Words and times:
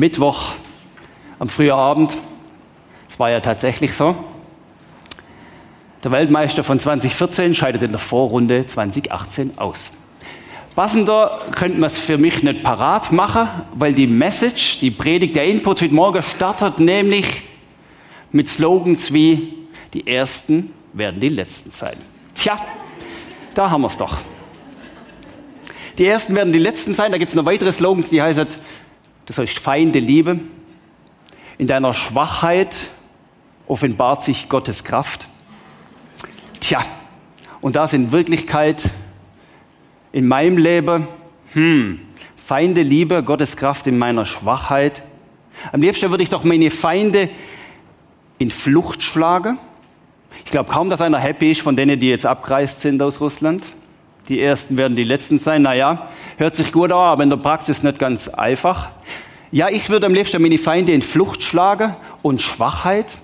Mittwoch 0.00 0.54
am 1.38 1.50
frühen 1.50 1.72
Abend. 1.72 2.16
Es 3.10 3.18
war 3.18 3.30
ja 3.30 3.40
tatsächlich 3.40 3.94
so. 3.94 4.16
Der 6.02 6.10
Weltmeister 6.10 6.64
von 6.64 6.78
2014 6.78 7.54
scheidet 7.54 7.82
in 7.82 7.90
der 7.90 7.98
Vorrunde 7.98 8.66
2018 8.66 9.58
aus. 9.58 9.92
Passender 10.74 11.38
könnte 11.54 11.78
man 11.78 11.88
es 11.88 11.98
für 11.98 12.16
mich 12.16 12.42
nicht 12.42 12.62
parat 12.62 13.12
machen, 13.12 13.46
weil 13.74 13.92
die 13.92 14.06
Message, 14.06 14.78
die 14.78 14.90
Predigt, 14.90 15.36
der 15.36 15.44
Input 15.44 15.82
heute 15.82 15.94
Morgen 15.94 16.22
startet 16.22 16.80
nämlich 16.80 17.42
mit 18.32 18.48
Slogans 18.48 19.12
wie 19.12 19.52
die 19.92 20.06
Ersten 20.06 20.72
werden 20.94 21.20
die 21.20 21.28
Letzten 21.28 21.72
sein. 21.72 21.98
Tja, 22.34 22.58
da 23.52 23.68
haben 23.68 23.82
wir 23.82 23.88
es 23.88 23.98
doch. 23.98 24.16
Die 25.98 26.06
Ersten 26.06 26.34
werden 26.34 26.54
die 26.54 26.58
Letzten 26.58 26.94
sein. 26.94 27.12
Da 27.12 27.18
gibt 27.18 27.28
es 27.28 27.34
noch 27.34 27.44
weitere 27.44 27.70
Slogans, 27.70 28.08
die 28.08 28.22
heißen, 28.22 28.46
das 29.30 29.38
heißt 29.38 29.60
Feinde 29.60 30.00
Liebe. 30.00 30.40
In 31.56 31.68
deiner 31.68 31.94
Schwachheit 31.94 32.88
offenbart 33.68 34.24
sich 34.24 34.48
Gottes 34.48 34.82
Kraft. 34.82 35.28
Tja, 36.58 36.84
und 37.60 37.76
das 37.76 37.92
in 37.92 38.10
Wirklichkeit 38.10 38.90
in 40.10 40.26
meinem 40.26 40.58
Leben, 40.58 41.06
hm, 41.52 42.00
Feinde 42.34 42.82
Liebe, 42.82 43.22
Gottes 43.22 43.56
Kraft 43.56 43.86
in 43.86 43.98
meiner 43.98 44.26
Schwachheit. 44.26 45.04
Am 45.70 45.80
liebsten 45.80 46.10
würde 46.10 46.24
ich 46.24 46.30
doch 46.30 46.42
meine 46.42 46.68
Feinde 46.68 47.30
in 48.38 48.50
Flucht 48.50 49.00
schlagen. 49.00 49.60
Ich 50.44 50.50
glaube 50.50 50.72
kaum, 50.72 50.90
dass 50.90 51.00
einer 51.02 51.20
happy 51.20 51.52
ist 51.52 51.60
von 51.60 51.76
denen, 51.76 52.00
die 52.00 52.08
jetzt 52.08 52.26
abgereist 52.26 52.80
sind 52.80 53.00
aus 53.00 53.20
Russland. 53.20 53.64
Die 54.30 54.40
ersten 54.40 54.76
werden 54.76 54.94
die 54.94 55.02
letzten 55.02 55.40
sein. 55.40 55.62
Naja, 55.62 56.08
hört 56.36 56.54
sich 56.54 56.70
gut 56.70 56.92
an, 56.92 56.98
aber 56.98 57.24
in 57.24 57.30
der 57.30 57.36
Praxis 57.36 57.82
nicht 57.82 57.98
ganz 57.98 58.28
einfach. 58.28 58.90
Ja, 59.50 59.68
ich 59.68 59.90
würde 59.90 60.06
am 60.06 60.14
liebsten 60.14 60.40
meine 60.40 60.56
Feinde 60.56 60.92
in 60.92 61.02
Flucht 61.02 61.42
schlagen 61.42 61.90
und 62.22 62.40
Schwachheit. 62.40 63.18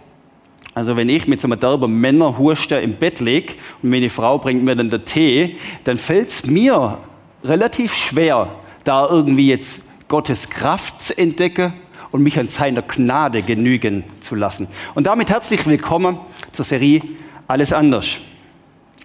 Also 0.75 0.97
wenn 0.97 1.09
ich 1.09 1.29
mit 1.29 1.41
so 1.41 1.47
einem 1.47 1.61
derben 1.61 2.01
Männerhuster 2.01 2.83
im 2.83 2.95
Bett 2.95 3.21
liege 3.21 3.55
und 3.83 3.91
meine 3.91 4.11
Frau 4.11 4.39
bringt 4.39 4.65
mir 4.65 4.75
dann 4.75 4.91
den 4.91 5.05
Tee, 5.05 5.59
dann 5.85 5.97
fällt 5.97 6.27
es 6.27 6.45
mir 6.45 6.99
relativ 7.45 7.95
schwer, 7.95 8.49
da 8.83 9.09
irgendwie 9.09 9.49
jetzt 9.49 9.83
Gottes 10.09 10.51
Kraft 10.51 11.01
zu 11.01 11.17
entdecken 11.17 11.73
und 12.11 12.25
mich 12.25 12.37
an 12.37 12.49
seiner 12.49 12.83
Gnade 12.83 13.43
genügen 13.43 14.03
zu 14.19 14.35
lassen. 14.35 14.67
Und 14.97 15.07
damit 15.07 15.31
herzlich 15.31 15.65
willkommen 15.67 16.19
zur 16.51 16.65
Serie 16.65 17.01
Alles 17.47 17.73
anders. 17.73 18.09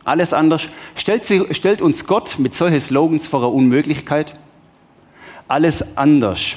Alles 0.04 0.34
anders. 0.34 0.64
Stellt, 0.96 1.26
sie, 1.26 1.46
stellt 1.52 1.82
uns 1.82 2.06
Gott 2.06 2.40
mit 2.40 2.54
solchen 2.54 2.80
Slogans 2.80 3.28
vor 3.28 3.42
eine 3.42 3.50
Unmöglichkeit. 3.50 4.36
Alles 5.48 5.98
anders. 5.98 6.56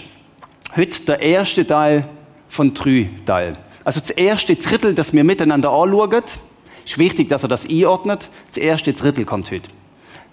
Heute 0.76 1.02
der 1.02 1.20
erste 1.20 1.66
Teil 1.66 2.08
von 2.48 2.72
drei 2.72 3.10
Teilen. 3.26 3.58
Also 3.84 4.00
das 4.00 4.10
erste 4.10 4.56
Drittel, 4.56 4.94
das 4.94 5.12
wir 5.12 5.24
miteinander 5.24 5.70
anschauen, 5.70 6.22
ist 6.84 6.98
wichtig, 6.98 7.28
dass 7.28 7.42
er 7.42 7.48
das 7.48 7.68
einordnet. 7.68 8.28
Das 8.48 8.56
erste 8.56 8.92
Drittel 8.92 9.24
kommt 9.24 9.50
heute. 9.50 9.70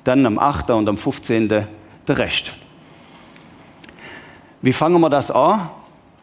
Dann 0.03 0.25
am 0.25 0.39
8. 0.39 0.69
und 0.71 0.87
am 0.87 0.97
15. 0.97 1.47
der 1.49 1.67
Rest. 2.07 2.57
Wie 4.61 4.73
fangen 4.73 5.01
wir 5.01 5.09
das 5.09 5.31
an? 5.31 5.69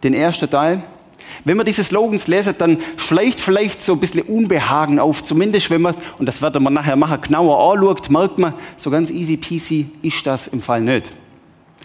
Den 0.02 0.14
ersten 0.14 0.48
Teil. 0.48 0.82
Wenn 1.44 1.56
man 1.56 1.66
diese 1.66 1.82
Slogans 1.82 2.26
lesen, 2.26 2.54
dann 2.58 2.78
schleicht 2.96 3.40
vielleicht 3.40 3.82
so 3.82 3.94
ein 3.94 4.00
bisschen 4.00 4.22
Unbehagen 4.22 4.98
auf. 4.98 5.24
Zumindest 5.24 5.70
wenn 5.70 5.82
man, 5.82 5.94
und 6.18 6.26
das 6.26 6.42
werden 6.42 6.62
wir 6.62 6.70
nachher 6.70 6.96
machen, 6.96 7.20
genauer 7.20 7.72
anschaut, 7.72 8.10
merkt 8.10 8.38
man, 8.38 8.54
so 8.76 8.90
ganz 8.90 9.10
easy 9.10 9.36
peasy 9.36 9.86
ist 10.02 10.26
das 10.26 10.48
im 10.48 10.60
Fall 10.60 10.80
nicht. 10.80 11.10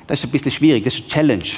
Das 0.07 0.19
ist 0.19 0.25
ein 0.25 0.31
bisschen 0.31 0.51
schwierig, 0.51 0.83
das 0.83 0.95
ist 0.95 1.01
eine 1.01 1.09
Challenge. 1.09 1.49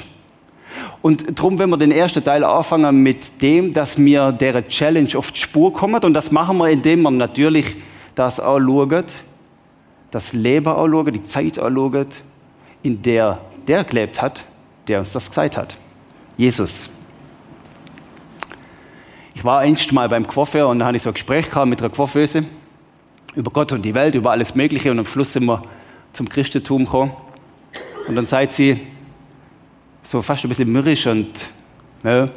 Und 1.02 1.38
darum, 1.38 1.58
wenn 1.60 1.70
wir 1.70 1.78
den 1.78 1.92
ersten 1.92 2.24
Teil 2.24 2.44
anfangen 2.44 3.02
mit 3.02 3.42
dem, 3.42 3.74
dass 3.74 3.98
wir 3.98 4.32
der 4.32 4.68
Challenge 4.68 5.18
auf 5.18 5.32
die 5.32 5.40
Spur 5.40 5.72
kommen, 5.72 6.04
und 6.04 6.14
das 6.14 6.32
machen 6.32 6.58
wir, 6.58 6.70
indem 6.70 7.04
wir 7.04 7.12
natürlich 7.12 7.76
das 8.14 8.40
anschauen, 8.40 9.06
das 10.12 10.34
Leben 10.34 10.68
anschauen, 10.68 11.14
die 11.14 11.24
Zeit 11.24 11.60
anschauen, 11.60 12.08
in 12.84 13.02
der 13.02 13.40
der 13.68 13.84
gelebt 13.84 14.22
hat, 14.22 14.46
der 14.88 15.00
uns 15.00 15.14
das 15.14 15.30
gesagt 15.30 15.58
hat. 15.58 15.78
Jesus. 16.38 16.90
Ich 19.36 19.44
war 19.44 19.60
einst 19.60 19.92
mal 19.92 20.08
beim 20.08 20.26
Coiffeur 20.26 20.70
und 20.70 20.80
da 20.80 20.86
hatte 20.86 20.96
ich 20.96 21.04
so 21.04 21.10
ein 21.10 21.14
Gespräch 21.14 21.50
gehabt 21.50 21.68
mit 21.68 21.82
einer 21.82 21.90
Coiffeuse 21.90 22.46
über 23.36 23.52
Gott 23.52 23.74
und 23.74 23.84
die 23.84 23.94
Welt, 23.94 24.16
über 24.16 24.32
alles 24.32 24.56
Mögliche 24.56 24.90
und 24.90 24.98
am 24.98 25.06
Schluss 25.06 25.34
sind 25.34 25.46
wir 25.46 25.62
zum 26.14 26.30
Christentum 26.30 26.86
gekommen. 26.86 27.12
Und 28.08 28.16
dann 28.16 28.26
sagt 28.26 28.54
sie, 28.54 28.80
so 30.04 30.22
fast 30.22 30.46
ein 30.46 30.48
bisschen 30.48 30.72
mürrisch 30.72 31.06
und, 31.06 31.50
ne, 32.02 32.32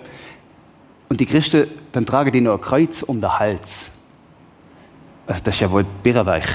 und 1.08 1.20
die 1.20 1.26
Christen, 1.26 1.69
dann 1.92 2.04
tragen 2.04 2.32
die 2.32 2.41
noch 2.41 2.54
ein 2.54 2.60
Kreuz 2.60 3.03
um 3.03 3.20
den 3.20 3.38
Hals. 3.38 3.92
Also 5.26 5.42
das 5.44 5.54
ist 5.54 5.60
ja 5.60 5.70
wohl 5.70 5.87
birrenweich. 6.03 6.47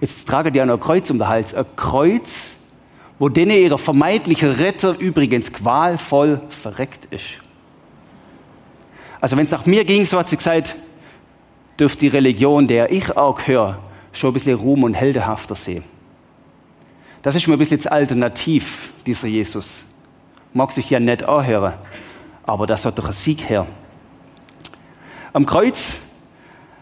Jetzt 0.00 0.26
tragen 0.26 0.52
die 0.52 0.62
auch 0.62 0.66
noch 0.66 0.74
ein 0.74 0.80
Kreuz 0.80 1.10
um 1.10 1.18
den 1.18 1.28
Hals. 1.28 1.52
Ein 1.54 1.66
Kreuz, 1.76 2.56
wo 3.18 3.28
denen 3.28 3.50
ihre 3.50 3.76
vermeintliche 3.76 4.58
Retter 4.58 4.98
übrigens 4.98 5.52
qualvoll 5.52 6.40
verreckt 6.48 7.06
ist. 7.10 7.40
Also 9.20 9.36
wenn 9.36 9.44
es 9.44 9.50
nach 9.50 9.66
mir 9.66 9.84
ging, 9.84 10.04
so 10.04 10.18
hat 10.18 10.28
sie 10.28 10.36
gesagt, 10.36 10.76
dürfte 11.78 12.00
die 12.00 12.08
Religion, 12.08 12.66
der 12.66 12.90
ich 12.90 13.16
auch 13.16 13.46
höre, 13.46 13.78
schon 14.12 14.30
ein 14.30 14.34
bisschen 14.34 14.56
Ruhm 14.56 14.84
und 14.84 14.94
heldehafter 14.94 15.54
sehen. 15.54 15.84
Das 17.22 17.34
ist 17.34 17.46
mir 17.46 17.54
ein 17.54 17.58
bisschen 17.58 17.78
das 17.78 17.86
Alternativ, 17.86 18.92
dieser 19.06 19.28
Jesus. 19.28 19.84
Mag 20.52 20.72
sich 20.72 20.88
ja 20.90 20.98
nicht 20.98 21.24
anhören, 21.28 21.74
aber 22.44 22.66
das 22.66 22.84
hat 22.84 22.98
doch 22.98 23.06
ein 23.06 23.12
Sieg 23.12 23.48
her. 23.48 23.66
Am 25.32 25.46
Kreuz, 25.46 26.00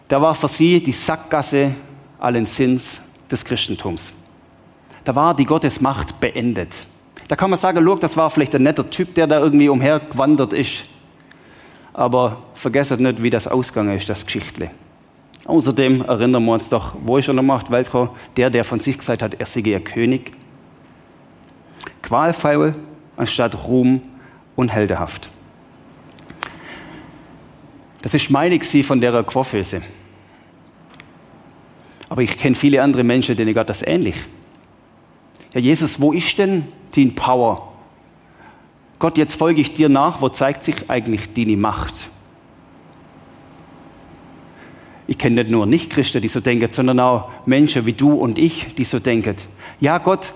da 0.07 0.21
war 0.21 0.33
für 0.33 0.47
sie 0.47 0.81
die 0.81 0.91
Sackgasse 0.91 1.75
allen 2.19 2.45
Sinns 2.45 3.01
des 3.29 3.45
Christentums. 3.45 4.13
Da 5.03 5.13
war 5.13 5.35
die 5.35 5.45
Gottesmacht 5.45 6.19
beendet. 6.19 6.87
Da 7.27 7.35
kann 7.35 7.49
man 7.49 7.59
sagen, 7.59 7.79
look, 7.83 7.99
das 7.99 8.17
war 8.17 8.29
vielleicht 8.29 8.55
ein 8.55 8.63
netter 8.63 8.89
Typ, 8.89 9.13
der 9.13 9.27
da 9.27 9.39
irgendwie 9.39 9.69
umhergewandert 9.69 10.53
ist. 10.53 10.85
Aber 11.99 12.37
vergesst 12.53 12.97
nicht, 12.97 13.21
wie 13.21 13.29
das 13.29 13.45
ausgegangen 13.45 13.97
ist, 13.97 14.07
das 14.07 14.25
Geschichtle. 14.25 14.71
Außerdem 15.43 16.05
erinnern 16.05 16.45
wir 16.45 16.53
uns 16.53 16.69
doch, 16.69 16.95
wo 17.03 17.17
ist 17.17 17.27
er 17.27 17.33
nochmal 17.33 17.57
auf 17.57 17.69
Weltraum? 17.69 18.11
Der, 18.37 18.49
der 18.49 18.63
von 18.63 18.79
sich 18.79 18.97
gesagt 18.97 19.21
hat, 19.21 19.33
er 19.33 19.45
sei 19.45 19.59
ihr 19.59 19.81
König. 19.81 20.31
Qualvoll 22.01 22.71
anstatt 23.17 23.67
Ruhm 23.67 24.01
und 24.55 24.69
Heldehaft. 24.69 25.29
Das 28.01 28.13
ist 28.13 28.29
meine 28.29 28.57
Gsi 28.57 28.81
von 28.81 29.01
der 29.01 29.21
Quafföse. 29.23 29.81
Aber 32.07 32.21
ich 32.21 32.37
kenne 32.37 32.55
viele 32.55 32.81
andere 32.81 33.03
Menschen, 33.03 33.35
denen 33.35 33.53
geht 33.53 33.69
das 33.69 33.85
ähnlich. 33.85 34.15
Ja, 35.53 35.59
Jesus, 35.59 35.99
wo 35.99 36.13
ist 36.13 36.37
denn 36.37 36.63
die 36.95 37.07
Power? 37.07 37.68
Gott, 38.99 39.17
jetzt 39.17 39.35
folge 39.35 39.61
ich 39.61 39.73
dir 39.73 39.87
nach, 39.87 40.21
wo 40.21 40.27
zeigt 40.27 40.65
sich 40.65 40.89
eigentlich 40.89 41.33
deine 41.33 41.55
Macht? 41.55 42.09
Ich 45.07 45.17
kenne 45.17 45.37
nicht 45.41 45.49
nur 45.49 45.65
Nicht-Christen, 45.65 46.21
die 46.21 46.27
so 46.27 46.41
denken, 46.41 46.69
sondern 46.69 46.99
auch 46.99 47.29
Menschen 47.45 47.85
wie 47.85 47.93
du 47.93 48.13
und 48.13 48.37
ich, 48.37 48.75
die 48.75 48.83
so 48.83 48.99
denken. 48.99 49.35
Ja, 49.79 49.97
Gott, 49.97 50.33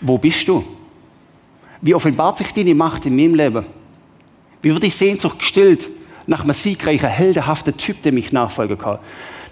wo 0.00 0.18
bist 0.18 0.46
du? 0.46 0.62
Wie 1.80 1.94
offenbart 1.94 2.38
sich 2.38 2.52
deine 2.52 2.74
Macht 2.74 3.06
in 3.06 3.16
meinem 3.16 3.34
Leben? 3.34 3.66
Wie 4.62 4.72
wird 4.72 4.82
die 4.82 4.90
Sehnsucht 4.90 5.38
gestillt 5.38 5.88
nach 6.26 6.44
einem 6.44 6.52
siegreichen, 6.52 7.08
heldenhaften 7.08 7.76
Typ, 7.78 8.02
der 8.02 8.12
mich 8.12 8.30
nachfolgen 8.30 8.76
kann? 8.76 8.98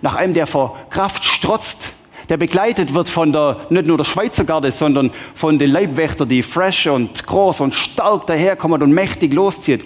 Nach 0.02 0.14
einem, 0.14 0.34
der 0.34 0.46
vor 0.46 0.78
Kraft 0.90 1.24
strotzt, 1.24 1.94
der 2.28 2.36
begleitet 2.36 2.92
wird 2.92 3.08
von 3.08 3.32
der, 3.32 3.56
nicht 3.70 3.86
nur 3.86 3.96
der 3.96 4.04
Schweizer 4.04 4.44
Garde, 4.44 4.70
sondern 4.70 5.10
von 5.34 5.58
den 5.58 5.70
Leibwächtern, 5.70 6.28
die 6.28 6.42
fresh 6.42 6.86
und 6.86 7.26
groß 7.26 7.60
und 7.60 7.74
stark 7.74 8.26
daherkommen 8.26 8.82
und 8.82 8.92
mächtig 8.92 9.32
loszieht. 9.32 9.84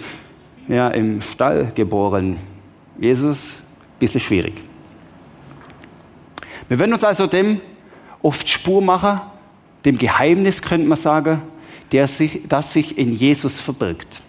Ja, 0.67 0.89
im 0.89 1.21
Stall 1.21 1.71
geboren. 1.75 2.37
Jesus, 2.99 3.61
ein 3.95 3.99
bisschen 3.99 4.21
schwierig. 4.21 4.53
Wir 6.67 6.79
werden 6.79 6.93
uns 6.93 7.03
also 7.03 7.27
dem 7.27 7.61
oft 8.21 8.47
Spur 8.49 8.81
machen, 8.81 9.21
dem 9.85 9.97
Geheimnis, 9.97 10.61
könnte 10.61 10.87
man 10.87 10.97
sagen, 10.97 11.41
der 11.91 12.07
sich, 12.07 12.41
das 12.47 12.73
sich 12.73 12.97
in 12.97 13.11
Jesus 13.11 13.59
verbirgt. 13.59 14.21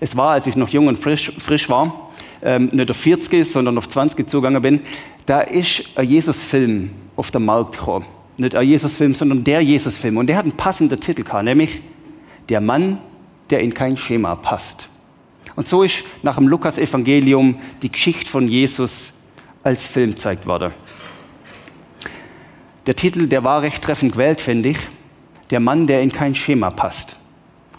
Es 0.00 0.16
war, 0.16 0.32
als 0.32 0.46
ich 0.46 0.56
noch 0.56 0.68
jung 0.68 0.88
und 0.88 0.98
frisch, 0.98 1.32
frisch 1.38 1.68
war, 1.68 2.10
ähm, 2.42 2.68
nicht 2.72 2.90
auf 2.90 2.96
40, 2.96 3.44
sondern 3.44 3.78
auf 3.78 3.88
20 3.88 4.28
zugegangen 4.28 4.62
bin, 4.62 4.80
da 5.26 5.40
ist 5.40 5.84
ein 5.94 6.08
Jesus-Film 6.08 6.90
auf 7.16 7.30
den 7.30 7.44
Markt 7.44 7.78
gekommen. 7.78 8.06
Nicht 8.36 8.54
ein 8.54 8.66
Jesus-Film, 8.66 9.14
sondern 9.14 9.44
der 9.44 9.60
Jesus-Film. 9.60 10.16
Und 10.16 10.26
der 10.28 10.36
hat 10.36 10.44
einen 10.44 10.56
passenden 10.56 10.98
Titel 10.98 11.22
gehabt, 11.22 11.44
nämlich 11.44 11.80
Der 12.48 12.60
Mann, 12.60 12.98
der 13.50 13.60
in 13.60 13.74
kein 13.74 13.96
Schema 13.96 14.34
passt. 14.34 14.88
Und 15.56 15.66
so 15.66 15.82
ist 15.82 16.04
nach 16.22 16.36
dem 16.36 16.48
Lukas-Evangelium 16.48 17.56
die 17.82 17.92
Geschichte 17.92 18.30
von 18.30 18.48
Jesus 18.48 19.12
als 19.62 19.88
Film 19.88 20.10
gezeigt 20.10 20.46
worden. 20.46 20.72
Der 22.86 22.96
Titel, 22.96 23.26
der 23.26 23.44
war 23.44 23.62
recht 23.62 23.82
treffend 23.82 24.12
gewählt, 24.12 24.40
finde 24.40 24.70
ich 24.70 24.78
der 25.50 25.60
Mann, 25.60 25.86
der 25.86 26.00
in 26.00 26.12
kein 26.12 26.34
Schema 26.34 26.70
passt. 26.70 27.16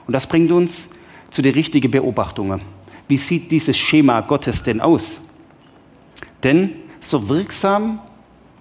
Und 0.06 0.14
das 0.14 0.28
bringt 0.28 0.52
uns 0.52 0.90
zu 1.30 1.42
den 1.42 1.54
richtigen 1.54 1.90
Beobachtungen. 1.90 2.62
Wie 3.12 3.18
sieht 3.18 3.52
dieses 3.52 3.78
Schema 3.78 4.22
Gottes 4.22 4.64
denn 4.64 4.80
aus? 4.80 5.20
Denn 6.42 6.76
so 7.02 7.28
wirksam 7.28 8.00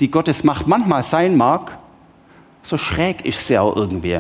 die 0.00 0.10
Gottes 0.10 0.42
Macht 0.42 0.66
manchmal 0.66 1.04
sein 1.04 1.36
mag, 1.36 1.78
so 2.64 2.76
schräg 2.76 3.24
ist 3.24 3.46
sie 3.46 3.56
auch 3.56 3.76
irgendwie. 3.76 4.18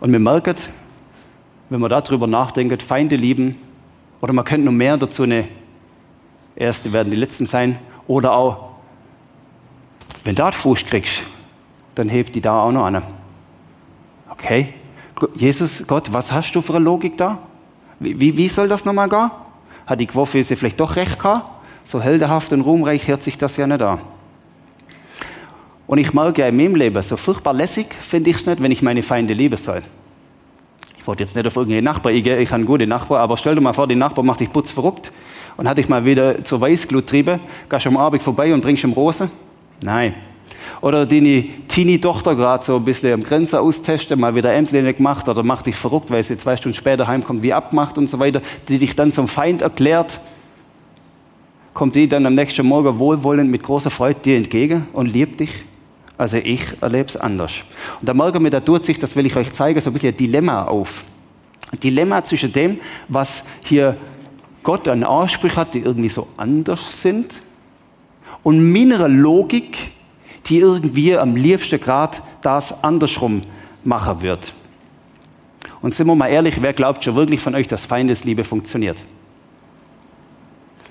Und 0.00 0.10
wir 0.10 0.18
merken, 0.18 0.56
wenn 1.70 1.80
man 1.80 1.88
darüber 1.88 2.26
nachdenkt, 2.26 2.82
Feinde 2.82 3.14
lieben, 3.14 3.56
oder 4.20 4.32
man 4.32 4.44
könnte 4.44 4.64
noch 4.64 4.72
mehr 4.72 4.96
dazu 4.96 5.22
eine 5.22 5.44
erste 6.56 6.92
werden 6.92 7.12
die 7.12 7.16
letzten 7.16 7.46
sein, 7.46 7.78
oder 8.08 8.36
auch, 8.36 8.70
wenn 10.24 10.34
du 10.34 10.50
Fuß 10.50 10.86
kriegst, 10.86 11.20
dann 11.94 12.08
hebt 12.08 12.34
die 12.34 12.40
da 12.40 12.64
auch 12.64 12.72
noch 12.72 12.86
an. 12.86 13.25
Okay, 14.38 14.74
Jesus, 15.34 15.86
Gott, 15.86 16.12
was 16.12 16.32
hast 16.32 16.52
du 16.52 16.60
für 16.60 16.74
eine 16.74 16.84
Logik 16.84 17.16
da? 17.16 17.38
Wie, 17.98 18.36
wie 18.36 18.48
soll 18.48 18.68
das 18.68 18.84
nochmal 18.84 19.08
gehen? 19.08 19.30
Hat 19.86 20.00
die 20.00 20.06
Quofüße 20.06 20.56
vielleicht 20.56 20.78
doch 20.80 20.96
recht 20.96 21.18
gehabt? 21.18 21.50
So 21.84 22.02
heldenhaft 22.02 22.52
und 22.52 22.60
ruhmreich 22.60 23.08
hört 23.08 23.22
sich 23.22 23.38
das 23.38 23.56
ja 23.56 23.66
nicht 23.66 23.80
an. 23.80 24.00
Und 25.86 25.98
ich 25.98 26.12
merke 26.12 26.42
ja 26.42 26.48
in 26.48 26.56
meinem 26.56 26.74
Leben, 26.74 27.00
so 27.02 27.16
furchtbar 27.16 27.54
lässig 27.54 27.86
finde 28.00 28.30
ich 28.30 28.36
es 28.36 28.46
nicht, 28.46 28.60
wenn 28.60 28.72
ich 28.72 28.82
meine 28.82 29.02
Feinde 29.02 29.34
lieben 29.34 29.56
soll. 29.56 29.82
Ich 30.98 31.06
wollte 31.06 31.22
jetzt 31.22 31.36
nicht 31.36 31.46
auf 31.46 31.54
irgendeinen 31.54 31.84
Nachbar 31.84 32.12
eingehen, 32.12 32.40
ich 32.40 32.48
habe 32.48 32.56
einen 32.56 32.66
guten 32.66 32.88
Nachbar, 32.88 33.20
aber 33.20 33.36
stell 33.36 33.54
dir 33.54 33.60
mal 33.60 33.72
vor, 33.72 33.86
der 33.86 33.96
Nachbar 33.96 34.24
macht 34.24 34.40
dich 34.40 34.52
putz 34.52 34.72
verrückt 34.72 35.12
und 35.56 35.68
hat 35.68 35.78
dich 35.78 35.88
mal 35.88 36.04
wieder 36.04 36.44
zur 36.44 36.60
Weißglut 36.60 37.06
trieben, 37.06 37.38
gehst 37.68 37.86
am 37.86 37.96
Abend 37.96 38.22
vorbei 38.22 38.52
und 38.52 38.60
bringst 38.60 38.82
ihm 38.82 38.92
Rosen? 38.92 39.30
Nein. 39.82 40.14
Oder 40.80 41.06
deine 41.06 41.44
Teenie-Tochter 41.68 42.34
gerade 42.34 42.64
so 42.64 42.76
ein 42.76 42.84
bisschen 42.84 43.12
am 43.12 43.22
Grenze 43.22 43.60
austesten, 43.60 44.20
mal 44.20 44.34
wieder 44.34 44.52
Ämtliche 44.52 44.94
gemacht 44.94 45.28
oder 45.28 45.42
macht 45.42 45.66
dich 45.66 45.76
verrückt, 45.76 46.10
weil 46.10 46.22
sie 46.22 46.36
zwei 46.36 46.56
Stunden 46.56 46.76
später 46.76 47.06
heimkommt, 47.06 47.42
wie 47.42 47.52
abmacht 47.52 47.98
und 47.98 48.08
so 48.08 48.18
weiter, 48.18 48.42
die 48.68 48.78
dich 48.78 48.94
dann 48.94 49.12
zum 49.12 49.28
Feind 49.28 49.62
erklärt, 49.62 50.20
kommt 51.74 51.94
die 51.94 52.08
dann 52.08 52.24
am 52.26 52.34
nächsten 52.34 52.66
Morgen 52.66 52.98
wohlwollend 52.98 53.50
mit 53.50 53.62
großer 53.62 53.90
Freude 53.90 54.20
dir 54.20 54.36
entgegen 54.36 54.88
und 54.92 55.12
liebt 55.12 55.40
dich? 55.40 55.52
Also 56.18 56.38
ich 56.38 56.62
erlebe 56.80 57.08
es 57.08 57.16
anders. 57.16 57.56
Und 58.00 58.08
da 58.08 58.14
merken 58.14 58.42
wir, 58.42 58.50
da 58.50 58.60
tut 58.60 58.84
sich, 58.84 58.98
das 58.98 59.16
will 59.16 59.26
ich 59.26 59.36
euch 59.36 59.52
zeigen, 59.52 59.80
so 59.80 59.90
ein 59.90 59.92
bisschen 59.92 60.14
ein 60.14 60.16
Dilemma 60.16 60.64
auf. 60.64 61.04
Ein 61.72 61.80
Dilemma 61.80 62.24
zwischen 62.24 62.52
dem, 62.52 62.80
was 63.08 63.44
hier 63.62 63.96
Gott 64.62 64.88
an 64.88 65.04
Ansprüchen 65.04 65.56
hat, 65.56 65.74
die 65.74 65.80
irgendwie 65.80 66.08
so 66.08 66.28
anders 66.36 67.02
sind, 67.02 67.42
und 68.42 68.72
meiner 68.72 69.08
Logik, 69.08 69.90
die 70.46 70.58
irgendwie 70.58 71.16
am 71.16 71.36
liebsten 71.36 71.80
Grad 71.80 72.22
das 72.42 72.84
andersrum 72.84 73.42
machen 73.84 74.22
wird. 74.22 74.54
Und 75.82 75.94
sind 75.94 76.06
wir 76.06 76.14
mal 76.14 76.28
ehrlich, 76.28 76.62
wer 76.62 76.72
glaubt 76.72 77.04
schon 77.04 77.14
wirklich 77.14 77.40
von 77.40 77.54
euch, 77.54 77.68
dass 77.68 77.84
Feindesliebe 77.84 78.44
funktioniert? 78.44 79.04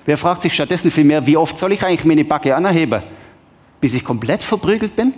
Wer 0.04 0.16
fragt 0.16 0.42
sich 0.42 0.54
stattdessen 0.54 0.90
vielmehr, 0.90 1.26
wie 1.26 1.36
oft 1.36 1.58
soll 1.58 1.72
ich 1.72 1.82
eigentlich 1.84 2.04
meine 2.04 2.24
Backe 2.24 2.54
anheben? 2.54 3.02
bis 3.80 3.94
ich 3.94 4.04
komplett 4.04 4.42
verprügelt 4.42 4.96
bin? 4.96 5.14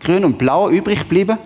Grün 0.00 0.24
und 0.24 0.38
blau 0.38 0.68
übrig 0.68 1.08
bliebe? 1.08 1.38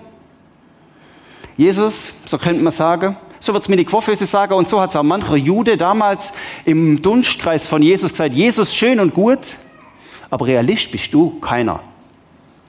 Jesus, 1.56 2.14
so 2.24 2.38
könnte 2.38 2.62
man 2.62 2.72
sagen, 2.72 3.16
so 3.38 3.52
wird 3.52 3.62
es 3.62 3.68
mir 3.68 3.76
die 3.76 3.84
Quofföse 3.84 4.26
sagen 4.26 4.54
und 4.54 4.68
so 4.68 4.80
hat 4.80 4.90
es 4.90 4.96
auch 4.96 5.02
mancher 5.02 5.36
Jude 5.36 5.76
damals 5.76 6.32
im 6.64 7.02
Dunstkreis 7.02 7.66
von 7.66 7.82
Jesus 7.82 8.12
gesagt, 8.12 8.34
Jesus 8.34 8.74
schön 8.74 9.00
und 9.00 9.14
gut, 9.14 9.56
aber 10.30 10.46
Realist 10.46 10.90
bist 10.90 11.12
du 11.12 11.38
keiner. 11.40 11.80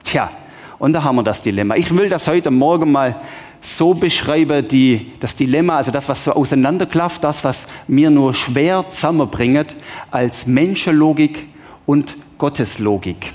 Tja, 0.04 0.30
und 0.78 0.92
da 0.92 1.02
haben 1.02 1.16
wir 1.16 1.22
das 1.22 1.40
Dilemma. 1.40 1.76
Ich 1.76 1.94
will 1.96 2.10
das 2.10 2.28
heute 2.28 2.50
Morgen 2.50 2.92
mal 2.92 3.16
so 3.62 3.94
beschreiben, 3.94 4.68
die, 4.68 5.12
das 5.18 5.34
Dilemma, 5.34 5.78
also 5.78 5.90
das, 5.90 6.08
was 6.10 6.24
so 6.24 6.32
auseinanderklafft, 6.32 7.24
das, 7.24 7.42
was 7.42 7.66
mir 7.88 8.10
nur 8.10 8.34
schwer 8.34 8.84
zusammenbringt, 8.90 9.74
als 10.10 10.46
Menschenlogik 10.46 11.48
und 11.86 12.16
Gotteslogik. 12.36 13.32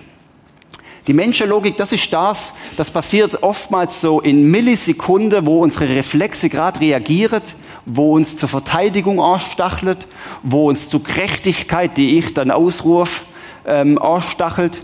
Die 1.08 1.14
Menschenlogik, 1.14 1.76
das 1.76 1.92
ist 1.92 2.14
das, 2.14 2.54
das 2.78 2.92
passiert 2.92 3.42
oftmals 3.42 4.00
so 4.00 4.22
in 4.22 4.52
Millisekunden, 4.52 5.48
wo 5.48 5.64
unsere 5.64 5.90
Reflexe 5.90 6.50
gerade 6.50 6.80
reagieren, 6.82 7.42
wo 7.88 8.14
uns 8.14 8.38
zur 8.38 8.48
Verteidigung 8.48 9.20
anstachelt, 9.20 10.08
wo 10.44 10.70
uns 10.70 10.88
zur 10.88 11.04
Gerechtigkeit, 11.04 11.98
die 11.98 12.20
ich 12.20 12.36
dann 12.36 12.52
ausrufe, 12.52 13.24
ähm, 13.66 14.00
anstachelt. 14.00 14.84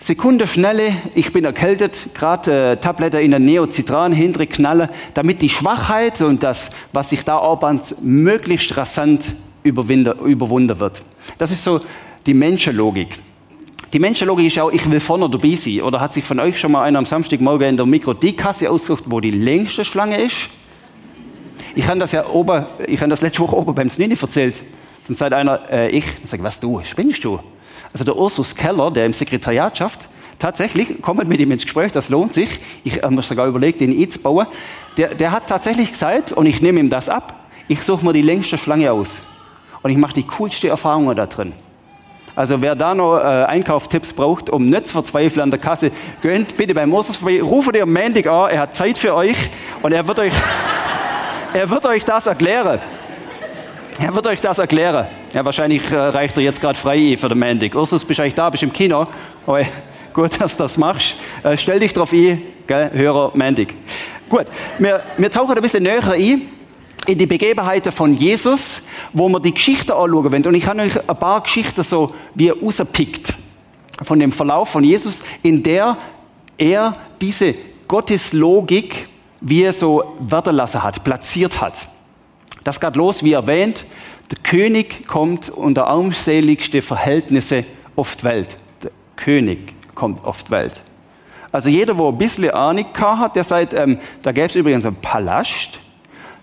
Sekundenschnelle, 0.00 0.92
ich 1.16 1.32
bin 1.32 1.44
erkältet, 1.44 2.14
gerade 2.14 2.70
äh, 2.72 2.76
Tablette 2.76 3.20
in 3.20 3.32
der 3.32 3.40
Neocitran 3.40 4.12
hintere 4.12 4.46
knalle, 4.46 4.90
damit 5.12 5.42
die 5.42 5.48
Schwachheit 5.48 6.20
und 6.20 6.44
das, 6.44 6.70
was 6.92 7.10
sich 7.10 7.24
da 7.24 7.38
anbahnt, 7.38 7.96
möglichst 8.00 8.76
rasant 8.76 9.34
überwunden 9.64 10.78
wird. 10.78 11.02
Das 11.36 11.50
ist 11.50 11.64
so 11.64 11.80
die 12.26 12.32
Menschenlogik. 12.32 13.18
Die 13.92 13.98
Menschenlogik 13.98 14.46
ist 14.46 14.58
auch, 14.60 14.70
ich 14.70 14.88
will 14.88 15.00
vorne 15.00 15.28
dabei 15.28 15.56
sein. 15.56 15.80
Oder 15.80 16.00
hat 16.00 16.12
sich 16.12 16.24
von 16.24 16.38
euch 16.38 16.60
schon 16.60 16.70
mal 16.70 16.84
einer 16.84 17.00
am 17.00 17.04
Samstagmorgen 17.04 17.70
in 17.70 17.76
der 17.76 17.86
Mikro 17.86 18.14
die 18.14 18.34
Kasse 18.34 18.70
ausgesucht, 18.70 19.04
wo 19.06 19.18
die 19.18 19.32
längste 19.32 19.84
Schlange 19.84 20.20
ist? 20.20 20.48
Ich 21.74 21.88
habe 21.88 21.98
das 21.98 22.12
ja 22.12 22.24
oben, 22.24 22.66
ich 22.86 23.00
habe 23.00 23.10
das 23.10 23.20
letzte 23.20 23.40
Woche 23.40 23.56
oben 23.56 23.74
beim 23.74 23.90
Snini 23.90 24.16
erzählt. 24.20 24.62
Dann 25.08 25.16
sagt 25.16 25.32
einer, 25.32 25.60
äh, 25.72 25.90
ich, 25.90 26.04
dann 26.04 26.26
sage 26.26 26.42
was 26.44 26.60
du, 26.60 26.80
spinnst 26.84 27.24
du? 27.24 27.40
Also 27.92 28.04
der 28.04 28.16
Ursus 28.16 28.54
Keller, 28.54 28.90
der 28.90 29.06
im 29.06 29.12
Sekretariat 29.12 29.76
schafft, 29.76 30.08
tatsächlich, 30.38 31.00
kommt 31.02 31.26
mit 31.26 31.40
ihm 31.40 31.50
ins 31.52 31.64
Gespräch, 31.64 31.92
das 31.92 32.08
lohnt 32.08 32.32
sich. 32.32 32.60
Ich 32.84 33.02
habe 33.02 33.14
mir 33.14 33.22
sogar 33.22 33.46
überlegt, 33.46 33.80
den 33.80 33.98
einzubauen. 33.98 34.46
Der, 34.96 35.14
der 35.14 35.32
hat 35.32 35.46
tatsächlich 35.46 35.92
gesagt, 35.92 36.32
und 36.32 36.46
ich 36.46 36.62
nehme 36.62 36.80
ihm 36.80 36.90
das 36.90 37.08
ab, 37.08 37.44
ich 37.68 37.82
suche 37.82 38.04
mir 38.04 38.12
die 38.12 38.22
längste 38.22 38.58
Schlange 38.58 38.90
aus. 38.92 39.22
Und 39.82 39.90
ich 39.90 39.96
mache 39.96 40.14
die 40.14 40.24
coolste 40.24 40.68
Erfahrungen 40.68 41.14
da 41.14 41.26
drin. 41.26 41.52
Also 42.34 42.62
wer 42.62 42.76
da 42.76 42.94
noch 42.94 43.18
äh, 43.18 43.22
Einkaufstipps 43.22 44.12
braucht, 44.12 44.48
um 44.48 44.66
nicht 44.66 44.86
zu 44.86 44.92
verzweifeln 44.92 45.42
an 45.42 45.50
der 45.50 45.58
Kasse, 45.58 45.90
gönnt 46.22 46.56
bitte 46.56 46.72
beim 46.72 46.88
Moses 46.88 47.16
vorbei, 47.16 47.42
ihr 47.74 47.82
am 47.82 47.92
Montag 47.92 48.26
an, 48.26 48.50
er 48.50 48.60
hat 48.60 48.74
Zeit 48.74 48.96
für 48.96 49.14
euch 49.14 49.36
und 49.82 49.92
er 49.92 50.06
wird 50.06 50.20
euch, 50.20 50.32
er 51.52 51.68
wird 51.68 51.84
euch 51.86 52.04
das 52.04 52.26
erklären. 52.26 52.78
Er 54.00 54.14
wird 54.14 54.26
euch 54.28 54.40
das 54.40 54.60
erklären. 54.60 55.08
Ja, 55.34 55.44
wahrscheinlich 55.44 55.90
äh, 55.90 55.96
reicht 55.96 56.36
er 56.38 56.42
jetzt 56.42 56.60
gerade 56.60 56.78
frei 56.78 57.16
für 57.18 57.28
den 57.28 57.38
Montag. 57.38 57.74
Ursus, 57.74 58.04
bist 58.04 58.18
du 58.18 58.22
eigentlich 58.22 58.34
da, 58.34 58.48
bist 58.48 58.62
im 58.62 58.72
Kino? 58.72 59.06
Oh, 59.46 59.58
gut, 60.14 60.40
dass 60.40 60.56
du 60.56 60.62
das 60.62 60.78
machst. 60.78 61.16
Äh, 61.42 61.58
stell 61.58 61.80
dich 61.80 61.92
drauf 61.92 62.12
ein, 62.12 62.42
gell, 62.66 62.90
Hörer 62.92 63.32
Montag. 63.34 63.74
Gut, 64.28 64.46
wir, 64.78 65.02
wir 65.16 65.30
tauchen 65.30 65.54
ein 65.54 65.62
bisschen 65.62 65.82
näher 65.82 66.12
ein 66.12 66.42
in 67.06 67.18
die 67.18 67.26
Begebenheiten 67.26 67.92
von 67.92 68.14
Jesus, 68.14 68.82
wo 69.12 69.28
wir 69.28 69.40
die 69.40 69.52
Geschichte 69.52 69.94
anschauen 69.94 70.32
wollen. 70.32 70.46
Und 70.46 70.54
ich 70.54 70.66
habe 70.66 70.82
euch 70.82 71.08
ein 71.08 71.16
paar 71.16 71.42
Geschichten 71.42 71.82
so 71.82 72.14
wie 72.34 72.48
rausgepickt 72.48 73.34
von 74.02 74.18
dem 74.18 74.32
Verlauf 74.32 74.70
von 74.70 74.84
Jesus, 74.84 75.22
in 75.42 75.62
der 75.62 75.96
er 76.56 76.96
diese 77.20 77.54
Gotteslogik 77.86 79.06
wie 79.40 79.62
er 79.62 79.72
so 79.72 80.16
werden 80.20 80.56
lassen 80.56 80.82
hat, 80.82 81.04
platziert 81.04 81.60
hat. 81.60 81.88
Das 82.64 82.80
geht 82.80 82.96
los, 82.96 83.22
wie 83.22 83.32
erwähnt, 83.32 83.84
der 84.30 84.38
König 84.42 85.06
kommt 85.06 85.48
unter 85.50 85.86
armseligste 85.86 86.82
Verhältnisse 86.82 87.64
auf 87.96 88.16
die 88.16 88.24
Welt. 88.24 88.56
Der 88.82 88.90
König 89.16 89.74
kommt 89.94 90.24
auf 90.24 90.44
die 90.44 90.50
Welt. 90.50 90.82
Also 91.50 91.70
jeder, 91.70 91.94
der 91.94 92.06
ein 92.06 92.18
bisschen 92.18 92.50
Ahnung 92.50 92.86
hat, 92.94 93.36
der 93.36 93.44
sagt, 93.44 93.72
ähm, 93.72 93.98
da 94.22 94.32
gäbe 94.32 94.46
es 94.46 94.54
übrigens 94.54 94.84
einen 94.84 94.96
Palast, 94.96 95.80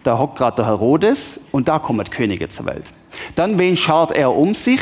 da 0.03 0.17
hockt 0.17 0.37
gerade 0.37 0.55
der 0.57 0.65
Herodes 0.65 1.45
und 1.51 1.67
da 1.67 1.79
kommen 1.79 2.03
die 2.03 2.11
Könige 2.11 2.49
zur 2.49 2.65
Welt. 2.65 2.85
Dann, 3.35 3.59
wen 3.59 3.77
schaut 3.77 4.11
er 4.11 4.35
um 4.35 4.55
sich? 4.55 4.79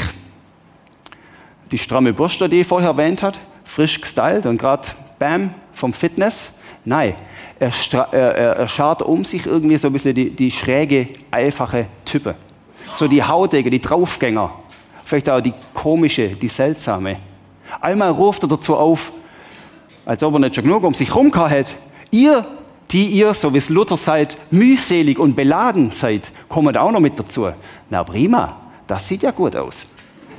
Die 1.71 1.77
stramme 1.77 2.13
Bürste, 2.13 2.47
die 2.47 2.59
er 2.59 2.65
vorher 2.65 2.89
erwähnt 2.91 3.21
hat, 3.21 3.39
frisch 3.65 3.99
gestylt 3.99 4.45
und 4.45 4.57
gerade 4.57 4.87
bam, 5.19 5.53
vom 5.73 5.91
Fitness. 5.91 6.53
Nein, 6.85 7.15
er, 7.59 7.71
er, 8.11 8.35
er, 8.57 8.67
schaut 8.67 9.01
um 9.01 9.23
sich 9.23 9.45
irgendwie 9.45 9.77
so 9.77 9.87
ein 9.87 9.93
bisschen 9.93 10.15
die, 10.15 10.29
die 10.29 10.51
schräge, 10.51 11.07
einfache 11.31 11.87
Type. 12.05 12.35
So 12.91 13.07
die 13.07 13.23
Haudege, 13.23 13.69
die 13.69 13.81
Draufgänger. 13.81 14.51
Vielleicht 15.05 15.29
auch 15.29 15.41
die 15.41 15.53
komische, 15.73 16.29
die 16.29 16.47
seltsame. 16.47 17.17
Einmal 17.81 18.11
ruft 18.11 18.43
er 18.43 18.49
dazu 18.49 18.75
auf, 18.75 19.11
als 20.05 20.23
ob 20.23 20.33
er 20.33 20.39
nicht 20.39 20.55
schon 20.55 20.65
genug 20.65 20.83
um 20.83 20.93
sich 20.93 21.09
herum 21.09 21.33
hat. 21.33 21.75
Ihr 22.11 22.45
die 22.93 23.07
ihr, 23.07 23.33
so 23.33 23.53
wie 23.53 23.57
es 23.57 23.69
Luther 23.69 23.97
seid, 23.97 24.37
mühselig 24.51 25.17
und 25.17 25.35
beladen 25.35 25.91
seid, 25.91 26.31
kommt 26.47 26.77
auch 26.77 26.91
noch 26.91 26.99
mit 26.99 27.17
dazu. 27.17 27.47
Na 27.89 28.03
prima, 28.03 28.55
das 28.85 29.07
sieht 29.07 29.23
ja 29.23 29.31
gut 29.31 29.55
aus. 29.55 29.87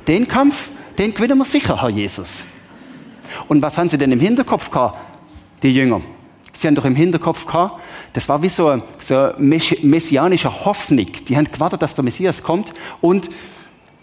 Den 0.06 0.28
Kampf, 0.28 0.70
den 0.96 1.12
gewinnen 1.12 1.36
wir 1.38 1.44
sicher, 1.44 1.80
Herr 1.80 1.88
Jesus. 1.88 2.44
Und 3.48 3.60
was 3.60 3.76
haben 3.76 3.88
sie 3.88 3.98
denn 3.98 4.12
im 4.12 4.20
Hinterkopf 4.20 4.70
gehabt, 4.70 4.98
die 5.62 5.74
Jünger? 5.74 6.00
Sie 6.54 6.68
haben 6.68 6.76
doch 6.76 6.84
im 6.84 6.94
Hinterkopf 6.94 7.46
gehabt, 7.46 7.80
das 8.12 8.28
war 8.28 8.40
wie 8.42 8.48
so 8.48 8.68
eine, 8.68 8.82
so 8.98 9.16
eine 9.16 9.60
messianische 9.82 10.64
Hoffnung. 10.64 11.06
Die 11.28 11.36
haben 11.36 11.50
gewartet, 11.50 11.82
dass 11.82 11.96
der 11.96 12.04
Messias 12.04 12.42
kommt 12.42 12.72
und 13.00 13.28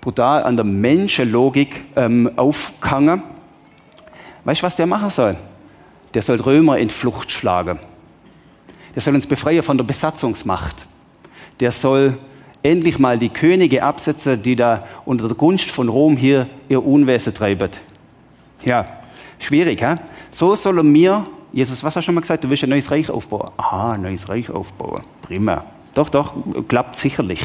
brutal 0.02 0.44
an 0.44 0.58
der 0.58 0.66
Menschenlogik 0.66 1.86
ähm, 1.96 2.30
aufgehangen. 2.36 3.24
Weißt 4.44 4.62
du, 4.62 4.66
was 4.66 4.76
der 4.76 4.86
machen 4.86 5.10
soll? 5.10 5.38
Der 6.14 6.22
soll 6.22 6.42
Römer 6.42 6.78
in 6.78 6.90
Flucht 6.90 7.32
schlagen. 7.32 7.80
Der 8.94 9.02
soll 9.02 9.16
uns 9.16 9.28
befreien 9.28 9.64
von 9.64 9.78
der 9.78 9.86
Besatzungsmacht. 9.86 10.88
Der 11.62 11.72
soll 11.72 12.18
endlich 12.64 13.00
mal 13.00 13.18
die 13.18 13.30
Könige 13.30 13.84
absetzen, 13.84 14.42
die 14.42 14.58
da 14.58 14.86
unter 15.06 15.28
der 15.28 15.38
Gunst 15.38 15.72
von 15.72 15.88
Rom 15.88 16.18
hier 16.18 16.48
ihr 16.68 16.86
Unwesen 16.86 17.34
treiben. 17.34 17.70
Ja, 18.66 18.86
schwierig, 19.40 19.82
hä? 19.82 19.96
So 20.32 20.56
sollen 20.56 20.94
wir, 20.94 21.26
Jesus, 21.54 21.84
was 21.84 21.96
hast 21.96 22.04
du 22.04 22.06
schon 22.06 22.16
mal 22.16 22.22
gesagt? 22.22 22.44
Du 22.44 22.50
willst 22.50 22.64
ein 22.64 22.70
neues 22.70 22.90
Reich 22.90 23.10
aufbauen. 23.10 23.52
Aha, 23.58 23.94
ein 23.94 24.02
neues 24.02 24.30
Reich 24.30 24.50
aufbauen. 24.50 25.04
Prima. 25.22 25.66
Doch, 25.94 26.10
doch, 26.10 26.34
klappt 26.68 26.96
sicherlich. 26.96 27.42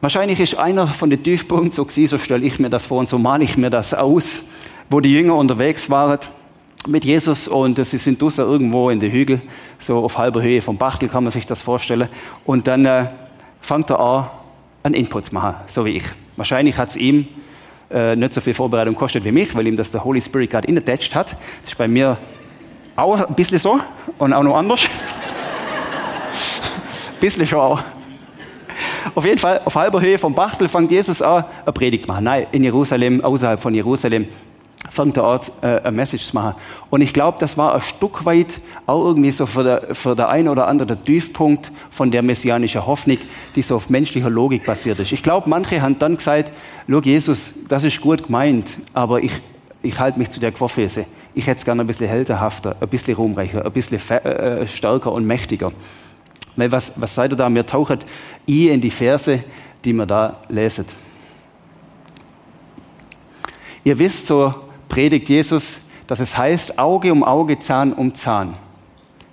Wahrscheinlich 0.00 0.40
ist 0.40 0.58
einer 0.58 0.86
von 0.86 1.10
den 1.10 1.22
Tiefpunkten 1.22 1.72
so 1.72 1.84
gewesen, 1.84 2.08
so 2.08 2.18
stelle 2.18 2.44
ich 2.44 2.58
mir 2.58 2.70
das 2.70 2.86
vor 2.86 2.98
und 2.98 3.08
so 3.08 3.18
male 3.18 3.44
ich 3.44 3.56
mir 3.56 3.70
das 3.70 3.94
aus, 3.94 4.42
wo 4.90 5.00
die 5.00 5.12
Jünger 5.12 5.34
unterwegs 5.34 5.88
waren 5.90 6.18
mit 6.86 7.04
Jesus 7.04 7.48
und 7.48 7.82
sie 7.84 7.96
sind 7.96 8.20
draußen 8.20 8.44
irgendwo 8.44 8.90
in 8.90 9.00
den 9.00 9.10
Hügel, 9.10 9.40
so 9.78 10.04
auf 10.04 10.18
halber 10.18 10.42
Höhe 10.42 10.60
vom 10.60 10.76
Bachtel 10.76 11.08
kann 11.08 11.24
man 11.24 11.30
sich 11.30 11.46
das 11.46 11.62
vorstellen. 11.62 12.08
Und 12.44 12.66
dann 12.66 12.84
äh, 12.84 13.06
fängt 13.60 13.90
er 13.90 14.00
an, 14.00 14.26
einen 14.82 14.94
Input 14.94 15.26
zu 15.26 15.34
machen, 15.34 15.54
so 15.66 15.84
wie 15.84 15.96
ich. 15.96 16.04
Wahrscheinlich 16.36 16.76
hat 16.76 16.90
es 16.90 16.96
ihm 16.96 17.26
äh, 17.90 18.16
nicht 18.16 18.34
so 18.34 18.40
viel 18.40 18.54
Vorbereitung 18.54 18.94
gekostet 18.94 19.24
wie 19.24 19.32
mich, 19.32 19.54
weil 19.54 19.66
ihm 19.66 19.76
das 19.76 19.90
der 19.90 20.04
Holy 20.04 20.20
Spirit 20.20 20.50
gerade 20.50 20.68
inattached 20.68 21.14
hat. 21.14 21.32
Das 21.32 21.72
ist 21.72 21.78
bei 21.78 21.88
mir 21.88 22.16
auch 22.96 23.26
ein 23.26 23.34
bisschen 23.34 23.58
so 23.58 23.78
und 24.18 24.32
auch 24.32 24.42
noch 24.42 24.56
anders. 24.56 24.84
ein 24.84 24.90
bisschen 27.20 27.46
schon 27.46 27.60
auch. 27.60 27.82
Auf 29.14 29.24
jeden 29.24 29.38
Fall, 29.38 29.60
auf 29.64 29.76
halber 29.76 30.00
Höhe 30.00 30.18
vom 30.18 30.34
Bachtel 30.34 30.68
fängt 30.68 30.90
Jesus 30.90 31.22
an, 31.22 31.44
eine 31.64 31.72
Predigt 31.72 32.04
zu 32.04 32.08
machen. 32.08 32.24
Nein, 32.24 32.46
in 32.52 32.64
Jerusalem, 32.64 33.22
außerhalb 33.22 33.60
von 33.60 33.74
Jerusalem, 33.74 34.26
fängt 34.94 35.16
er 35.16 35.24
an, 35.24 35.40
äh, 35.60 35.80
eine 35.80 35.92
Message 35.92 36.24
zu 36.24 36.34
machen. 36.36 36.56
Und 36.90 37.00
ich 37.00 37.12
glaube, 37.12 37.38
das 37.40 37.58
war 37.58 37.74
ein 37.74 37.80
Stück 37.80 38.24
weit 38.24 38.60
auch 38.86 39.04
irgendwie 39.04 39.32
so 39.32 39.44
für 39.44 39.64
der, 39.64 39.94
für 39.94 40.14
der 40.14 40.28
ein 40.28 40.48
oder 40.48 40.68
andere 40.68 40.86
der 40.86 41.04
Tiefpunkt 41.04 41.72
von 41.90 42.10
der 42.10 42.22
messianischen 42.22 42.86
Hoffnung, 42.86 43.18
die 43.56 43.62
so 43.62 43.76
auf 43.76 43.90
menschlicher 43.90 44.30
Logik 44.30 44.64
basiert 44.64 45.00
ist. 45.00 45.12
Ich 45.12 45.22
glaube, 45.22 45.50
manche 45.50 45.82
haben 45.82 45.98
dann 45.98 46.16
gesagt, 46.16 46.52
schau 46.88 47.00
Jesus, 47.00 47.54
das 47.68 47.82
ist 47.82 48.00
gut 48.00 48.24
gemeint, 48.26 48.78
aber 48.92 49.22
ich, 49.22 49.32
ich 49.82 49.98
halte 49.98 50.18
mich 50.18 50.30
zu 50.30 50.38
der 50.38 50.52
Quafese. 50.52 51.06
Ich 51.34 51.46
hätte 51.48 51.58
es 51.58 51.64
gerne 51.64 51.82
ein 51.82 51.86
bisschen 51.88 52.08
heldenhafter, 52.08 52.76
ein 52.80 52.88
bisschen 52.88 53.16
ruhmreicher, 53.16 53.64
ein 53.64 53.72
bisschen 53.72 53.98
äh, 54.10 54.66
stärker 54.68 55.10
und 55.10 55.26
mächtiger. 55.26 55.72
Weil 56.54 56.70
was, 56.70 56.92
was 56.96 57.14
seid 57.14 57.32
ihr 57.32 57.36
da? 57.36 57.52
Wir 57.52 57.66
tauchen 57.66 57.98
ein 58.48 58.68
in 58.68 58.80
die 58.80 58.90
Verse, 58.90 59.40
die 59.84 59.92
wir 59.92 60.06
da 60.06 60.38
lesen. 60.48 60.84
Ihr 63.82 63.98
wisst, 63.98 64.28
so 64.28 64.54
predigt 64.94 65.28
Jesus, 65.28 65.80
dass 66.06 66.20
es 66.20 66.38
heißt, 66.38 66.78
Auge 66.78 67.10
um 67.10 67.24
Auge, 67.24 67.58
Zahn 67.58 67.92
um 67.92 68.14
Zahn. 68.14 68.52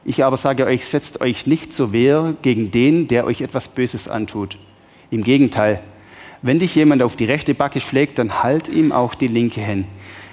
Ich 0.04 0.26
aber 0.26 0.36
sage 0.36 0.66
euch, 0.66 0.88
setzt 0.88 1.22
euch 1.22 1.46
nicht 1.46 1.72
zur 1.72 1.94
Wehr 1.94 2.34
gegen 2.42 2.72
den, 2.72 3.08
der 3.08 3.26
euch 3.26 3.42
etwas 3.42 3.68
Böses 3.68 4.08
antut. 4.08 4.58
Im 5.12 5.24
Gegenteil, 5.24 5.84
wenn 6.42 6.58
dich 6.58 6.74
jemand 6.74 7.04
auf 7.04 7.16
die 7.16 7.26
rechte 7.26 7.54
Backe 7.54 7.80
schlägt, 7.80 8.18
dann 8.18 8.42
halt 8.42 8.70
ihm 8.70 8.92
auch 8.92 9.14
die 9.14 9.28
linke 9.28 9.62
hin. 9.62 9.86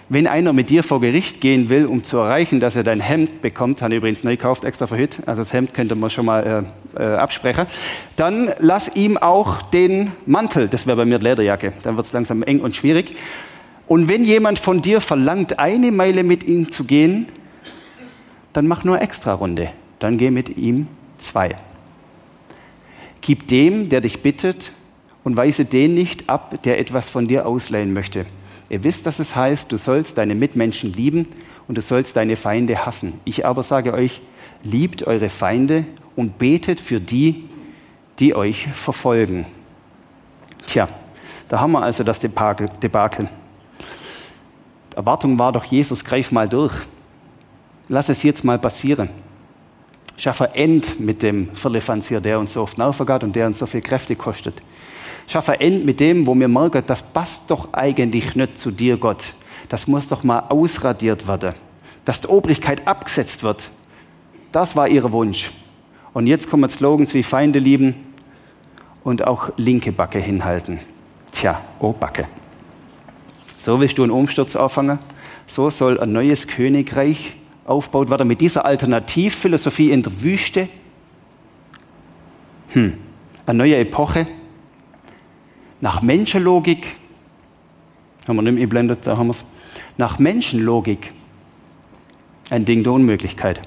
Wenn 0.08 0.26
einer 0.26 0.54
mit 0.54 0.70
dir 0.70 0.82
vor 0.82 1.02
Gericht 1.02 1.42
gehen 1.42 1.68
will, 1.68 1.85
um 1.85 2.04
zu 2.04 2.16
erreichen, 2.16 2.58
dass 2.58 2.75
er 2.75 2.82
dein 2.82 3.00
Hemd 3.00 3.42
bekommt, 3.42 3.82
hat 3.82 3.90
er 3.90 3.99
übrigens 3.99 4.25
neu 4.25 4.30
gekauft, 4.30 4.64
extra 4.64 4.87
für 4.87 4.97
Hüt, 4.97 5.18
also 5.26 5.42
das 5.42 5.52
Hemd 5.52 5.75
könnte 5.75 5.94
man 5.94 6.08
schon 6.08 6.25
mal 6.25 6.64
äh, 6.97 7.02
äh, 7.02 7.16
absprechen, 7.16 7.66
dann 8.16 8.50
lass 8.61 8.97
ihm 8.97 9.18
auch 9.18 9.61
den 9.61 10.12
Mantel, 10.25 10.68
das 10.68 10.87
wäre 10.87 10.97
bei 10.97 11.04
mir 11.04 11.18
Lederjacke, 11.18 11.75
dann 11.82 11.97
wird 11.97 12.06
es 12.06 12.14
langsam 12.14 12.42
eng 12.42 12.61
und 12.61 12.75
schwierig. 12.75 13.14
Und 13.88 14.09
wenn 14.09 14.25
jemand 14.25 14.59
von 14.59 14.83
dir 14.83 15.00
verlangt, 15.00 15.59
eine 15.59 15.90
Meile 15.90 16.23
mit 16.23 16.45
ihm 16.45 16.71
zu 16.71 16.85
gehen, 16.85 17.26
dann 18.52 18.66
mach 18.66 18.85
nur 18.85 19.00
extra 19.00 19.33
Runde, 19.33 19.71
dann 19.99 20.18
geh 20.18 20.30
mit 20.30 20.57
ihm 20.57 20.87
zwei. 21.16 21.57
Gib 23.21 23.49
dem, 23.49 23.88
der 23.88 24.00
dich 24.00 24.23
bittet, 24.23 24.73
und 25.28 25.37
weise 25.37 25.66
den 25.66 25.92
nicht 25.92 26.30
ab, 26.30 26.62
der 26.62 26.78
etwas 26.78 27.11
von 27.11 27.28
dir 27.28 27.47
ausleihen 27.47 27.92
möchte. 27.92 28.25
Ihr 28.71 28.83
wisst, 28.83 29.04
dass 29.04 29.18
es 29.18 29.37
heißt, 29.37 29.71
du 29.71 29.76
sollst 29.76 30.16
deine 30.16 30.35
Mitmenschen 30.35 30.90
lieben 30.90 31.28
und 31.66 31.76
du 31.76 31.83
sollst 31.83 32.16
deine 32.16 32.35
Feinde 32.35 32.87
hassen. 32.87 33.21
Ich 33.26 33.45
aber 33.45 33.62
sage 33.62 33.92
euch, 33.92 34.23
liebt 34.62 35.07
eure 35.07 35.28
Feinde 35.28 35.85
und 36.16 36.38
betet 36.38 36.80
für 36.80 36.99
die, 36.99 37.45
die 38.18 38.35
euch 38.35 38.68
verfolgen. 38.73 39.45
Tja, 40.66 40.88
da 41.50 41.61
haben 41.61 41.73
wir 41.73 41.83
also 41.83 42.04
das 42.04 42.21
Debakel. 42.21 42.71
Erwartung 44.99 45.38
war 45.38 45.52
doch, 45.52 45.62
Jesus, 45.62 46.05
greif 46.05 46.33
mal 46.33 46.49
durch. 46.49 46.73
Lass 47.88 48.09
es 48.09 48.25
jetzt 48.25 48.45
mal 48.45 48.59
passieren. 48.59 49.09
Schaffe 50.17 50.52
End 50.57 50.99
mit 50.99 51.23
dem 51.23 51.55
Firlefanz 51.55 52.09
der 52.09 52.40
uns 52.40 52.55
so 52.55 52.62
oft 52.62 52.81
aufgeht 52.81 53.23
und 53.23 53.37
der 53.37 53.47
uns 53.47 53.61
so 53.61 53.67
viel 53.67 53.81
Kräfte 53.81 54.17
kostet. 54.17 54.61
Schaffe 55.28 55.61
End 55.61 55.87
mit 55.87 56.00
dem, 56.00 56.26
wo 56.26 56.35
wir 56.35 56.49
merken, 56.49 56.83
das 56.85 57.00
passt 57.00 57.49
doch 57.49 57.73
eigentlich 57.73 58.35
nicht 58.35 58.59
zu 58.59 58.73
dir, 58.73 58.97
Gott. 58.97 59.35
Das 59.69 59.87
muss 59.87 60.09
doch 60.09 60.25
mal 60.25 60.40
ausradiert 60.49 61.28
werden. 61.28 61.55
Dass 62.05 62.23
die 62.23 62.26
Obrigkeit 62.26 62.85
abgesetzt 62.85 63.45
wird. 63.45 63.71
Das 64.50 64.75
war 64.75 64.88
ihr 64.88 65.12
Wunsch. 65.12 65.52
Und 66.12 66.26
jetzt 66.26 66.50
kommen 66.50 66.69
Slogans 66.69 67.14
wie 67.14 67.23
Feinde 67.23 67.61
lieben 67.61 67.95
und 69.05 69.25
auch 69.25 69.50
linke 69.59 69.93
Backe 69.93 70.19
hinhalten. 70.19 70.81
Tja, 71.31 71.61
oh 71.78 71.93
Backe. 71.93 72.26
So 73.59 73.81
willst 73.81 73.99
du 73.99 74.05
einen 74.05 74.12
Umsturz 74.12 74.55
auffangen? 74.55 75.00
So 75.47 75.69
soll 75.69 75.99
ein 76.00 76.12
neues 76.12 76.47
Königreich 76.47 77.35
aufgebaut 77.65 78.09
werden 78.09 78.29
mit 78.29 78.41
dieser 78.41 78.65
Alternativphilosophie 78.65 79.91
in 79.91 80.03
der 80.03 80.23
Wüste? 80.23 80.69
Hm, 82.69 82.95
eine 83.47 83.59
neue 83.59 83.77
Epoche? 83.77 84.29
Nach 85.81 86.03
Menschenlogik, 86.03 86.95
haben 88.27 88.37
wir 88.37 88.43
nicht 88.43 88.59
geblendet, 88.59 89.00
da 89.03 89.17
haben 89.17 89.27
wir 89.27 89.33
es. 89.33 89.45
Nach 89.97 90.19
Menschenlogik 90.19 91.12
ein 92.50 92.65
Ding 92.65 92.85
der 92.85 92.93
Unmöglichkeit. 92.93 93.61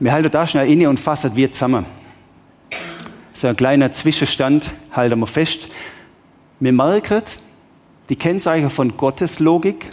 Wir 0.00 0.12
halten 0.12 0.30
da 0.30 0.46
schnell 0.46 0.68
inne 0.68 0.88
und 0.88 0.98
fassen 0.98 1.36
wir 1.36 1.52
zusammen. 1.52 1.86
So 3.32 3.46
ein 3.46 3.56
kleiner 3.56 3.92
Zwischenstand 3.92 4.72
halten 4.90 5.20
wir 5.20 5.26
fest. 5.26 5.68
Wir 6.58 6.72
merken, 6.72 7.22
die 8.12 8.18
Kennzeichen 8.18 8.68
von 8.68 8.98
Gottes 8.98 9.38
Logik, 9.38 9.90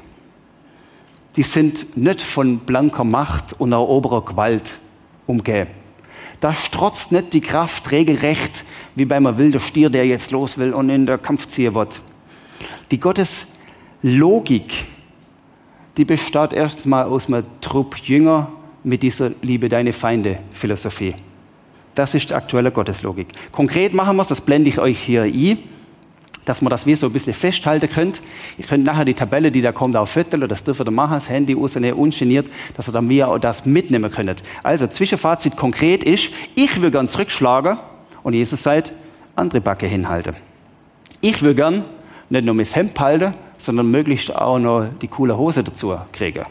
die 1.38 1.42
sind 1.42 1.96
nicht 1.96 2.20
von 2.20 2.60
blanker 2.60 3.06
Macht 3.06 3.58
und 3.58 3.72
eroberer 3.72 4.26
Gewalt 4.26 4.80
umgeben. 5.26 5.70
Da 6.42 6.54
strotzt 6.54 7.14
nicht 7.14 7.32
die 7.32 7.40
Kraft 7.40 7.92
regelrecht 7.92 8.66
wie 8.96 9.06
bei 9.06 9.16
einem 9.16 9.38
wilden 9.38 9.62
Stier, 9.62 9.90
der 9.90 10.06
jetzt 10.06 10.32
los 10.32 10.58
will 10.58 10.74
und 10.74 10.90
in 10.90 11.06
der 11.06 11.18
Kampf 11.18 11.48
ziehen 11.48 11.76
wird. 11.76 12.02
Die 12.92 13.00
Gottes 13.00 13.48
Logik, 14.02 14.86
die 15.96 16.04
besteht 16.04 16.52
erstmal 16.52 17.06
aus 17.06 17.28
einem 17.28 17.46
Trupp 17.62 18.00
Jünger 18.00 18.52
mit 18.84 19.02
dieser 19.02 19.32
Liebe 19.42 19.70
deine 19.70 19.94
Feinde 19.94 20.40
Philosophie. 20.52 21.16
Das 21.96 22.14
ist 22.14 22.32
die 22.32 22.36
aktuelle 22.36 22.72
Gotteslogik. 22.72 23.28
Konkret 23.54 23.94
machen 23.94 24.18
wir 24.18 24.24
es, 24.24 24.28
das 24.28 24.42
blende 24.42 24.70
ich 24.70 24.78
euch 24.78 25.00
hier 25.00 25.22
ein 25.22 25.58
dass 26.46 26.62
man 26.62 26.70
das 26.70 26.86
wie 26.86 26.96
so 26.96 27.08
ein 27.08 27.14
bisschen 27.14 27.34
festhalten 27.34 27.90
könnt. 27.90 28.22
Ihr 28.58 28.66
könnt 28.66 28.86
nachher 28.86 29.06
die 29.06 29.14
Tabelle, 29.14 29.52
die 29.52 29.62
da 29.62 29.72
kommt, 29.72 29.96
auch 29.96 30.08
fütteln, 30.08 30.48
das 30.48 30.64
dürft 30.64 30.82
ihr 30.82 30.92
machen, 30.92 31.14
das 31.14 31.30
Handy 31.30 31.54
rausnehmen, 31.54 32.00
ungeniert, 32.00 32.50
dass 32.76 32.90
ihr 32.90 32.92
dann 32.92 33.08
mir 33.08 33.38
das 33.40 33.66
mitnehmen 33.66 34.10
könnt. 34.12 34.44
Also, 34.64 34.88
Zwischenfazit 34.88 35.56
konkret 35.58 36.04
ist, 36.04 36.32
ich 36.56 36.82
will 36.82 36.92
gern 36.92 37.08
zurückschlagen 37.08 37.78
und 38.24 38.34
Jesus 38.34 38.64
sagt, 38.64 38.94
andere 39.36 39.62
Backe 39.62 39.86
hinhalten. 39.86 40.36
Ich 41.22 41.42
will 41.42 41.54
gern 41.54 41.84
nicht 42.30 42.46
nur 42.46 42.56
mein 42.56 42.66
Hemd 42.66 43.00
halten, 43.00 43.34
sondern 43.58 43.92
möglichst 43.92 44.34
auch 44.34 44.58
noch 44.58 44.88
die 45.02 45.08
coole 45.08 45.38
Hose 45.38 45.64
dazu 45.64 45.96
kriegen. 46.12 46.46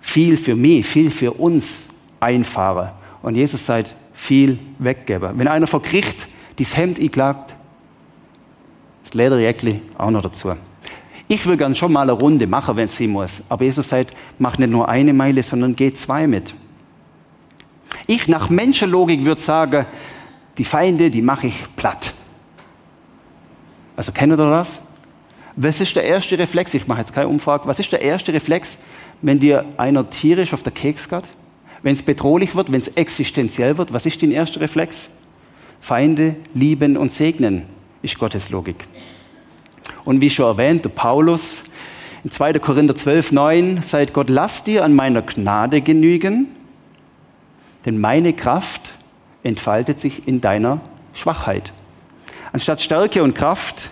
Viel 0.00 0.36
für 0.36 0.54
mich, 0.54 0.86
viel 0.86 1.10
für 1.10 1.32
uns 1.32 1.88
einfahren. 2.20 2.90
Und 3.22 3.34
Jesus 3.34 3.66
sagt, 3.66 3.94
viel 4.14 4.58
weggeben. 4.78 5.38
Wenn 5.38 5.48
einer 5.48 5.66
vor 5.66 5.82
Gericht 5.82 6.28
dieses 6.58 6.76
Hemd 6.76 7.00
einklagt, 7.00 7.55
das 9.06 9.14
Lederjäckli 9.14 9.82
auch 9.98 10.10
noch 10.10 10.22
dazu. 10.22 10.52
Ich 11.28 11.46
will 11.46 11.56
gern 11.56 11.74
schon 11.74 11.92
mal 11.92 12.02
eine 12.02 12.12
Runde 12.12 12.46
machen, 12.46 12.76
wenn 12.76 12.86
es 12.86 12.96
sein 12.96 13.10
muss. 13.10 13.42
Aber 13.48 13.64
Jesus 13.64 13.88
sagt, 13.88 14.12
mach 14.38 14.58
nicht 14.58 14.70
nur 14.70 14.88
eine 14.88 15.12
Meile, 15.12 15.42
sondern 15.42 15.76
geh 15.76 15.92
zwei 15.92 16.26
mit. 16.26 16.54
Ich 18.08 18.28
nach 18.28 18.50
Menschenlogik 18.50 19.24
würde 19.24 19.40
sagen, 19.40 19.86
die 20.58 20.64
Feinde, 20.64 21.10
die 21.10 21.22
mache 21.22 21.48
ich 21.48 21.54
platt. 21.76 22.14
Also 23.96 24.12
kennt 24.12 24.32
ihr 24.32 24.36
das? 24.36 24.82
Was 25.54 25.80
ist 25.80 25.94
der 25.94 26.04
erste 26.04 26.38
Reflex? 26.38 26.74
Ich 26.74 26.86
mache 26.86 27.00
jetzt 27.00 27.14
keine 27.14 27.28
Umfrage. 27.28 27.66
Was 27.66 27.78
ist 27.78 27.90
der 27.92 28.02
erste 28.02 28.32
Reflex, 28.32 28.78
wenn 29.22 29.38
dir 29.38 29.64
einer 29.76 30.10
tierisch 30.10 30.52
auf 30.52 30.62
der 30.62 30.72
Keks 30.72 31.08
geht? 31.08 31.24
Wenn 31.82 31.94
es 31.94 32.02
bedrohlich 32.02 32.56
wird, 32.56 32.72
wenn 32.72 32.80
es 32.80 32.88
existenziell 32.88 33.78
wird, 33.78 33.92
was 33.92 34.04
ist 34.04 34.20
dein 34.20 34.32
erster 34.32 34.60
Reflex? 34.60 35.10
Feinde 35.80 36.36
lieben 36.54 36.96
und 36.96 37.12
segnen 37.12 37.75
ist 38.02 38.18
Gottes 38.18 38.50
Logik. 38.50 38.88
Und 40.04 40.20
wie 40.20 40.30
schon 40.30 40.46
erwähnt, 40.46 40.84
der 40.84 40.90
Paulus 40.90 41.64
In 42.24 42.30
2. 42.30 42.54
Korinther 42.54 42.96
12, 42.96 43.32
9, 43.32 43.82
seid 43.82 44.12
Gott, 44.12 44.28
lass 44.28 44.64
dir 44.64 44.84
an 44.84 44.94
meiner 44.94 45.22
Gnade 45.22 45.80
genügen, 45.80 46.48
denn 47.84 48.00
meine 48.00 48.32
Kraft 48.32 48.94
entfaltet 49.44 50.00
sich 50.00 50.26
in 50.26 50.40
deiner 50.40 50.80
Schwachheit. 51.12 51.72
Anstatt 52.52 52.82
Stärke 52.82 53.22
und 53.22 53.34
Kraft, 53.34 53.90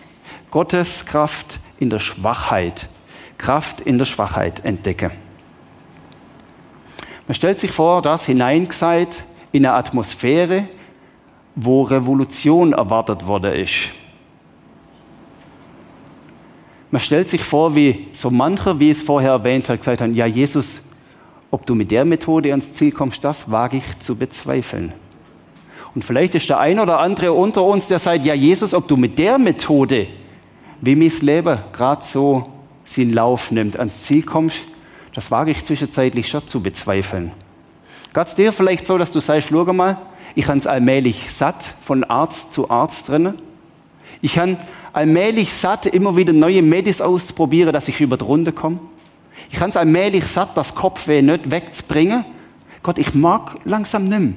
Gottes 0.51 1.07
Kraft 1.07 1.61
in 1.79 1.91
der 1.91 2.01
Schwachheit. 2.01 2.89
Kraft 3.39 3.81
in 3.81 3.99
der 3.99 4.05
Schwachheit 4.05 4.65
entdecke. 4.65 5.11
Man 7.27 7.35
stellt 7.35 7.59
sich 7.59 7.73
vor, 7.73 8.03
das 8.03 8.27
hineingeseit 8.27 9.25
in 9.53 9.65
eine 9.65 9.75
Atmosphäre, 9.77 10.69
wo 11.55 11.83
Revolution 11.83 12.73
erwartet 12.73 13.27
worden 13.27 13.53
ist. 13.55 13.91
Man 16.91 17.01
stellt 17.01 17.29
sich 17.29 17.43
vor, 17.43 17.75
wie 17.75 18.07
so 18.13 18.31
mancher, 18.31 18.79
wie 18.79 18.91
es 18.91 19.03
vorher 19.03 19.33
erwähnt 19.33 19.69
hat, 19.69 19.79
gesagt 19.79 20.01
haben, 20.01 20.15
ja 20.15 20.27
Jesus, 20.27 20.83
ob 21.51 21.67
du 21.67 21.75
mit 21.75 21.91
der 21.91 22.05
Methode 22.05 22.51
ans 22.51 22.73
Ziel 22.73 22.93
kommst, 22.93 23.25
das 23.25 23.51
wage 23.51 23.79
ich 23.79 23.99
zu 23.99 24.17
bezweifeln. 24.17 24.93
Und 25.95 26.05
vielleicht 26.05 26.35
ist 26.35 26.49
der 26.49 26.59
ein 26.59 26.81
oder 26.81 26.99
andere 26.99 27.33
unter 27.33 27.63
uns, 27.63 27.89
der 27.89 27.99
sagt, 27.99 28.25
ja 28.27 28.35
Jesus, 28.35 28.75
ob 28.75 28.89
du 28.89 28.97
mit 28.97 29.19
der 29.19 29.39
Methode, 29.39 30.09
wie 30.81 30.97
mein 30.97 31.13
Leben 31.21 31.59
gerade 31.73 32.05
so 32.05 32.45
seinen 32.85 33.13
Lauf 33.13 33.51
nimmt, 33.51 33.79
ans 33.79 34.03
Ziel 34.03 34.23
kommst, 34.23 34.59
das 35.15 35.31
wage 35.31 35.53
ich 35.53 35.65
zwischenzeitlich 35.65 36.29
schon 36.29 36.47
zu 36.47 36.61
bezweifeln. 36.61 37.33
Geht 38.13 38.27
es 38.27 38.35
dir 38.35 38.53
vielleicht 38.53 38.87
so, 38.87 38.99
dass 38.99 39.11
du 39.11 39.21
sagst, 39.21 39.49
schau 39.49 39.65
mal, 39.73 39.99
ich 40.35 40.49
habe 40.49 40.59
es 40.59 40.67
allmählich 40.67 41.31
satt, 41.33 41.75
von 41.85 42.05
Arzt 42.05 42.53
zu 42.53 42.71
Arzt 42.71 43.09
drinnen. 43.09 43.39
Ich 44.21 44.39
habe 44.39 44.57
allmählich 44.93 45.53
satt, 45.53 45.87
immer 45.87 46.17
wieder 46.17 46.33
neue 46.33 46.63
Medis 46.63 47.01
auszuprobieren, 47.01 47.73
dass 47.73 47.89
ich 47.89 48.01
über 48.01 48.17
die 48.17 48.25
Runde 48.25 48.53
komme. 48.53 48.79
Ich 49.51 49.61
habe 49.61 49.71
es 49.71 49.77
allmählich 49.77 50.27
satt, 50.27 50.57
das 50.57 50.75
Kopfweh 50.75 51.23
nicht 51.23 51.51
wegzubringen. 51.51 52.25
Gott, 52.83 52.99
ich 52.99 53.15
mag 53.15 53.57
langsam 53.65 54.05
nimmer. 54.05 54.33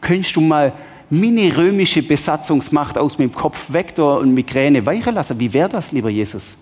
Könntest 0.00 0.36
du 0.36 0.40
mal 0.40 0.72
mini-römische 1.10 2.02
Besatzungsmacht 2.02 2.96
aus 2.96 3.18
meinem 3.18 3.32
Kopf 3.32 3.72
weg 3.72 3.94
und 3.98 4.32
Migräne 4.34 4.84
weichen 4.84 5.14
lassen? 5.14 5.38
Wie 5.38 5.52
wäre 5.52 5.68
das, 5.68 5.92
lieber 5.92 6.08
Jesus? 6.08 6.56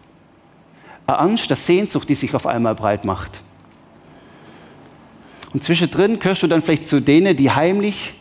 Eine 1.07 1.19
Angst, 1.19 1.49
eine 1.51 1.57
Sehnsucht, 1.57 2.09
die 2.09 2.15
sich 2.15 2.35
auf 2.35 2.47
einmal 2.47 2.75
breit 2.75 3.05
macht. 3.05 3.43
Und 5.53 5.65
zwischendrin 5.65 6.19
gehörst 6.19 6.43
du 6.43 6.47
dann 6.47 6.63
vielleicht 6.63 6.87
zu 6.87 7.01
denen, 7.01 7.37
die 7.37 7.51
heimlich, 7.51 8.15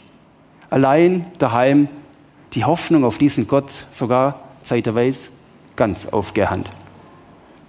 allein, 0.69 1.25
daheim, 1.37 1.87
die 2.53 2.65
Hoffnung 2.65 3.03
auf 3.03 3.17
diesen 3.17 3.47
Gott 3.47 3.85
sogar 3.91 4.39
zeitweise 4.63 5.29
ganz 5.75 6.07
aufgehand. 6.07 6.71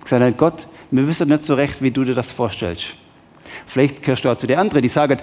Gesagt, 0.02 0.38
Gott, 0.38 0.66
wir 0.90 1.06
wissen 1.06 1.28
nicht 1.28 1.42
so 1.42 1.54
recht, 1.54 1.82
wie 1.82 1.90
du 1.90 2.04
dir 2.04 2.14
das 2.14 2.32
vorstellst. 2.32 2.94
Vielleicht 3.66 4.02
gehörst 4.02 4.24
du 4.24 4.30
auch 4.30 4.36
zu 4.36 4.46
den 4.46 4.58
anderen, 4.58 4.82
die 4.82 4.88
sagen, 4.88 5.18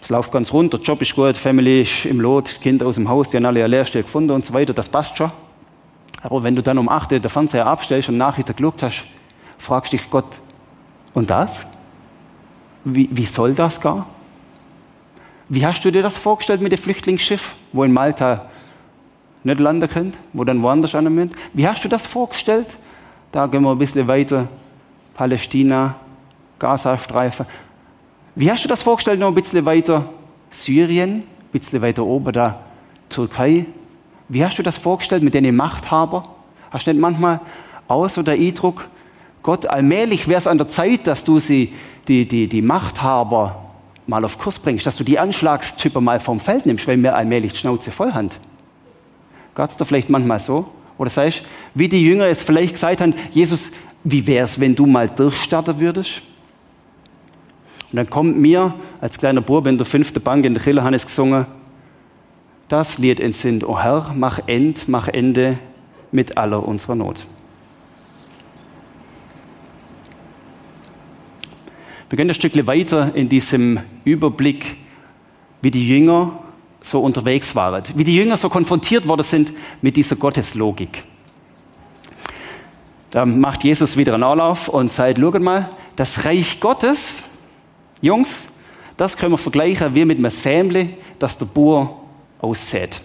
es 0.00 0.08
läuft 0.08 0.32
ganz 0.32 0.52
rund, 0.52 0.72
der 0.72 0.80
Job 0.80 1.02
ist 1.02 1.14
gut, 1.14 1.36
Family 1.36 1.82
ist 1.82 2.06
im 2.06 2.20
Lot, 2.20 2.60
Kinder 2.60 2.86
aus 2.86 2.94
dem 2.96 3.08
Haus, 3.08 3.30
die 3.30 3.36
haben 3.36 3.46
alle 3.46 3.60
eine 3.60 3.68
Lehrstelle 3.68 4.04
gefunden 4.04 4.30
und 4.30 4.44
so 4.44 4.54
weiter, 4.54 4.72
das 4.72 4.88
passt 4.88 5.16
schon. 5.16 5.30
Aber 6.22 6.42
wenn 6.42 6.56
du 6.56 6.62
dann 6.62 6.78
um 6.78 6.88
8 6.88 7.12
Uhr 7.12 7.18
den 7.20 7.30
Fernseher 7.30 7.66
abstellst 7.66 8.08
und 8.08 8.16
Nachrichten 8.16 8.54
geschaut 8.56 8.82
hast, 8.82 9.04
fragst 9.58 9.92
dich 9.92 10.08
Gott, 10.08 10.40
und 11.14 11.30
das? 11.30 11.66
Wie, 12.84 13.08
wie 13.12 13.26
soll 13.26 13.54
das 13.54 13.80
gehen? 13.80 14.04
Wie 15.48 15.66
hast 15.66 15.84
du 15.84 15.90
dir 15.90 16.02
das 16.02 16.18
vorgestellt 16.18 16.60
mit 16.60 16.72
dem 16.72 16.78
Flüchtlingsschiff, 16.78 17.54
wo 17.72 17.84
in 17.84 17.92
Malta 17.92 18.46
nicht 19.44 19.60
landen 19.60 19.88
könnt, 19.88 20.18
wo 20.32 20.44
dann 20.44 20.62
woanders 20.62 20.94
an 20.94 21.12
müssen? 21.12 21.32
Wie 21.52 21.66
hast 21.66 21.84
du 21.84 21.88
das 21.88 22.06
vorgestellt? 22.06 22.76
Da 23.32 23.46
gehen 23.46 23.62
wir 23.62 23.70
ein 23.70 23.78
bisschen 23.78 24.08
weiter. 24.08 24.48
Palästina, 25.14 25.96
Gazastreifen. 26.58 27.46
Wie 28.34 28.50
hast 28.50 28.64
du 28.64 28.68
das 28.68 28.82
vorgestellt, 28.82 29.20
noch 29.20 29.28
ein 29.28 29.34
bisschen 29.34 29.64
weiter 29.66 30.08
Syrien, 30.50 31.10
ein 31.10 31.24
bisschen 31.52 31.82
weiter 31.82 32.04
oben 32.04 32.32
da 32.32 32.60
Türkei? 33.08 33.66
Wie 34.28 34.44
hast 34.44 34.58
du 34.58 34.62
das 34.62 34.78
vorgestellt 34.78 35.22
mit 35.22 35.34
den 35.34 35.54
Machthaber? 35.54 36.22
Hast 36.70 36.86
du 36.86 36.92
nicht 36.92 37.00
manchmal 37.00 37.40
auch 37.88 38.08
so 38.08 38.22
der 38.22 38.34
Eindruck, 38.34 38.88
Gott, 39.42 39.66
allmählich 39.66 40.28
wäre 40.28 40.38
es 40.38 40.46
an 40.46 40.56
der 40.56 40.68
Zeit, 40.68 41.06
dass 41.06 41.24
du 41.24 41.38
sie, 41.38 41.72
die, 42.08 42.26
die, 42.26 42.48
die 42.48 42.62
Machthaber 42.62 43.62
mal 44.06 44.24
auf 44.24 44.38
Kurs 44.38 44.58
bringst, 44.58 44.86
dass 44.86 44.96
du 44.96 45.04
die 45.04 45.18
Anschlagstypen 45.18 46.02
mal 46.02 46.20
vom 46.20 46.40
Feld 46.40 46.66
nimmst, 46.66 46.86
weil 46.88 46.96
mir 46.96 47.14
allmählich 47.14 47.52
die 47.52 47.58
Schnauze 47.58 47.90
voll 47.90 48.12
haben. 48.12 48.30
Geht's 49.54 49.76
da 49.76 49.84
vielleicht 49.84 50.10
manchmal 50.10 50.40
so? 50.40 50.66
Oder 50.98 51.10
sagst 51.10 51.42
wie 51.74 51.88
die 51.88 52.04
Jünger 52.04 52.26
es 52.26 52.42
vielleicht 52.42 52.74
gesagt 52.74 53.00
haben, 53.00 53.14
Jesus, 53.30 53.72
wie 54.04 54.26
wäre 54.26 54.44
es, 54.44 54.60
wenn 54.60 54.74
du 54.74 54.86
mal 54.86 55.08
durchstarten 55.08 55.78
würdest? 55.80 56.22
Und 57.90 57.96
dann 57.96 58.10
kommt 58.10 58.38
mir 58.38 58.74
als 59.00 59.18
kleiner 59.18 59.40
Bub 59.40 59.66
in 59.66 59.76
der 59.76 59.86
fünften 59.86 60.22
Bank 60.22 60.44
in 60.44 60.54
der 60.54 60.62
Kille, 60.62 60.82
Hannes 60.82 61.04
gesungen, 61.04 61.46
das 62.68 62.98
Lied 62.98 63.20
entsinnt, 63.20 63.64
O 63.64 63.78
Herr, 63.78 64.12
mach 64.14 64.40
End, 64.46 64.88
mach 64.88 65.08
Ende 65.08 65.58
mit 66.10 66.38
aller 66.38 66.66
unserer 66.66 66.94
Not. 66.94 67.26
Wir 72.12 72.18
gehen 72.18 72.28
ein 72.28 72.34
Stückchen 72.34 72.66
weiter 72.66 73.14
in 73.14 73.30
diesem 73.30 73.80
Überblick, 74.04 74.76
wie 75.62 75.70
die 75.70 75.88
Jünger 75.88 76.40
so 76.82 77.00
unterwegs 77.00 77.56
waren, 77.56 77.82
wie 77.94 78.04
die 78.04 78.14
Jünger 78.14 78.36
so 78.36 78.50
konfrontiert 78.50 79.08
worden 79.08 79.22
sind 79.22 79.54
mit 79.80 79.96
dieser 79.96 80.16
Gotteslogik. 80.16 81.04
Da 83.08 83.24
macht 83.24 83.64
Jesus 83.64 83.96
wieder 83.96 84.12
einen 84.12 84.24
Anlauf 84.24 84.68
und 84.68 84.92
sagt, 84.92 85.18
schaut 85.18 85.40
mal, 85.40 85.70
das 85.96 86.26
Reich 86.26 86.60
Gottes, 86.60 87.22
Jungs, 88.02 88.48
das 88.98 89.16
können 89.16 89.32
wir 89.32 89.38
vergleichen 89.38 89.94
wie 89.94 90.04
mit 90.04 90.18
einem 90.18 90.30
Sämle, 90.30 90.90
das 91.18 91.38
der 91.38 91.46
Bauer 91.46 91.98
aussät. 92.42 93.00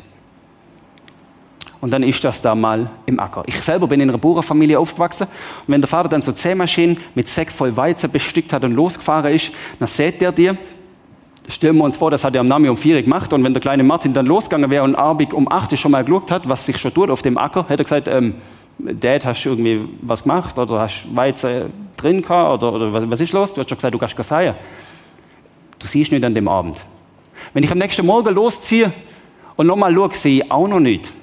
Und 1.79 1.91
dann 1.91 2.03
ist 2.03 2.23
das 2.23 2.41
da 2.41 2.55
mal 2.55 2.89
im 3.05 3.19
Acker. 3.19 3.43
Ich 3.45 3.61
selber 3.61 3.87
bin 3.87 3.99
in 3.99 4.09
einer 4.09 4.17
Bauernfamilie 4.17 4.79
aufgewachsen. 4.79 5.27
Und 5.27 5.67
wenn 5.67 5.81
der 5.81 5.87
Vater 5.87 6.09
dann 6.09 6.21
so 6.21 6.31
Sämaschinen 6.31 6.97
mit 7.13 7.27
Säck 7.27 7.51
voll 7.51 7.75
Weizen 7.77 8.11
bestückt 8.11 8.51
hat 8.51 8.63
und 8.63 8.73
losgefahren 8.73 9.33
ist, 9.33 9.51
dann 9.79 9.87
sät 9.87 10.19
der 10.21 10.31
dir. 10.31 10.57
Stellen 11.49 11.77
wir 11.77 11.83
uns 11.83 11.95
vor, 11.95 12.11
das 12.11 12.23
hat 12.23 12.35
er 12.35 12.41
am 12.41 12.47
Name 12.47 12.69
um 12.69 12.77
vier 12.77 13.01
gemacht. 13.01 13.31
Und 13.31 13.43
wenn 13.43 13.53
der 13.53 13.61
kleine 13.61 13.83
Martin 13.83 14.13
dann 14.13 14.25
losgegangen 14.25 14.69
wäre 14.69 14.83
und 14.83 14.95
Arbig 14.95 15.33
um 15.33 15.49
acht 15.51 15.77
schon 15.77 15.91
mal 15.91 16.03
geschaut 16.03 16.31
hat, 16.31 16.49
was 16.49 16.65
sich 16.65 16.77
schon 16.77 16.93
tut 16.93 17.09
auf 17.09 17.21
dem 17.21 17.37
Acker, 17.37 17.61
hätte 17.69 17.83
er 17.83 17.85
gesagt, 17.85 18.07
ähm, 18.07 18.33
Dad, 18.79 19.25
hast 19.25 19.43
du 19.43 19.49
irgendwie 19.49 19.87
was 20.01 20.23
gemacht? 20.23 20.57
Oder 20.57 20.79
hast 20.79 21.07
Weizen 21.15 21.71
drin 21.95 22.21
gehabt? 22.21 22.63
Oder, 22.63 22.73
oder 22.73 22.93
was, 22.93 23.09
was, 23.09 23.21
ist 23.21 23.33
los? 23.33 23.53
Du 23.53 23.61
hast 23.61 23.69
schon 23.69 23.77
gesagt, 23.77 23.93
du 23.93 23.97
kannst 23.97 24.23
sagen. 24.23 24.55
Du 25.79 25.87
siehst 25.87 26.11
nicht 26.11 26.25
an 26.25 26.33
dem 26.33 26.47
Abend. 26.47 26.83
Wenn 27.53 27.63
ich 27.63 27.71
am 27.71 27.77
nächsten 27.77 28.05
Morgen 28.05 28.33
losziehe 28.33 28.91
und 29.55 29.67
nochmal 29.67 29.93
schaue, 29.93 30.13
sehe 30.13 30.43
ich 30.43 30.51
auch 30.51 30.67
noch 30.67 30.79
nicht. 30.79 31.13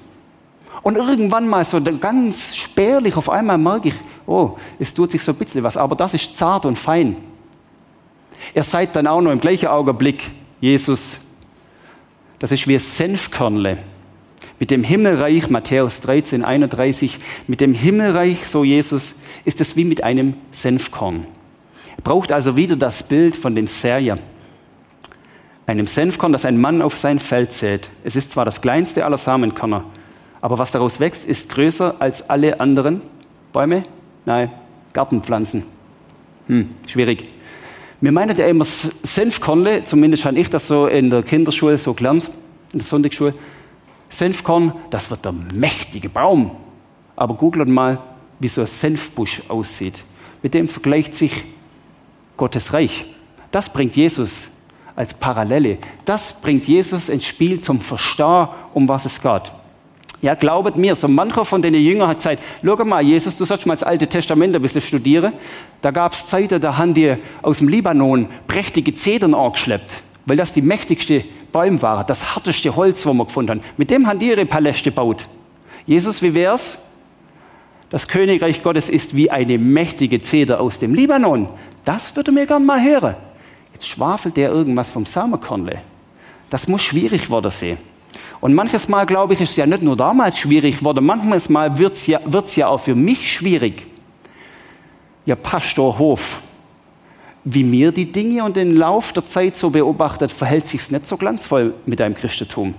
Und 0.81 0.97
irgendwann 0.97 1.47
mal 1.47 1.63
so 1.63 1.81
ganz 1.81 2.55
spärlich, 2.55 3.15
auf 3.15 3.29
einmal 3.29 3.57
merke 3.57 3.89
ich, 3.89 3.95
oh, 4.27 4.57
es 4.79 4.93
tut 4.93 5.11
sich 5.11 5.23
so 5.23 5.31
ein 5.31 5.37
bisschen 5.37 5.63
was, 5.63 5.77
aber 5.77 5.95
das 5.95 6.13
ist 6.13 6.35
zart 6.35 6.65
und 6.65 6.77
fein. 6.77 7.17
Er 8.53 8.63
sagt 8.63 8.95
dann 8.95 9.07
auch 9.07 9.21
noch 9.21 9.31
im 9.31 9.39
gleichen 9.39 9.67
Augenblick, 9.67 10.31
Jesus, 10.61 11.21
das 12.39 12.51
ist 12.51 12.67
wie 12.67 12.77
Senfkörnle. 12.77 13.77
Mit 14.59 14.71
dem 14.71 14.83
Himmelreich, 14.83 15.49
Matthäus 15.49 16.01
13, 16.01 16.45
31, 16.45 17.19
mit 17.47 17.61
dem 17.61 17.73
Himmelreich, 17.73 18.47
so 18.47 18.63
Jesus, 18.63 19.15
ist 19.43 19.59
es 19.59 19.75
wie 19.75 19.83
mit 19.83 20.03
einem 20.03 20.35
Senfkorn. 20.51 21.25
Er 21.97 22.03
braucht 22.03 22.31
also 22.31 22.55
wieder 22.55 22.75
das 22.75 23.03
Bild 23.03 23.35
von 23.35 23.55
dem 23.55 23.67
Serja 23.67 24.17
einem 25.67 25.87
Senfkorn, 25.87 26.31
das 26.31 26.45
ein 26.45 26.59
Mann 26.59 26.81
auf 26.81 26.95
sein 26.95 27.19
Feld 27.19 27.51
sät. 27.51 27.89
Es 28.03 28.15
ist 28.15 28.31
zwar 28.31 28.45
das 28.45 28.61
kleinste 28.61 29.05
aller 29.05 29.17
Samenkörner, 29.17 29.83
aber 30.45 30.59
was 30.59 30.71
daraus 30.71 30.99
wächst, 30.99 31.25
ist 31.25 31.49
größer 31.49 31.95
als 31.97 32.29
alle 32.29 32.59
anderen 32.59 33.01
Bäume? 33.51 33.81
Nein, 34.25 34.51
Gartenpflanzen. 34.93 35.63
Hm, 36.45 36.69
schwierig. 36.85 37.27
Wir 37.99 38.11
meinen 38.11 38.37
ja 38.37 38.45
immer 38.45 38.63
Senfkornle, 38.63 39.85
zumindest 39.85 40.23
habe 40.23 40.37
ich 40.37 40.47
das 40.47 40.67
so 40.67 40.85
in 40.85 41.09
der 41.09 41.23
Kinderschule 41.23 41.79
so 41.79 41.95
gelernt, 41.95 42.29
in 42.73 42.77
der 42.77 42.85
Sonntagsschule. 42.85 43.33
Senfkorn, 44.07 44.73
das 44.91 45.09
wird 45.09 45.25
der 45.25 45.31
mächtige 45.31 46.09
Baum. 46.09 46.51
Aber 47.15 47.33
googelt 47.33 47.67
mal, 47.67 47.97
wie 48.39 48.47
so 48.47 48.61
ein 48.61 48.67
Senfbusch 48.67 49.41
aussieht. 49.47 50.03
Mit 50.43 50.53
dem 50.53 50.67
vergleicht 50.67 51.15
sich 51.15 51.43
Gottes 52.37 52.71
Reich. 52.71 53.07
Das 53.49 53.73
bringt 53.73 53.95
Jesus 53.95 54.51
als 54.95 55.15
Parallele. 55.15 55.79
Das 56.05 56.39
bringt 56.39 56.67
Jesus 56.67 57.09
ins 57.09 57.25
Spiel 57.25 57.57
zum 57.57 57.81
Verstehen, 57.81 58.49
um 58.75 58.87
was 58.87 59.05
es 59.05 59.19
geht. 59.19 59.51
Ja, 60.25 60.33
glaubet 60.33 60.75
mir, 60.75 60.95
so 60.95 61.07
mancher 61.07 61.45
von 61.45 61.61
den 61.61 61.75
Jüngern 61.75 62.07
hat 62.07 62.17
gesagt, 62.17 62.41
schau 62.63 62.83
mal, 62.83 63.03
Jesus, 63.03 63.37
du 63.37 63.45
sollst 63.45 63.67
mal 63.67 63.75
das 63.75 63.83
Alte 63.83 64.07
Testament 64.07 64.55
ein 64.55 64.61
bisschen 64.63 64.81
studieren. 64.81 65.33
Da 65.83 65.91
gab 65.91 66.13
es 66.13 66.25
Zeiten, 66.25 66.59
da 66.59 66.77
haben 66.77 66.95
die 66.95 67.13
aus 67.43 67.59
dem 67.59 67.67
Libanon 67.67 68.27
prächtige 68.47 68.95
Zedern 68.95 69.35
angeschleppt, 69.35 70.01
weil 70.25 70.35
das 70.35 70.51
die 70.51 70.63
mächtigste 70.63 71.23
Bäume 71.51 71.79
waren, 71.83 72.07
das 72.07 72.33
harteste 72.33 72.75
Holz, 72.75 73.05
wo 73.05 73.13
wir 73.13 73.25
gefunden 73.25 73.51
haben. 73.51 73.61
Mit 73.77 73.91
dem 73.91 74.07
haben 74.07 74.17
die 74.17 74.29
ihre 74.29 74.47
Paläste 74.47 74.85
gebaut. 74.85 75.27
Jesus, 75.85 76.23
wie 76.23 76.33
wär's? 76.33 76.79
Das 77.91 78.07
Königreich 78.07 78.63
Gottes 78.63 78.89
ist 78.89 79.15
wie 79.15 79.29
eine 79.29 79.59
mächtige 79.59 80.19
Zeder 80.19 80.59
aus 80.59 80.79
dem 80.79 80.95
Libanon. 80.95 81.49
Das 81.83 82.15
würde 82.15 82.31
mir 82.31 82.47
gern 82.47 82.65
mal 82.65 82.83
hören. 82.83 83.15
Jetzt 83.73 83.87
schwafelt 83.87 84.37
der 84.37 84.49
irgendwas 84.49 84.89
vom 84.89 85.05
Samenkornle. 85.05 85.83
Das 86.49 86.67
muss 86.67 86.81
schwierig 86.81 87.29
worden 87.29 87.51
sein. 87.51 87.77
Und 88.45 88.53
manches 88.53 88.87
Mal, 88.87 89.07
glaube 89.07 89.33
ich, 89.33 89.41
ist 89.41 89.49
es 89.49 89.55
ja 89.55 89.65
nicht 89.65 89.81
nur 89.81 89.97
damals 89.97 90.37
schwierig 90.37 90.77
geworden, 90.77 91.03
manches 91.03 91.49
Mal 91.49 91.79
wird 91.79 91.95
es 91.95 92.05
ja, 92.05 92.19
ja 92.53 92.67
auch 92.67 92.79
für 92.79 92.93
mich 92.93 93.33
schwierig. 93.33 93.87
Ja, 95.25 95.35
Pastor 95.35 95.97
Hof, 95.97 96.41
wie 97.43 97.63
mir 97.63 97.91
die 97.91 98.11
Dinge 98.11 98.43
und 98.43 98.55
den 98.55 98.75
Lauf 98.75 99.13
der 99.13 99.25
Zeit 99.25 99.57
so 99.57 99.71
beobachtet, 99.71 100.31
verhält 100.31 100.67
sich 100.67 100.91
nicht 100.91 101.07
so 101.07 101.17
glanzvoll 101.17 101.73
mit 101.87 101.99
deinem 101.99 102.13
Christentum. 102.13 102.75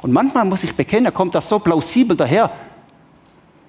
Und 0.00 0.10
manchmal 0.10 0.46
muss 0.46 0.64
ich 0.64 0.74
bekennen, 0.74 1.04
da 1.04 1.10
kommt 1.10 1.34
das 1.34 1.46
so 1.46 1.58
plausibel 1.58 2.16
daher, 2.16 2.50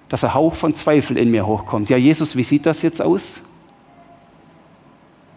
dass 0.07 0.23
ein 0.23 0.33
Hauch 0.33 0.55
von 0.55 0.73
Zweifel 0.73 1.17
in 1.17 1.31
mir 1.31 1.45
hochkommt. 1.45 1.89
Ja, 1.89 1.97
Jesus, 1.97 2.37
wie 2.37 2.43
sieht 2.43 2.65
das 2.65 2.81
jetzt 2.81 3.01
aus? 3.01 3.41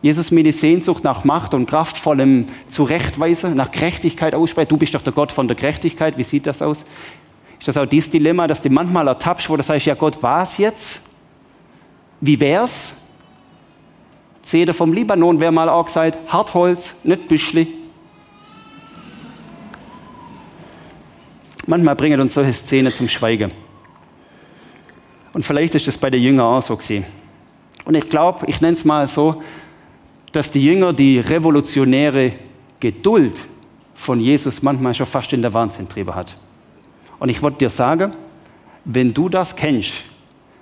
Jesus 0.04 0.30
mir 0.30 0.44
die 0.44 0.52
Sehnsucht 0.52 1.02
nach 1.02 1.24
Macht 1.24 1.54
und 1.54 1.64
kraftvollem 1.64 2.44
Zurechtweisen, 2.68 3.54
nach 3.54 3.70
Gerechtigkeit 3.70 4.34
ausspricht. 4.34 4.70
Du 4.70 4.76
bist 4.76 4.94
doch 4.94 5.00
der 5.00 5.14
Gott 5.14 5.32
von 5.32 5.48
der 5.48 5.56
Gerechtigkeit. 5.56 6.18
Wie 6.18 6.22
sieht 6.22 6.46
das 6.46 6.60
aus? 6.60 6.84
Ist 7.58 7.68
das 7.68 7.78
auch 7.78 7.86
dieses 7.86 8.10
Dilemma, 8.10 8.46
dass 8.46 8.60
du 8.60 8.68
manchmal 8.68 9.08
ertappst, 9.08 9.48
wo 9.48 9.56
du 9.56 9.62
sagst, 9.62 9.86
ja 9.86 9.94
Gott, 9.94 10.18
was 10.20 10.58
jetzt? 10.58 11.08
Wie 12.20 12.38
wär's? 12.38 12.92
Zeder 14.42 14.74
vom 14.74 14.92
Libanon 14.92 15.40
wäre 15.40 15.52
mal 15.52 15.70
auch 15.70 15.86
gesagt, 15.86 16.18
Hartholz, 16.30 16.96
nicht 17.04 17.26
Büschli. 17.26 17.68
Manchmal 21.66 21.96
bringen 21.96 22.20
uns 22.20 22.34
solche 22.34 22.52
Szenen 22.52 22.92
zum 22.92 23.08
Schweigen. 23.08 23.52
Und 25.32 25.46
vielleicht 25.46 25.74
ist 25.76 25.88
das 25.88 25.96
bei 25.96 26.10
den 26.10 26.22
Jüngern 26.22 26.44
auch 26.44 26.60
so 26.60 26.76
gewesen. 26.76 27.06
Und 27.86 27.94
ich 27.94 28.06
glaube, 28.10 28.44
ich 28.48 28.60
nenne 28.60 28.74
es 28.74 28.84
mal 28.84 29.08
so, 29.08 29.42
dass 30.34 30.50
die 30.50 30.64
Jünger 30.64 30.92
die 30.92 31.20
revolutionäre 31.20 32.32
Geduld 32.80 33.44
von 33.94 34.18
Jesus 34.18 34.62
manchmal 34.62 34.92
schon 34.92 35.06
fast 35.06 35.32
in 35.32 35.40
der 35.40 35.54
Wahnsinn 35.54 35.88
trieben 35.88 36.12
hat. 36.12 36.36
Und 37.20 37.28
ich 37.28 37.40
wollte 37.40 37.58
dir 37.58 37.70
sagen, 37.70 38.10
wenn 38.84 39.14
du 39.14 39.28
das 39.28 39.54
kennst, 39.54 39.94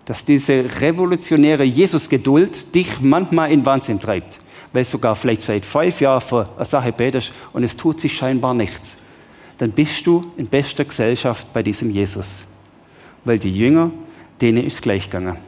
dass 0.05 0.27
diese 0.27 0.67
revolutionäre 0.79 1.65
Jesus-Geduld 1.65 2.75
dich 2.75 3.01
manchmal 3.01 3.51
in 3.51 3.65
Wahnsinn 3.65 3.99
treibt, 3.99 4.41
weil 4.75 4.85
sogar 4.85 5.17
vielleicht 5.17 5.43
seit 5.43 5.65
fünf 5.65 6.03
Jahren 6.03 6.21
für 6.21 6.45
eine 6.55 6.67
Sache 6.67 6.93
betest 6.93 7.33
und 7.55 7.65
es 7.65 7.75
tut 7.75 7.99
sich 7.99 8.15
scheinbar 8.15 8.53
nichts, 8.53 8.99
dann 9.57 9.71
bist 9.71 10.07
du 10.07 10.21
in 10.37 10.49
bester 10.49 10.85
Gesellschaft 10.85 11.51
bei 11.55 11.63
diesem 11.63 11.91
Jesus. 11.91 12.45
Weil 13.25 13.39
die 13.39 13.57
Jünger, 13.57 13.91
denen 14.39 14.67
ist 14.67 14.83
gleich 14.83 15.05
gegangen. 15.05 15.39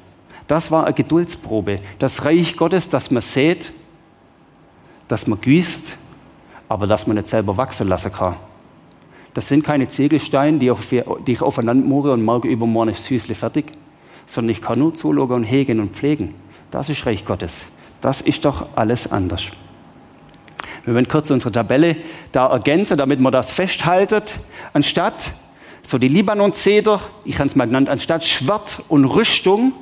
Das 0.46 0.70
war 0.70 0.86
eine 0.86 0.94
Geduldsprobe. 0.94 1.76
Das 1.98 2.24
Reich 2.24 2.56
Gottes, 2.56 2.88
das 2.88 3.10
man 3.10 3.20
sieht, 3.20 3.70
dass 5.08 5.26
man 5.26 5.40
gießt, 5.40 5.96
aber 6.68 6.86
dass 6.86 7.06
man 7.06 7.16
nicht 7.16 7.28
selber 7.28 7.56
wachsen 7.56 7.88
lassen 7.88 8.12
kann. 8.12 8.36
Das 9.34 9.48
sind 9.48 9.64
keine 9.64 9.88
Ziegelsteine, 9.88 10.58
die, 10.58 10.70
auf, 10.70 10.88
die 10.88 11.32
ich 11.32 11.42
aufeinander 11.42 11.84
mure 11.86 12.12
und 12.12 12.24
morgen 12.24 12.48
übermorgen 12.48 12.92
ist 12.92 13.00
das 13.04 13.10
Häusle 13.10 13.34
fertig, 13.34 13.72
sondern 14.26 14.50
ich 14.50 14.62
kann 14.62 14.78
nur 14.78 14.94
zulegen 14.94 15.34
und 15.34 15.44
hegen 15.44 15.80
und 15.80 15.94
pflegen. 15.94 16.34
Das 16.70 16.88
ist 16.88 17.04
Reich 17.04 17.24
Gottes. 17.24 17.66
Das 18.00 18.20
ist 18.20 18.44
doch 18.44 18.68
alles 18.76 19.10
anders. 19.10 19.44
Wir 20.84 20.94
werden 20.94 21.08
kurz 21.08 21.30
unsere 21.30 21.50
Tabelle 21.50 21.96
da 22.30 22.46
ergänzen, 22.46 22.96
damit 22.96 23.18
man 23.18 23.32
das 23.32 23.50
festhaltet. 23.50 24.38
Anstatt 24.72 25.32
so 25.82 25.98
die 25.98 26.08
Libanon-Zeder, 26.08 27.00
ich 27.24 27.38
habe 27.38 27.48
es 27.48 27.56
mal 27.56 27.66
genannt, 27.66 27.88
anstatt 27.88 28.24
Schwert 28.24 28.82
und 28.88 29.04
Rüstung, 29.04 29.72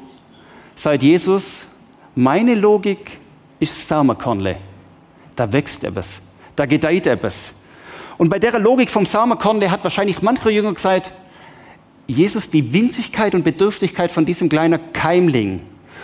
sagt 0.74 1.02
Jesus, 1.02 1.66
meine 2.14 2.54
Logik 2.54 3.18
ist 3.58 3.87
Samenkornle 3.87 4.56
da 5.37 5.53
wächst 5.53 5.85
etwas, 5.85 6.21
da 6.57 6.66
gedeiht 6.66 7.07
etwas. 7.07 7.57
Und 8.18 8.29
bei 8.29 8.38
der 8.38 8.59
Logik 8.59 8.90
vom 8.90 9.07
Samenkorn, 9.07 9.61
der 9.61 9.71
hat 9.71 9.83
wahrscheinlich 9.83 10.23
mancher 10.23 10.51
Jünger 10.51 10.73
gesagt, 10.73 11.12
Jesus, 12.07 12.51
die 12.51 12.73
Winzigkeit 12.73 13.35
und 13.35 13.42
Bedürftigkeit 13.42 14.12
von 14.12 14.25
diesem 14.25 14.49
kleinen 14.49 14.92
Keimling, 14.92 15.61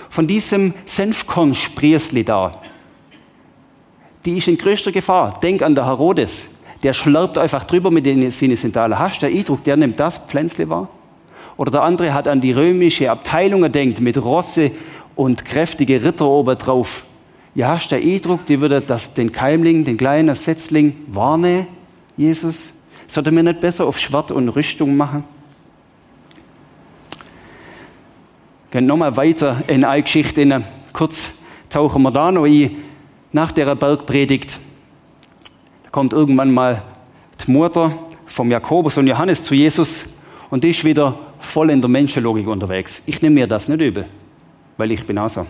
von 0.08 0.26
diesem 0.26 0.74
Senfkorn-Spriersli 0.86 2.24
da, 2.24 2.52
die 4.24 4.38
ist 4.38 4.48
in 4.48 4.58
größter 4.58 4.92
Gefahr. 4.92 5.38
Denk 5.40 5.62
an 5.62 5.74
der 5.74 5.86
Herodes. 5.86 6.50
Der 6.82 6.92
schlurpt 6.92 7.38
einfach 7.38 7.64
drüber 7.64 7.90
mit 7.90 8.06
den 8.06 8.30
Sinnesentalen. 8.30 8.98
Hast 8.98 9.22
der 9.22 9.30
Eindruck, 9.30 9.64
der 9.64 9.76
nimmt 9.76 9.98
das 9.98 10.18
Pflänzle 10.18 10.68
wahr? 10.68 10.88
Oder 11.56 11.70
der 11.72 11.82
andere 11.82 12.14
hat 12.14 12.28
an 12.28 12.40
die 12.40 12.52
römische 12.52 13.10
Abteilung 13.10 13.62
gedenkt, 13.62 14.00
mit 14.00 14.16
Rosse 14.16 14.70
und 15.16 15.44
kräftige 15.44 16.04
Ritter 16.04 16.26
obendrauf 16.26 17.04
ja, 17.58 17.70
hast 17.70 17.90
der 17.90 17.98
Eindruck, 17.98 18.46
die 18.46 18.60
würde 18.60 18.80
das, 18.80 19.14
den 19.14 19.32
Keimling, 19.32 19.82
den 19.82 19.96
kleinen 19.96 20.32
Setzling 20.36 20.94
warnen, 21.08 21.66
Jesus? 22.16 22.72
Sollte 23.08 23.32
mir 23.32 23.42
nicht 23.42 23.58
besser 23.58 23.84
auf 23.84 23.98
Schwert 23.98 24.30
und 24.30 24.48
Rüstung 24.50 24.96
machen? 24.96 25.24
Gehen 28.70 28.86
nochmal 28.86 29.16
weiter 29.16 29.60
in 29.66 29.82
eine 29.82 30.04
Geschichte. 30.04 30.62
Kurz 30.92 31.32
tauchen 31.68 32.00
wir 32.02 32.12
da 32.12 32.30
noch 32.30 32.44
ein. 32.44 32.76
Nach 33.32 33.50
der 33.50 33.74
Bergpredigt 33.74 34.60
kommt 35.90 36.12
irgendwann 36.12 36.54
mal 36.54 36.84
die 37.44 37.50
Mutter 37.50 37.90
vom 38.26 38.52
Jakobus 38.52 38.98
und 38.98 39.08
Johannes 39.08 39.42
zu 39.42 39.56
Jesus 39.56 40.10
und 40.50 40.62
die 40.62 40.70
ist 40.70 40.84
wieder 40.84 41.18
voll 41.40 41.70
in 41.70 41.80
der 41.80 41.90
Menschenlogik 41.90 42.46
unterwegs. 42.46 43.02
Ich 43.06 43.20
nehme 43.20 43.34
mir 43.34 43.48
das 43.48 43.66
nicht 43.66 43.80
übel, 43.80 44.04
weil 44.76 44.92
ich 44.92 45.04
bin 45.04 45.18
auch 45.18 45.28
so. 45.28 45.44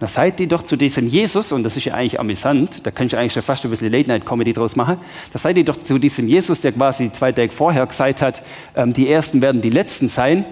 Da 0.00 0.06
seid 0.06 0.38
ihr 0.38 0.46
doch 0.46 0.62
zu 0.62 0.76
diesem 0.76 1.08
Jesus, 1.08 1.50
und 1.50 1.64
das 1.64 1.76
ist 1.76 1.86
ja 1.86 1.94
eigentlich 1.94 2.20
amüsant, 2.20 2.86
da 2.86 2.92
könnt 2.92 3.12
ihr 3.12 3.18
eigentlich 3.18 3.32
schon 3.32 3.42
fast 3.42 3.64
ein 3.64 3.70
bisschen 3.70 3.90
Late-Night-Comedy 3.90 4.52
draus 4.52 4.76
machen, 4.76 4.98
da 5.32 5.38
seid 5.40 5.56
ihr 5.56 5.64
doch 5.64 5.76
zu 5.76 5.98
diesem 5.98 6.28
Jesus, 6.28 6.60
der 6.60 6.70
quasi 6.70 7.10
zwei 7.12 7.32
Tage 7.32 7.50
vorher 7.50 7.84
gesagt 7.84 8.22
hat, 8.22 8.42
ähm, 8.76 8.92
die 8.92 9.10
Ersten 9.10 9.42
werden 9.42 9.60
die 9.60 9.70
Letzten 9.70 10.08
sein. 10.08 10.44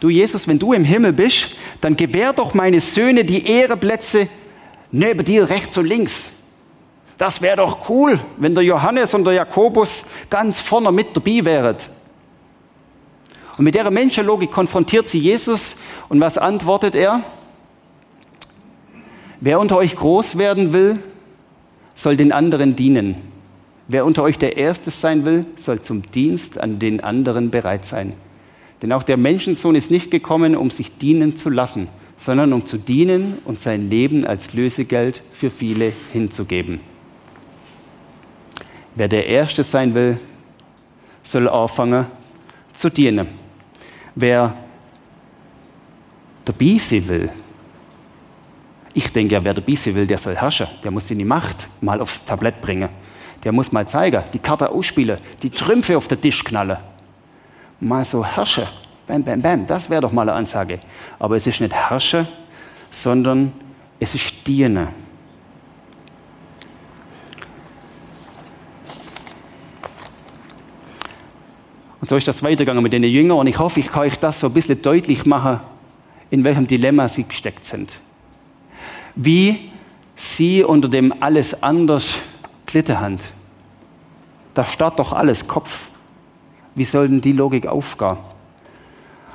Du 0.00 0.08
Jesus, 0.08 0.48
wenn 0.48 0.58
du 0.58 0.72
im 0.72 0.84
Himmel 0.84 1.12
bist, 1.12 1.56
dann 1.80 1.96
gewähr 1.96 2.32
doch 2.32 2.52
meine 2.52 2.80
Söhne 2.80 3.24
die 3.24 3.46
Ehreplätze 3.46 4.28
neben 4.90 5.24
dir 5.24 5.48
rechts 5.48 5.78
und 5.78 5.86
links. 5.86 6.32
Das 7.16 7.42
wäre 7.42 7.58
doch 7.58 7.88
cool, 7.90 8.18
wenn 8.38 8.54
der 8.54 8.64
Johannes 8.64 9.14
und 9.14 9.24
der 9.24 9.34
Jakobus 9.34 10.06
ganz 10.30 10.58
vorne 10.58 10.90
mit 10.90 11.14
dabei 11.14 11.44
wären. 11.44 11.76
Und 13.56 13.64
mit 13.64 13.74
der 13.74 13.88
Menschenlogik 13.90 14.50
konfrontiert 14.50 15.06
sie 15.06 15.18
Jesus 15.18 15.76
und 16.08 16.20
was 16.20 16.38
antwortet 16.38 16.94
er? 16.94 17.22
Wer 19.40 19.58
unter 19.58 19.76
euch 19.76 19.96
groß 19.96 20.36
werden 20.36 20.72
will, 20.72 20.98
soll 21.94 22.16
den 22.16 22.32
anderen 22.32 22.76
dienen. 22.76 23.16
Wer 23.88 24.04
unter 24.04 24.22
euch 24.22 24.38
der 24.38 24.56
Erste 24.56 24.90
sein 24.90 25.24
will, 25.24 25.46
soll 25.56 25.80
zum 25.80 26.02
Dienst 26.02 26.60
an 26.60 26.78
den 26.78 27.00
anderen 27.00 27.50
bereit 27.50 27.84
sein. 27.86 28.12
Denn 28.82 28.92
auch 28.92 29.02
der 29.02 29.16
Menschensohn 29.16 29.74
ist 29.74 29.90
nicht 29.90 30.10
gekommen, 30.10 30.56
um 30.56 30.70
sich 30.70 30.96
dienen 30.96 31.36
zu 31.36 31.50
lassen, 31.50 31.88
sondern 32.16 32.52
um 32.52 32.66
zu 32.66 32.76
dienen 32.76 33.38
und 33.44 33.58
sein 33.58 33.88
Leben 33.88 34.26
als 34.26 34.52
Lösegeld 34.54 35.22
für 35.32 35.50
viele 35.50 35.92
hinzugeben. 36.12 36.80
Wer 38.94 39.08
der 39.08 39.26
Erste 39.26 39.64
sein 39.64 39.94
will, 39.94 40.20
soll 41.22 41.48
anfangen 41.48 42.06
zu 42.74 42.90
dienen. 42.90 43.28
Wer 44.14 44.54
dabei 46.44 46.76
sein 46.78 47.08
will, 47.08 47.30
ich 48.92 49.12
denke 49.12 49.34
ja, 49.34 49.44
wer 49.44 49.54
der 49.54 49.62
Bisse 49.62 49.94
will, 49.94 50.06
der 50.06 50.18
soll 50.18 50.36
herrschen. 50.36 50.66
Der 50.82 50.90
muss 50.90 51.04
die 51.06 51.24
Macht 51.24 51.68
mal 51.80 52.00
aufs 52.00 52.24
Tablett 52.24 52.60
bringen. 52.60 52.88
Der 53.44 53.52
muss 53.52 53.72
mal 53.72 53.86
zeigen, 53.86 54.22
die 54.32 54.38
Karte 54.38 54.70
ausspielen, 54.70 55.18
die 55.42 55.50
Trümpfe 55.50 55.96
auf 55.96 56.08
den 56.08 56.20
Tisch 56.20 56.42
knallen. 56.44 56.76
Mal 57.78 58.04
so 58.04 58.24
herrschen. 58.24 58.66
Bam, 59.06 59.22
bam, 59.22 59.40
bam. 59.40 59.66
Das 59.66 59.88
wäre 59.88 60.02
doch 60.02 60.12
mal 60.12 60.22
eine 60.22 60.32
Ansage. 60.32 60.80
Aber 61.18 61.36
es 61.36 61.46
ist 61.46 61.60
nicht 61.60 61.72
herrschen, 61.72 62.28
sondern 62.90 63.52
es 63.98 64.14
ist 64.14 64.46
dienen. 64.46 64.88
Und 72.00 72.08
so 72.08 72.16
ist 72.16 72.26
das 72.28 72.42
weitergegangen 72.42 72.82
mit 72.82 72.92
den 72.92 73.04
Jüngern. 73.04 73.38
Und 73.38 73.46
ich 73.46 73.58
hoffe, 73.58 73.80
ich 73.80 73.88
kann 73.88 74.02
euch 74.02 74.18
das 74.18 74.40
so 74.40 74.48
ein 74.48 74.52
bisschen 74.52 74.82
deutlich 74.82 75.24
machen, 75.26 75.60
in 76.30 76.44
welchem 76.44 76.66
Dilemma 76.66 77.08
sie 77.08 77.24
gesteckt 77.24 77.64
sind 77.64 77.98
wie 79.14 79.70
sie 80.16 80.62
unter 80.62 80.88
dem 80.88 81.14
alles 81.20 81.62
anders 81.62 82.18
Klitterhand. 82.66 83.24
Da 84.54 84.64
starrt 84.64 84.98
doch 84.98 85.12
alles 85.12 85.48
Kopf. 85.48 85.86
Wie 86.74 86.84
soll 86.84 87.08
denn 87.08 87.20
die 87.20 87.32
Logik 87.32 87.66
aufgehen? 87.66 88.16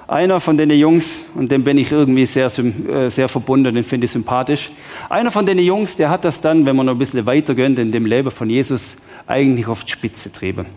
Einer 0.08 0.40
von 0.40 0.56
den 0.56 0.70
Jungs, 0.70 1.26
und 1.34 1.52
dem 1.52 1.64
bin 1.64 1.80
ich 1.80 1.92
irgendwie 1.92 2.28
sehr, 2.28 2.46
äh, 2.46 3.10
sehr 3.10 3.28
verbunden, 3.28 3.74
den 3.74 3.84
finde 3.84 4.06
ich 4.06 4.12
sympathisch. 4.12 4.70
Einer 5.10 5.32
von 5.32 5.48
den 5.48 5.58
Jungs, 5.58 5.98
der 5.98 6.12
hat 6.12 6.26
das 6.26 6.40
dann, 6.40 6.66
wenn 6.66 6.76
man 6.76 6.86
noch 6.86 6.94
ein 6.94 7.00
bisschen 7.00 7.26
weiter 7.26 7.56
gönnt, 7.56 7.80
in 7.80 7.92
dem 7.92 8.06
Leben 8.06 8.30
von 8.30 8.48
Jesus, 8.48 8.98
eigentlich 9.26 9.66
auf 9.68 9.84
die 9.84 9.92
Spitze 9.92 10.30
getrieben. 10.30 10.68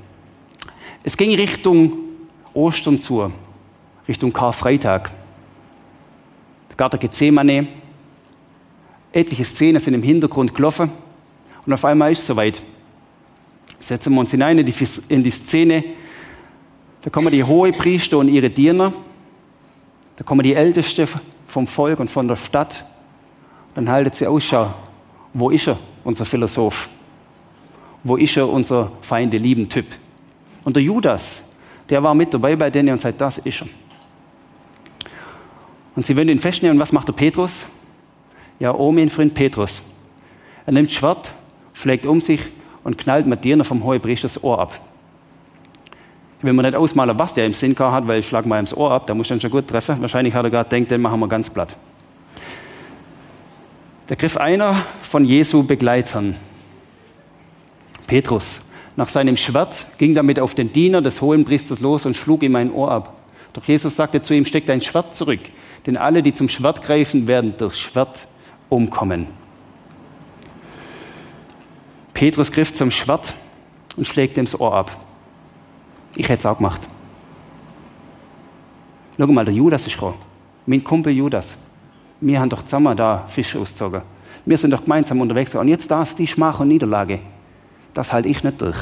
Es 1.05 1.17
ging 1.17 1.35
Richtung 1.35 1.99
Ostern 2.55 2.99
zu, 2.99 3.31
Richtung 4.09 4.33
Karfreitag. 4.33 5.11
Der 6.71 6.77
Garten 6.77 6.99
Gethsemane. 6.99 7.69
Etliche 9.13 9.45
Szenen 9.45 9.81
sind 9.81 9.95
im 9.95 10.03
Hintergrund 10.03 10.55
gelaufen. 10.55 10.91
Und 11.65 11.73
auf 11.73 11.85
einmal 11.85 12.13
ist 12.13 12.21
es 12.21 12.27
soweit. 12.27 12.63
Setzen 13.81 14.13
wir 14.13 14.21
uns 14.21 14.31
hinein 14.31 14.59
in 14.59 14.67
die, 14.67 14.75
in 15.09 15.23
die 15.23 15.31
Szene. 15.31 15.85
Da 17.03 17.11
kommen 17.11 17.31
die 17.31 17.45
Hohepriester 17.45 18.19
und 18.19 18.29
ihre 18.29 18.51
Diener. 18.51 18.93
Da 20.17 20.25
kommen 20.25 20.43
die 20.43 20.55
Ältesten 20.55 21.09
vom 21.47 21.67
Volk 21.67 22.01
und 22.01 22.11
von 22.11 22.27
der 22.27 22.37
Stadt. 22.37 22.85
Dann 23.75 23.89
haltet 23.89 24.17
sie 24.17 24.27
Ausschau. 24.27 24.75
Wo 25.33 25.51
ist 25.51 25.69
er, 25.69 25.79
unser 26.05 26.25
Philosoph? 26.25 26.89
Wo 28.03 28.17
ist 28.17 28.37
er, 28.37 28.49
unser 28.49 28.93
Feinde 29.03 29.39
lieben 29.39 29.69
Typ? 29.69 29.87
Und 30.65 30.75
der 30.75 30.83
Judas, 30.83 31.53
der 31.89 32.03
war 32.03 32.15
mit 32.15 32.35
dabei 32.35 32.57
bei 32.57 32.71
denen 32.71 32.91
und 32.91 33.01
sagt, 33.01 33.21
das 33.21 33.39
ist 33.39 33.63
er. 33.63 33.69
Und 35.95 36.05
sie 36.05 36.17
wollen 36.17 36.29
ihn 36.29 36.39
festnehmen. 36.39 36.79
Was 36.79 36.93
macht 36.93 37.09
der 37.09 37.13
Petrus? 37.13 37.67
Ja, 38.61 38.75
oh 38.75 38.91
mein 38.91 39.09
Freund 39.09 39.35
Petrus. 39.35 39.83
Er 40.67 40.73
nimmt 40.73 40.91
Schwert, 40.91 41.33
schlägt 41.75 42.07
um 42.07 42.21
sich 42.21 42.41
und 42.85 42.99
knallt 42.99 43.27
mit 43.27 43.45
Diener 43.45 43.65
vom 43.65 43.85
Hohepriester 43.85 44.27
das 44.27 44.43
Ohr 44.43 44.59
ab. 44.59 44.81
Ich 46.39 46.45
will 46.45 46.53
mir 46.53 46.63
nicht 46.63 46.77
ausmalen, 46.77 47.19
was 47.19 47.35
der 47.35 47.47
im 47.47 47.53
Sinn 47.53 47.77
hat, 47.79 48.07
weil 48.07 48.21
ich 48.21 48.29
schlag 48.29 48.47
mal 48.47 48.61
ins 48.61 48.77
Ohr 48.77 48.93
ab, 48.93 49.07
da 49.07 49.15
muss 49.15 49.27
ich 49.27 49.29
dann 49.31 49.41
schon 49.41 49.51
gut 49.51 49.67
treffen. 49.67 50.01
Wahrscheinlich 50.01 50.35
hat 50.35 50.45
er 50.45 50.51
gerade 50.51 50.69
gedacht, 50.69 50.91
den 50.91 51.01
machen 51.01 51.19
wir 51.21 51.29
ganz 51.29 51.51
platt. 51.51 51.77
Da 54.07 54.15
griff 54.15 54.37
einer 54.37 54.77
von 55.03 55.25
Jesu 55.25 55.65
Begleitern, 55.65 56.37
Petrus, 58.07 58.63
nach 58.97 59.09
seinem 59.09 59.37
Schwert, 59.37 59.87
ging 59.99 60.15
damit 60.15 60.41
auf 60.41 60.55
den 60.55 60.73
Diener 60.73 61.03
des 61.03 61.21
Hohenpriesters 61.21 61.81
los 61.81 62.07
und 62.07 62.17
schlug 62.17 62.43
ihm 62.43 62.57
ein 62.57 62.73
Ohr 62.73 62.91
ab. 62.91 63.15
Doch 63.53 63.65
Jesus 63.65 63.97
sagte 63.97 64.23
zu 64.23 64.35
ihm, 64.35 64.45
steck 64.45 64.67
dein 64.67 64.81
Schwert 64.81 65.15
zurück, 65.15 65.41
denn 65.87 65.97
alle, 65.97 66.23
die 66.23 66.33
zum 66.35 66.49
Schwert 66.49 66.83
greifen, 66.83 67.29
werden 67.29 67.55
durch 67.59 67.77
Schwert 67.77 68.27
umkommen. 68.69 69.27
Petrus 72.15 72.51
griff 72.51 72.73
zum 72.73 72.91
Schwert 72.91 73.35
und 73.97 74.07
schlägt 74.07 74.37
ihm 74.39 74.45
das 74.45 74.59
Ohr 74.59 74.75
ab. 74.75 74.91
Ich 76.17 76.29
hätte 76.29 76.41
es 76.41 76.47
auch 76.47 76.57
gemacht. 76.57 76.81
Schau 79.17 79.27
mal, 79.29 79.45
der 79.45 79.55
Judas 79.55 79.87
ist 79.87 79.95
gekommen. 79.95 80.17
Mein 80.67 80.83
Kumpel 80.83 81.13
Judas. 81.13 81.59
Wir 82.21 82.41
haben 82.41 82.49
doch 82.49 82.63
zusammen 82.63 82.97
da 82.97 83.25
Fisch 83.29 83.55
ausgezogen. 83.55 84.03
Wir 84.45 84.57
sind 84.57 84.73
doch 84.73 84.83
gemeinsam 84.83 85.21
unterwegs. 85.21 85.55
Und 85.55 85.69
jetzt 85.69 85.91
das, 85.91 86.17
die 86.17 86.27
Schmach 86.27 86.61
und 86.61 86.69
Niederlage. 86.69 87.21
Das 87.95 88.13
halte 88.13 88.29
ich 88.29 88.43
nicht 88.43 88.61
durch. 88.61 88.77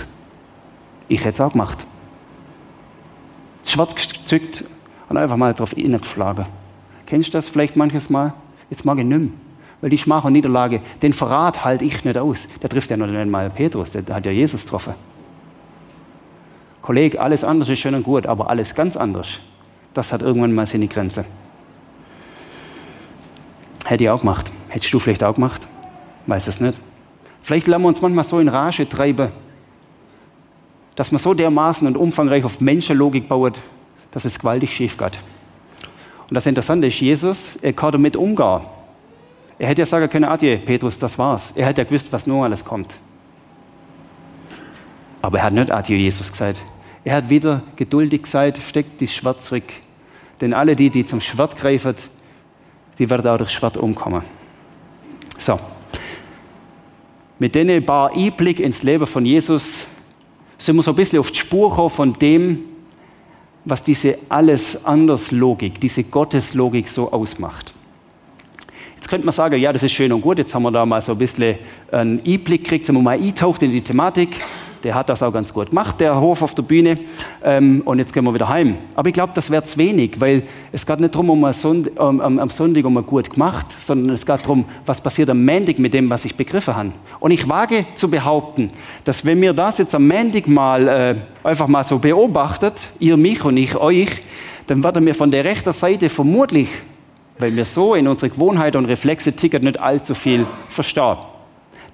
Ich 1.09 1.21
hätte 1.21 1.33
es 1.33 1.41
auch 1.41 1.53
gemacht. 1.53 1.87
Das 3.63 3.73
Schwert 3.73 3.97
gezückt 3.97 4.65
und 5.09 5.17
einfach 5.17 5.37
mal 5.37 5.55
drauf 5.55 5.75
geschlagen. 5.75 6.47
Kennst 7.07 7.29
du 7.29 7.33
das 7.33 7.49
vielleicht 7.49 7.77
manches 7.77 8.11
Mal? 8.11 8.33
Jetzt 8.71 8.85
mag 8.85 8.99
ich 8.99 9.05
nicht 9.05 9.19
mehr. 9.19 9.46
Weil 9.81 9.91
die 9.91 9.99
Schmach 9.99 10.25
und 10.25 10.33
Niederlage, 10.33 10.81
den 11.03 11.13
Verrat 11.13 11.65
halte 11.65 11.85
ich 11.85 12.05
nicht 12.05 12.19
aus. 12.19 12.49
Der 12.63 12.69
trifft 12.69 12.91
ja 12.91 12.97
noch 12.97 13.07
nicht 13.07 13.31
mal 13.31 13.51
Petrus, 13.51 13.91
der 13.91 14.15
hat 14.15 14.25
ja 14.25 14.33
Jesus 14.33 14.65
getroffen. 14.65 14.95
Kollege, 16.83 17.21
alles 17.21 17.43
anders 17.43 17.69
ist 17.69 17.81
schön 17.81 17.95
und 17.95 18.05
gut, 18.05 18.27
aber 18.27 18.49
alles 18.49 18.75
ganz 18.75 18.97
anders, 18.97 19.41
das 19.93 20.13
hat 20.13 20.23
irgendwann 20.23 20.55
mal 20.55 20.67
seine 20.67 20.87
Grenze. 20.87 21.25
Hätte 23.85 24.05
ich 24.05 24.11
auch 24.11 24.21
gemacht. 24.21 24.51
Hättest 24.69 24.93
du 24.93 24.99
vielleicht 24.99 25.25
auch 25.25 25.35
gemacht? 25.35 25.67
Weiß 26.27 26.47
es 26.47 26.61
nicht. 26.61 26.79
Vielleicht 27.43 27.67
lassen 27.67 27.83
wir 27.83 27.89
uns 27.89 28.01
manchmal 28.03 28.25
so 28.25 28.41
in 28.41 28.49
Rage 28.49 28.89
treiben, 28.89 29.31
dass 30.97 31.13
man 31.13 31.19
so 31.19 31.35
dermaßen 31.35 31.87
und 31.87 31.97
umfangreich 31.97 32.45
auf 32.45 32.61
Menschenlogik 32.61 33.29
baut, 33.29 33.61
dass 34.11 34.25
es 34.25 34.39
gewaltig 34.39 34.75
schief 34.75 34.97
geht. 34.97 35.19
Und 36.29 36.35
das 36.35 36.47
Interessante 36.47 36.89
ist, 36.89 37.01
Jesus, 37.01 37.57
er 37.57 37.73
kann 37.73 37.93
damit 37.93 38.17
umgehen. 38.17 38.63
Er 39.59 39.69
hätte 39.69 39.83
ja 39.83 39.87
sagen 39.87 40.09
können, 40.11 40.25
Adje, 40.27 40.59
Petrus, 40.59 40.99
das 40.99 41.19
war's. 41.19 41.53
Er 41.57 41.67
hätte 41.67 41.83
ja 41.83 41.85
gewusst, 41.89 42.13
was 42.13 42.27
nur 42.27 42.45
alles 42.45 42.65
kommt. 42.65 42.97
Aber 45.23 45.39
er 45.39 45.45
hat 45.45 45.53
nicht 45.53 45.71
Adje 45.71 45.97
Jesus 45.97 46.31
gesagt. 46.31 46.61
Er 47.05 47.17
hat 47.17 47.31
wieder 47.31 47.63
geduldig 47.77 48.23
gesagt, 48.23 48.59
steckt 48.59 49.01
das 49.01 49.13
Schwert 49.13 49.43
zurück. 49.43 49.65
Denn 50.41 50.53
alle 50.53 50.77
die, 50.77 50.91
die 50.91 51.07
zum 51.07 51.21
Schwert 51.21 51.57
greifen, 51.57 51.95
die 52.99 53.09
werden 53.09 53.27
auch 53.27 53.39
durch 53.39 53.51
Schwert 53.51 53.77
umkommen. 53.77 54.23
So. 55.39 55.59
Mit 57.39 57.55
denen 57.55 57.85
paar 57.85 58.15
Einblick 58.15 58.61
ins 58.61 58.83
Leben 58.83 59.07
von 59.07 59.25
Jesus 59.25 59.87
sind 60.59 60.77
wir 60.77 60.83
so 60.83 60.93
ein 60.93 60.97
bisschen 60.97 61.19
auf 61.19 61.31
die 61.31 61.39
Spur 61.39 61.71
gekommen 61.71 61.91
von 61.91 62.13
dem, 62.15 62.59
was 63.65 63.83
diese 63.83 64.19
alles 64.29 64.85
anders 64.85 65.31
Logik, 65.31 65.81
diese 65.81 66.05
Gotteslogik 66.05 66.89
so 66.89 67.13
ausmacht. 67.13 67.76
Jetzt 69.07 69.11
könnte 69.11 69.25
man 69.25 69.33
sagen, 69.33 69.61
ja, 69.61 69.73
das 69.73 69.85
ist 69.85 69.93
schön 69.93 70.13
und 70.13 70.21
gut, 70.21 70.39
jetzt 70.39 70.53
haben 70.53 70.65
wir 70.65 70.73
da 70.73 70.85
mal 70.85 71.01
so 71.01 71.13
ein 71.13 71.19
bisschen 71.19 71.55
einen 71.93 72.21
Einblick 72.27 72.65
gekriegt, 72.65 72.87
sind 72.87 72.97
wir 72.97 73.03
mal 73.03 73.17
eintaucht 73.17 73.63
in 73.63 73.71
die 73.71 73.81
Thematik 73.81 74.31
der 74.83 74.95
hat 74.95 75.09
das 75.09 75.21
auch 75.23 75.33
ganz 75.33 75.53
gut 75.53 75.71
gemacht, 75.71 75.99
der 75.99 76.21
Hof 76.21 76.43
auf 76.43 76.55
der 76.55 76.63
Bühne. 76.63 76.97
Ähm, 77.43 77.83
und 77.85 77.99
jetzt 77.99 78.13
gehen 78.13 78.23
wir 78.23 78.33
wieder 78.33 78.49
heim. 78.49 78.77
Aber 78.95 79.09
ich 79.09 79.15
glaube, 79.15 79.33
das 79.35 79.51
wäre 79.51 79.65
zu 79.65 79.79
wenig, 79.79 80.21
weil 80.21 80.45
es 80.71 80.87
geht 80.87 81.01
nicht 81.01 81.13
darum, 81.13 81.31
um 81.31 81.53
Sonnt 81.53 81.99
um, 81.99 82.21
um, 82.21 82.39
am 82.39 82.49
Sonntag 82.49 82.85
um 82.85 82.95
gut 83.05 83.31
gemacht, 83.31 83.73
sondern 83.73 84.15
es 84.15 84.25
geht 84.25 84.43
darum, 84.43 84.65
was 84.85 85.01
passiert 85.01 85.29
am 85.31 85.45
Montag 85.45 85.81
mit 85.81 85.93
dem, 85.93 86.09
was 86.09 86.25
ich 86.25 86.37
begriffen 86.37 86.77
habe. 86.77 86.93
Und 87.19 87.33
ich 87.33 87.49
wage 87.49 87.85
zu 87.97 88.09
behaupten, 88.09 88.71
dass 89.03 89.25
wenn 89.25 89.41
mir 89.41 89.53
das 89.53 89.79
jetzt 89.79 89.95
am 89.95 90.07
Montag 90.07 90.47
mal 90.47 90.87
äh, 90.87 91.15
einfach 91.43 91.67
mal 91.67 91.83
so 91.83 91.99
beobachtet, 91.99 92.89
ihr 93.01 93.17
mich 93.17 93.43
und 93.45 93.57
ich 93.57 93.75
euch, 93.75 94.23
dann 94.69 94.85
werden 94.85 95.05
wir 95.05 95.17
von 95.17 95.33
der 95.33 95.45
rechten 95.45 95.73
Seite 95.73 96.09
vermutlich, 96.09 96.69
weil 97.39 97.55
wir 97.55 97.65
so 97.65 97.95
in 97.95 98.09
unsere 98.09 98.31
Gewohnheit 98.31 98.77
und 98.77 98.87
Reflexe 98.87 99.35
tickern, 99.35 99.65
nicht 99.65 99.81
allzu 99.81 100.15
viel 100.15 100.47
verstehen. 100.69 101.17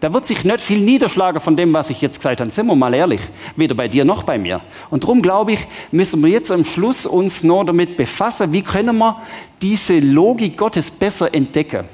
Da 0.03 0.13
wird 0.13 0.27
sich 0.27 0.45
nicht 0.45 0.61
viel 0.61 0.81
niederschlagen 0.81 1.41
von 1.41 1.55
dem, 1.55 1.73
was 1.73 1.89
ich 1.89 2.01
jetzt 2.01 2.17
gesagt 2.17 2.41
habe. 2.41 2.51
Sind 2.51 2.67
wir 2.67 2.75
mal 2.75 2.93
ehrlich. 2.93 3.21
Weder 3.55 3.77
bei 3.77 3.87
dir 3.87 4.05
noch 4.05 4.25
bei 4.25 4.37
mir. 4.37 4.61
Und 4.91 5.05
darum 5.05 5.23
glaube 5.23 5.53
ich, 5.53 5.65
müssen 5.93 6.21
wir 6.25 6.29
jetzt 6.29 6.51
am 6.51 6.65
Schluss 6.65 7.07
uns 7.07 7.45
noch 7.45 7.63
damit 7.63 7.97
befassen, 7.97 8.53
wie 8.53 8.63
können 8.63 8.99
wir 8.99 9.23
diese 9.61 10.01
Logik 10.01 10.57
Gottes 10.57 10.91
besser 10.91 11.33
entdecken. 11.33 11.85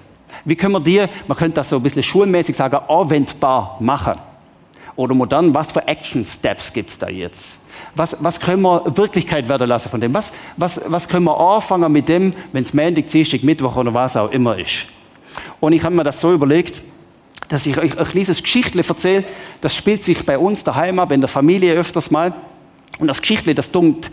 Wie 0.47 0.57
können 0.57 0.73
wir 0.73 0.81
die, 0.81 1.05
man 1.27 1.37
könnte 1.37 1.57
das 1.57 1.69
so 1.69 1.77
ein 1.77 1.83
bisschen 1.83 2.03
schulmäßig 2.03 2.57
sagen, 2.57 2.79
anwendbar 2.89 3.77
machen. 3.81 4.15
Oder 4.97 5.15
modern, 5.15 5.55
was 5.55 5.73
für 5.73 5.87
Action 5.87 6.25
Steps 6.25 6.73
gibt 6.73 6.89
es 6.89 6.99
da 6.99 7.11
jetzt? 7.11 7.61
Was, 7.95 8.17
was 8.21 8.41
können 8.41 8.63
wir 8.63 8.97
Wirklichkeit 8.97 9.49
werden 9.49 9.69
lassen 9.69 9.89
von 9.89 10.01
dem? 10.01 10.15
Was, 10.15 10.33
was, 10.57 10.81
was 10.87 11.09
können 11.09 11.25
wir 11.25 11.39
anfangen 11.39 11.91
mit 11.91 12.09
dem, 12.09 12.33
wenn 12.53 12.63
es 12.63 12.73
Montag, 12.75 13.07
Dienstag, 13.07 13.43
Mittwoch 13.43 13.77
oder 13.77 13.93
was 13.93 14.17
auch 14.17 14.31
immer 14.31 14.59
ist? 14.59 14.87
Und 15.61 15.73
ich 15.73 15.83
habe 15.83 15.95
mir 15.95 16.05
das 16.05 16.21
so 16.21 16.33
überlegt, 16.33 16.83
dass 17.49 17.67
ich 17.67 17.79
euch 17.79 17.99
ein 17.99 18.07
kleines 18.07 18.43
Geschichtle 18.43 18.85
erzähle. 18.87 19.25
Das 19.61 19.75
spielt 19.75 20.03
sich 20.03 20.25
bei 20.25 20.39
uns 20.39 20.65
daheim 20.65 20.99
ab, 20.99 21.13
in 21.13 21.21
der 21.21 21.29
Familie 21.29 21.73
öfters 21.75 22.11
mal. 22.11 22.35
Und 22.99 23.07
das 23.07 23.21
Geschichtle, 23.21 23.55
das 23.55 23.71
dunkt, 23.71 24.11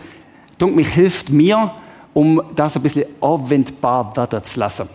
dunkt 0.58 0.76
mich, 0.76 0.88
hilft 0.88 1.28
mir, 1.28 1.72
um 2.14 2.42
das 2.54 2.76
ein 2.76 2.82
bisschen 2.82 3.04
anwendbar 3.20 4.16
werden 4.16 4.42
zu 4.42 4.58
lassen. 4.58 4.88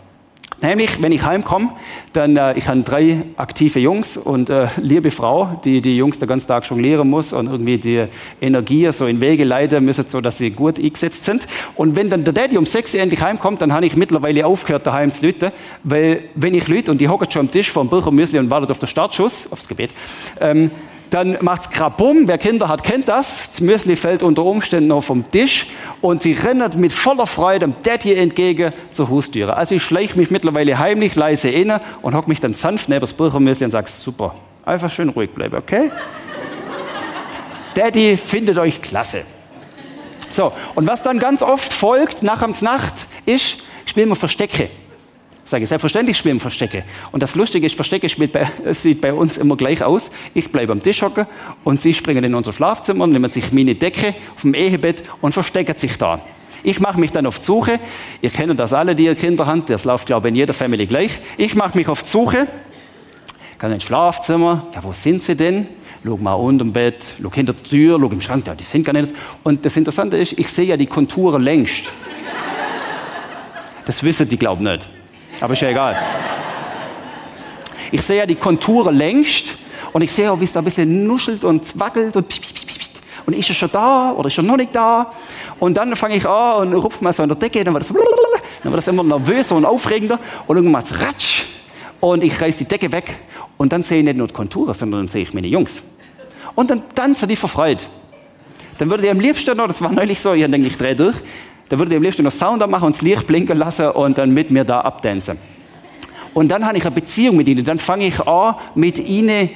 Nämlich, 0.61 1.01
wenn 1.01 1.11
ich 1.11 1.23
heimkomme, 1.23 1.71
dann, 2.13 2.37
äh, 2.37 2.55
ich 2.55 2.67
habe 2.67 2.81
drei 2.81 3.23
aktive 3.35 3.79
Jungs 3.79 4.15
und 4.15 4.51
äh, 4.51 4.67
liebe 4.77 5.09
Frau, 5.09 5.59
die 5.65 5.81
die 5.81 5.95
Jungs 5.95 6.19
den 6.19 6.27
ganzen 6.27 6.47
Tag 6.47 6.69
jonglieren 6.69 7.09
muss 7.09 7.33
und 7.33 7.47
irgendwie 7.47 7.79
die 7.79 8.05
Energie 8.39 8.91
so 8.91 9.07
in 9.07 9.19
Wege 9.21 9.43
leiten 9.43 9.83
müssen, 9.83 10.07
so 10.07 10.21
dass 10.21 10.37
sie 10.37 10.51
gut 10.51 10.77
eingesetzt 10.77 11.25
sind. 11.25 11.47
Und 11.75 11.95
wenn 11.95 12.11
dann 12.11 12.23
der 12.23 12.33
Daddy 12.33 12.57
um 12.57 12.67
sechs 12.67 12.93
Uhr 12.93 13.01
endlich 13.01 13.21
heimkommt, 13.21 13.61
dann 13.61 13.73
habe 13.73 13.87
ich 13.87 13.95
mittlerweile 13.95 14.45
aufgehört, 14.45 14.85
daheim 14.85 15.11
zu 15.11 15.25
lüten, 15.25 15.51
weil 15.83 16.25
wenn 16.35 16.53
ich 16.53 16.67
lüte 16.67 16.91
und 16.91 17.01
die 17.01 17.09
hocken 17.09 17.31
schon 17.31 17.41
am 17.41 17.51
Tisch 17.51 17.71
vor 17.71 17.83
dem 17.83 17.89
Büchermüsli 17.89 18.37
und 18.37 18.51
wartet 18.51 18.69
auf 18.69 18.77
den 18.77 18.87
Startschuss, 18.87 19.51
aufs 19.51 19.67
Gebet, 19.67 19.91
ähm, 20.39 20.69
dann 21.11 21.37
macht 21.41 21.63
es 21.63 21.69
krabum. 21.69 22.27
Wer 22.27 22.37
Kinder 22.37 22.69
hat, 22.69 22.83
kennt 22.83 23.07
das. 23.07 23.51
Das 23.51 23.61
Müsli 23.61 23.95
fällt 23.95 24.23
unter 24.23 24.43
Umständen 24.43 24.87
noch 24.87 25.03
vom 25.03 25.29
Tisch 25.29 25.67
und 25.99 26.23
sie 26.23 26.31
rennt 26.31 26.77
mit 26.77 26.93
voller 26.93 27.27
Freude 27.27 27.67
dem 27.67 27.75
Daddy 27.83 28.15
entgegen 28.15 28.71
zur 28.89 29.09
Haustüre. 29.09 29.55
Also 29.57 29.75
ich 29.75 29.83
schleiche 29.83 30.17
mich 30.17 30.31
mittlerweile 30.31 30.79
heimlich 30.79 31.15
leise 31.15 31.49
inne 31.49 31.81
und 32.01 32.15
hocke 32.15 32.29
mich 32.29 32.39
dann 32.39 32.53
sanft 32.53 32.87
neben 32.87 33.01
das 33.01 33.13
Burgermüsli 33.13 33.65
und 33.65 33.71
sage, 33.71 33.89
super, 33.89 34.35
einfach 34.65 34.89
schön 34.89 35.09
ruhig 35.09 35.31
bleiben, 35.31 35.57
okay? 35.57 35.91
Daddy 37.75 38.15
findet 38.15 38.57
euch 38.57 38.81
klasse. 38.81 39.25
So, 40.29 40.53
und 40.75 40.87
was 40.87 41.01
dann 41.01 41.19
ganz 41.19 41.43
oft 41.43 41.73
folgt, 41.73 42.23
nach 42.23 42.41
Nacht, 42.61 43.05
ist, 43.25 43.57
spielen 43.85 44.07
wir 44.07 44.15
Verstecke. 44.15 44.69
Sage, 45.51 45.67
selbstverständlich 45.67 46.17
spielen 46.17 46.39
Verstecke. 46.39 46.85
Und 47.11 47.21
das 47.21 47.35
Lustige 47.35 47.67
ist, 47.67 47.75
Verstecke 47.75 48.07
bei, 48.27 48.47
sieht 48.73 49.01
bei 49.01 49.13
uns 49.13 49.37
immer 49.37 49.57
gleich 49.57 49.83
aus. 49.83 50.09
Ich 50.33 50.49
bleibe 50.49 50.71
am 50.71 50.81
Tisch 50.81 51.01
hocken 51.01 51.25
und 51.65 51.81
sie 51.81 51.93
springen 51.93 52.23
in 52.23 52.33
unser 52.33 52.53
Schlafzimmer, 52.53 53.05
nehmen 53.05 53.29
sich 53.29 53.51
meine 53.51 53.75
Decke 53.75 54.15
auf 54.33 54.43
dem 54.43 54.53
Ehebett 54.53 55.03
und 55.19 55.33
verstecken 55.33 55.75
sich 55.75 55.97
da. 55.97 56.21
Ich 56.63 56.79
mache 56.79 56.97
mich 56.97 57.11
dann 57.11 57.25
auf 57.25 57.39
die 57.39 57.45
Suche. 57.45 57.81
Ihr 58.21 58.29
kennt 58.29 58.57
das 58.61 58.71
alle, 58.71 58.95
die 58.95 59.03
ihr 59.03 59.15
Kinder 59.15 59.45
habt. 59.45 59.69
Das 59.69 59.83
läuft, 59.83 60.05
glaube 60.05 60.29
ich, 60.29 60.31
in 60.31 60.35
jeder 60.37 60.53
Familie 60.53 60.87
gleich. 60.87 61.19
Ich 61.35 61.53
mache 61.53 61.77
mich 61.77 61.89
auf 61.89 62.01
die 62.01 62.09
Suche. 62.09 62.47
Kann 63.57 63.73
ins 63.73 63.83
Schlafzimmer. 63.83 64.67
Ja, 64.73 64.81
wo 64.85 64.93
sind 64.93 65.21
sie 65.21 65.35
denn? 65.35 65.67
Schau 66.05 66.15
mal 66.15 66.33
unter 66.33 66.63
dem 66.63 66.71
Bett, 66.71 67.15
schau 67.21 67.33
hinter 67.33 67.51
der 67.51 67.63
Tür, 67.63 67.99
schau 67.99 68.09
im 68.09 68.21
Schrank. 68.21 68.47
Ja, 68.47 68.55
die 68.55 68.63
sind 68.63 68.85
gar 68.85 68.93
nicht. 68.93 69.13
Und 69.43 69.65
das 69.65 69.75
Interessante 69.75 70.15
ist, 70.15 70.31
ich 70.39 70.47
sehe 70.47 70.65
ja 70.65 70.77
die 70.77 70.87
Konturen 70.87 71.41
längst. 71.41 71.91
Das 73.85 74.01
wissen 74.01 74.29
die, 74.29 74.37
glauben 74.37 74.63
nicht. 74.63 74.89
Aber 75.39 75.53
ist 75.53 75.61
ja 75.61 75.69
egal. 75.69 75.97
Ich 77.91 78.01
sehe 78.01 78.19
ja 78.19 78.25
die 78.25 78.35
Konturen 78.35 78.95
längst 78.95 79.55
und 79.93 80.01
ich 80.01 80.11
sehe 80.11 80.31
auch, 80.31 80.39
wie 80.39 80.45
es 80.45 80.53
da 80.53 80.59
ein 80.61 80.65
bisschen 80.65 81.05
nuschelt 81.05 81.43
und 81.43 81.79
wackelt 81.79 82.15
und 82.15 82.27
pst, 82.27 82.41
pst, 82.41 82.67
pst, 82.67 83.01
und 83.25 83.35
ist 83.35 83.49
er 83.49 83.55
schon 83.55 83.71
da 83.71 84.13
oder 84.13 84.27
ist 84.27 84.37
er 84.37 84.43
noch 84.43 84.57
nicht 84.57 84.75
da? 84.75 85.11
Und 85.59 85.75
dann 85.75 85.95
fange 85.95 86.15
ich 86.15 86.25
an 86.25 86.67
und 86.67 86.73
rupfe 86.73 87.03
mal 87.03 87.13
so 87.13 87.23
an 87.23 87.29
der 87.29 87.37
Decke, 87.37 87.63
dann 87.63 87.73
wird 87.73 87.83
das, 87.83 87.93
dann 87.93 88.71
wird 88.71 88.77
das 88.77 88.87
immer 88.87 89.03
nervöser 89.03 89.55
und 89.55 89.65
aufregender 89.65 90.19
und 90.47 90.57
irgendwann 90.57 90.83
ratsch 90.83 91.43
und 91.99 92.23
ich 92.23 92.39
reiße 92.39 92.59
die 92.59 92.67
Decke 92.67 92.91
weg 92.91 93.15
und 93.57 93.71
dann 93.71 93.83
sehe 93.83 93.99
ich 93.99 94.03
nicht 94.03 94.17
nur 94.17 94.27
die 94.27 94.33
Konturen, 94.33 94.73
sondern 94.73 95.01
dann 95.01 95.07
sehe 95.07 95.23
ich 95.23 95.33
meine 95.33 95.47
Jungs. 95.47 95.83
Und 96.55 96.69
dann 96.69 96.83
tanzen 96.93 97.29
die 97.29 97.35
verfreut. 97.35 97.87
Dann 98.77 98.89
würde 98.89 99.05
ich 99.05 99.11
am 99.11 99.19
liebsten 99.19 99.55
noch, 99.55 99.67
das 99.67 99.81
war 99.81 99.91
neulich 99.91 100.19
so, 100.19 100.33
ich 100.33 100.45
denke, 100.45 100.67
ich 100.67 100.77
drehe 100.77 100.95
durch, 100.95 101.15
dann 101.71 101.79
würde 101.79 101.91
ich 101.91 101.97
am 101.97 102.03
liebsten 102.03 102.23
noch 102.23 102.33
Sound 102.33 102.69
machen 102.69 102.87
und 102.87 102.95
das 102.95 103.01
Licht 103.01 103.25
blinken 103.25 103.57
lassen 103.57 103.91
und 103.91 104.17
dann 104.17 104.31
mit 104.31 104.51
mir 104.51 104.65
da 104.65 104.81
abtanzen. 104.81 105.37
Und 106.33 106.49
dann 106.49 106.65
habe 106.65 106.77
ich 106.77 106.83
eine 106.83 106.93
Beziehung 106.93 107.37
mit 107.37 107.47
ihnen. 107.47 107.63
Dann 107.63 107.79
fange 107.79 108.07
ich 108.07 108.19
an, 108.19 108.55
mit 108.75 108.99
ihnen 108.99 109.49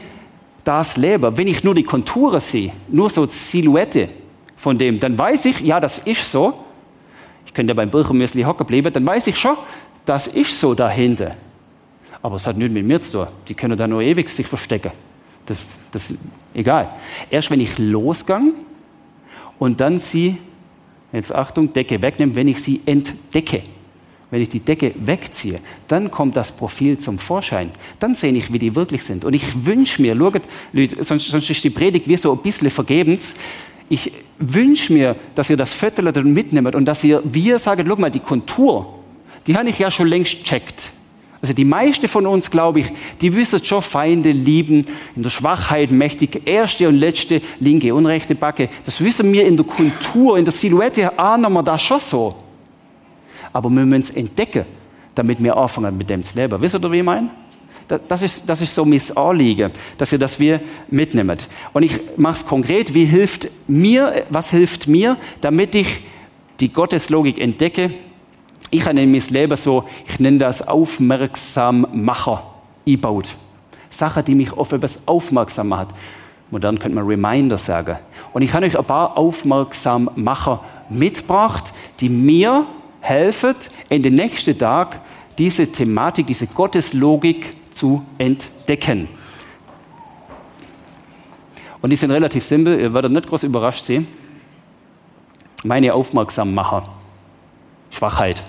das 0.63 0.95
Leben. 0.95 1.37
Wenn 1.37 1.49
ich 1.49 1.61
nur 1.65 1.75
die 1.75 1.83
Konturen 1.83 2.39
sehe, 2.39 2.71
nur 2.87 3.09
so 3.09 3.25
die 3.25 3.33
Silhouette 3.33 4.07
von 4.55 4.77
dem, 4.77 4.97
dann 4.97 5.17
weiß 5.17 5.43
ich, 5.43 5.59
ja, 5.59 5.81
das 5.81 5.99
ist 5.99 6.31
so. 6.31 6.53
Ich 7.45 7.53
könnte 7.53 7.71
ja 7.71 7.73
beim 7.75 7.89
Birchermüsli 7.89 8.43
hocken 8.43 8.65
bleiben, 8.65 8.93
dann 8.93 9.05
weiß 9.05 9.27
ich 9.27 9.35
schon, 9.35 9.57
das 10.05 10.27
ist 10.27 10.57
so 10.57 10.73
dahinter. 10.73 11.35
Aber 12.21 12.37
es 12.37 12.47
hat 12.47 12.55
nichts 12.55 12.73
mit 12.73 12.85
mir 12.85 13.01
zu 13.01 13.25
tun. 13.25 13.27
Die 13.49 13.55
können 13.55 13.77
da 13.77 13.89
nur 13.89 14.01
ewig 14.01 14.29
sich 14.29 14.47
verstecken. 14.47 14.93
Das, 15.45 15.57
das 15.91 16.13
egal. 16.53 16.91
Erst 17.29 17.51
wenn 17.51 17.59
ich 17.59 17.77
losgang 17.77 18.53
und 19.59 19.81
dann 19.81 19.99
sie, 19.99 20.37
jetzt 21.15 21.33
Achtung, 21.33 21.73
Decke 21.73 22.01
wegnehmen, 22.01 22.35
wenn 22.35 22.47
ich 22.47 22.61
sie 22.61 22.81
entdecke 22.85 23.63
wenn 24.31 24.41
ich 24.41 24.49
die 24.49 24.59
Decke 24.59 24.93
wegziehe, 24.97 25.59
dann 25.87 26.09
kommt 26.09 26.35
das 26.35 26.51
Profil 26.51 26.97
zum 26.97 27.19
Vorschein. 27.19 27.71
Dann 27.99 28.15
sehe 28.15 28.33
ich, 28.33 28.51
wie 28.51 28.59
die 28.59 28.75
wirklich 28.75 29.03
sind. 29.03 29.23
Und 29.23 29.33
ich 29.33 29.65
wünsche 29.65 30.01
mir, 30.01 30.13
schaut, 30.17 30.41
Leute, 30.73 31.03
sonst, 31.03 31.27
sonst 31.27 31.49
ist 31.49 31.63
die 31.63 31.69
Predigt 31.69 32.07
wie 32.07 32.17
so 32.17 32.33
ein 32.33 32.39
bisschen 32.39 32.71
vergebens. 32.71 33.35
Ich 33.87 34.11
wünsche 34.39 34.91
mir, 34.91 35.15
dass 35.35 35.49
ihr 35.49 35.57
das 35.57 35.73
Viertel 35.73 36.11
mitnehmt 36.23 36.75
und 36.75 36.85
dass 36.85 37.03
ihr, 37.03 37.23
ihr 37.33 37.59
sagt, 37.59 37.85
schau 37.87 37.95
mal, 37.95 38.09
die 38.09 38.19
Kontur, 38.19 38.99
die 39.45 39.55
habe 39.55 39.69
ich 39.69 39.79
ja 39.79 39.91
schon 39.91 40.07
längst 40.07 40.43
checkt. 40.43 40.91
Also 41.41 41.53
die 41.53 41.65
meisten 41.65 42.07
von 42.07 42.25
uns, 42.25 42.49
glaube 42.49 42.79
ich, 42.79 42.91
die 43.21 43.35
wissen 43.35 43.63
schon 43.63 43.81
Feinde 43.81 44.31
lieben, 44.31 44.85
in 45.15 45.23
der 45.23 45.29
Schwachheit 45.29 45.91
mächtig, 45.91 46.41
erste 46.45 46.87
und 46.87 46.95
letzte, 46.95 47.41
linke 47.59 47.93
und 47.93 48.05
rechte 48.05 48.35
Backe. 48.35 48.69
Das 48.85 48.99
wissen 49.01 49.31
wir 49.31 49.45
in 49.45 49.57
der 49.57 49.65
Kultur, 49.65 50.37
in 50.37 50.45
der 50.45 50.53
Silhouette 50.53 51.17
ahnen 51.19 51.53
wir 51.53 51.63
das 51.63 51.81
schon 51.81 51.99
so 51.99 52.35
aber 53.55 53.69
wir 53.69 53.85
müssen 53.85 54.01
es 54.01 54.09
entdecken, 54.09 54.65
damit 55.15 55.41
wir 55.41 55.55
anfangen 55.55 55.97
mit 55.97 56.09
dem 56.09 56.21
zu 56.21 56.37
leben. 56.37 56.61
Wisst 56.61 56.75
ihr, 56.75 56.91
wie 56.91 56.97
ich 56.97 57.03
meine? 57.03 57.29
Das 58.09 58.21
ist, 58.21 58.49
das 58.49 58.59
ist 58.59 58.75
so 58.75 58.83
mein 58.83 58.99
Anliegen, 59.15 59.71
dass 59.97 60.11
ihr 60.11 60.19
das 60.19 60.37
wir 60.41 60.59
mitnehmen. 60.89 61.37
Und 61.71 61.83
ich 61.83 62.01
mache 62.17 62.33
es 62.33 62.45
konkret, 62.45 62.93
wie 62.93 63.05
hilft 63.05 63.47
mir, 63.65 64.25
was 64.29 64.51
hilft 64.51 64.89
mir, 64.89 65.15
damit 65.39 65.73
ich 65.73 65.87
die 66.59 66.67
Gotteslogik 66.67 67.39
entdecke. 67.39 67.91
Ich 68.71 68.85
habe 68.85 68.99
in 68.99 69.11
mein 69.11 69.21
Leben 69.29 69.55
so, 69.55 69.85
ich 70.07 70.19
nenne 70.19 70.39
das 70.39 70.67
Aufmerksammacher 70.67 72.43
eingebaut. 72.85 73.35
Sachen, 73.89 74.25
die 74.25 74.35
mich 74.35 74.51
auf 74.51 74.71
etwas 74.71 75.07
aufmerksam 75.07 75.69
machen. 75.69 75.87
Modern 76.51 76.77
könnte 76.77 76.95
man 76.95 77.05
Reminder 77.05 77.57
sagen. 77.57 77.97
Und 78.33 78.41
ich 78.41 78.53
habe 78.53 78.65
euch 78.65 78.77
ein 78.77 78.85
paar 78.85 79.17
Aufmerksammacher 79.17 80.63
mitgebracht, 80.89 81.73
die 81.99 82.09
mir 82.09 82.65
helfen, 83.01 83.55
in 83.89 84.03
den 84.03 84.15
nächsten 84.15 84.57
Tag 84.57 84.99
diese 85.37 85.71
Thematik, 85.71 86.27
diese 86.27 86.47
Gotteslogik 86.47 87.55
zu 87.71 88.05
entdecken. 88.17 89.07
Und 91.81 91.89
die 91.89 91.95
sind 91.95 92.11
relativ 92.11 92.45
simpel, 92.45 92.79
ihr 92.79 92.93
werdet 92.93 93.11
nicht 93.11 93.27
groß 93.27 93.43
überrascht 93.43 93.83
sehen. 93.83 94.07
Meine 95.63 95.93
Aufmerksammacher, 95.93 96.83
Schwachheit. 97.89 98.41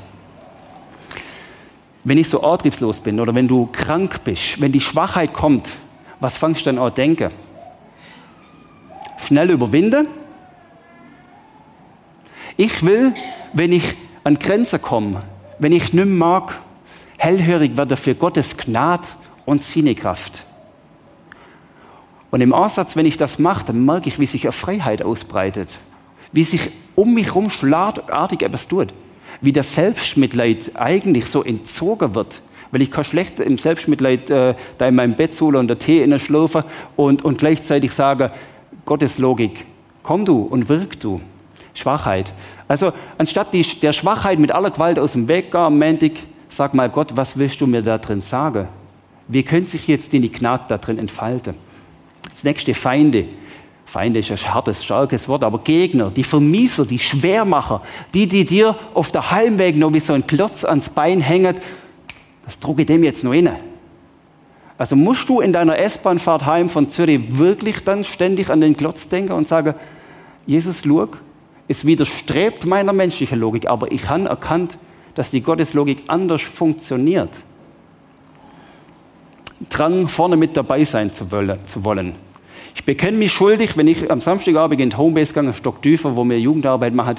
Wenn 2.06 2.18
ich 2.18 2.28
so 2.28 2.40
antriebslos 2.40 3.00
bin 3.00 3.18
oder 3.18 3.34
wenn 3.34 3.48
du 3.48 3.66
krank 3.66 4.22
bist, 4.22 4.60
wenn 4.60 4.70
die 4.70 4.80
Schwachheit 4.80 5.32
kommt, 5.32 5.72
was 6.20 6.36
fangst 6.36 6.60
du 6.60 6.66
dann 6.66 6.78
an 6.78 6.94
denken? 6.94 7.32
Schnell 9.26 9.50
überwinden. 9.50 10.06
Ich 12.56 12.84
will, 12.84 13.12
wenn 13.54 13.72
ich 13.72 13.96
an 14.22 14.38
Grenzen 14.38 14.80
komme, 14.80 15.18
wenn 15.58 15.72
ich 15.72 15.92
nicht 15.92 16.06
mag, 16.06 16.60
hellhörig 17.18 17.76
werde 17.76 17.96
für 17.96 18.14
Gottes 18.14 18.56
Gnade 18.56 19.08
und 19.44 19.60
Sinnekraft. 19.60 20.44
Und 22.30 22.40
im 22.40 22.54
Ansatz, 22.54 22.94
wenn 22.94 23.06
ich 23.06 23.16
das 23.16 23.40
mache, 23.40 23.66
dann 23.66 23.84
merke 23.84 24.08
ich, 24.08 24.20
wie 24.20 24.26
sich 24.26 24.44
eine 24.44 24.52
Freiheit 24.52 25.02
ausbreitet, 25.02 25.78
wie 26.30 26.44
sich 26.44 26.70
um 26.94 27.14
mich 27.14 27.26
herum 27.26 27.50
schlagartig 27.50 28.42
etwas 28.42 28.68
tut, 28.68 28.94
wie 29.40 29.52
das 29.52 29.74
Selbstmitleid 29.74 30.72
eigentlich 30.74 31.26
so 31.26 31.42
entzogen 31.42 32.14
wird, 32.14 32.40
weil 32.70 32.82
ich 32.82 32.90
kann 32.90 33.04
schlecht 33.04 33.40
im 33.40 33.58
Selbstmitleid 33.58 34.30
äh, 34.30 34.54
da 34.78 34.88
in 34.88 34.94
meinem 34.94 35.14
Bett 35.14 35.34
sole 35.34 35.58
und 35.58 35.68
der 35.68 35.78
Tee 35.78 36.02
in 36.02 36.10
der 36.10 36.18
Schlafe 36.18 36.64
und, 36.96 37.24
und 37.24 37.38
gleichzeitig 37.38 37.92
sage, 37.92 38.32
Gottes 38.84 39.18
Logik, 39.18 39.66
komm 40.02 40.24
du 40.24 40.42
und 40.42 40.68
wirk 40.68 40.98
du. 41.00 41.20
Schwachheit. 41.74 42.32
Also 42.68 42.92
anstatt 43.18 43.52
die, 43.52 43.62
der 43.62 43.92
Schwachheit 43.92 44.38
mit 44.38 44.50
aller 44.50 44.70
Gewalt 44.70 44.98
aus 44.98 45.12
dem 45.12 45.28
Weg 45.28 45.54
am 45.54 45.78
Montag, 45.78 46.12
sag 46.48 46.74
mal 46.74 46.88
Gott, 46.88 47.16
was 47.16 47.36
willst 47.36 47.60
du 47.60 47.66
mir 47.66 47.82
da 47.82 47.98
drin 47.98 48.20
sagen? 48.20 48.68
Wie 49.28 49.42
könnte 49.42 49.72
sich 49.72 49.86
jetzt 49.88 50.12
die 50.12 50.32
Gnade 50.32 50.64
da 50.68 50.78
drin 50.78 50.98
entfalten? 50.98 51.54
Das 52.24 52.44
nächste 52.44 52.74
Feinde. 52.74 53.26
Feinde 53.86 54.18
ist 54.18 54.32
ein 54.32 54.54
hartes, 54.54 54.84
starkes 54.84 55.28
Wort, 55.28 55.44
aber 55.44 55.60
Gegner, 55.60 56.10
die 56.10 56.24
Vermieser, 56.24 56.84
die 56.84 56.98
Schwermacher, 56.98 57.82
die, 58.14 58.26
die 58.26 58.44
dir 58.44 58.76
auf 58.94 59.12
der 59.12 59.30
Heimweg 59.30 59.76
noch 59.76 59.92
wie 59.92 60.00
so 60.00 60.12
ein 60.12 60.26
Klotz 60.26 60.64
ans 60.64 60.88
Bein 60.88 61.20
hängen, 61.20 61.56
das 62.44 62.58
drucke 62.58 62.84
dem 62.84 63.04
jetzt 63.04 63.22
noch 63.22 63.32
inne. 63.32 63.60
Also 64.76 64.96
musst 64.96 65.28
du 65.28 65.40
in 65.40 65.52
deiner 65.52 65.78
S-Bahnfahrt 65.78 66.44
heim 66.44 66.68
von 66.68 66.88
Zürich 66.88 67.38
wirklich 67.38 67.84
dann 67.84 68.02
ständig 68.02 68.50
an 68.50 68.60
den 68.60 68.76
Klotz 68.76 69.08
denken 69.08 69.32
und 69.32 69.46
sagen, 69.46 69.74
Jesus, 70.46 70.82
schau, 70.84 71.08
es 71.68 71.86
widerstrebt 71.86 72.66
meiner 72.66 72.92
menschlichen 72.92 73.38
Logik, 73.38 73.68
aber 73.68 73.92
ich 73.92 74.08
habe 74.08 74.28
erkannt, 74.28 74.78
dass 75.14 75.30
die 75.30 75.40
Gotteslogik 75.40 76.04
anders 76.08 76.42
funktioniert. 76.42 77.30
Drang, 79.70 80.08
vorne 80.08 80.36
mit 80.36 80.56
dabei 80.56 80.84
sein 80.84 81.12
zu 81.12 81.30
wollen. 81.30 82.25
Ich 82.76 82.84
bekenne 82.84 83.16
mich 83.16 83.32
schuldig, 83.32 83.74
wenn 83.78 83.88
ich 83.88 84.10
am 84.10 84.20
Samstagabend 84.20 84.78
in 84.78 84.90
die 84.90 84.96
Homebase 84.96 85.40
einen 85.40 85.54
Stock 85.54 85.80
tiefer, 85.80 86.14
wo 86.14 86.24
wir 86.26 86.38
Jugendarbeit 86.38 86.92
machen, 86.92 87.16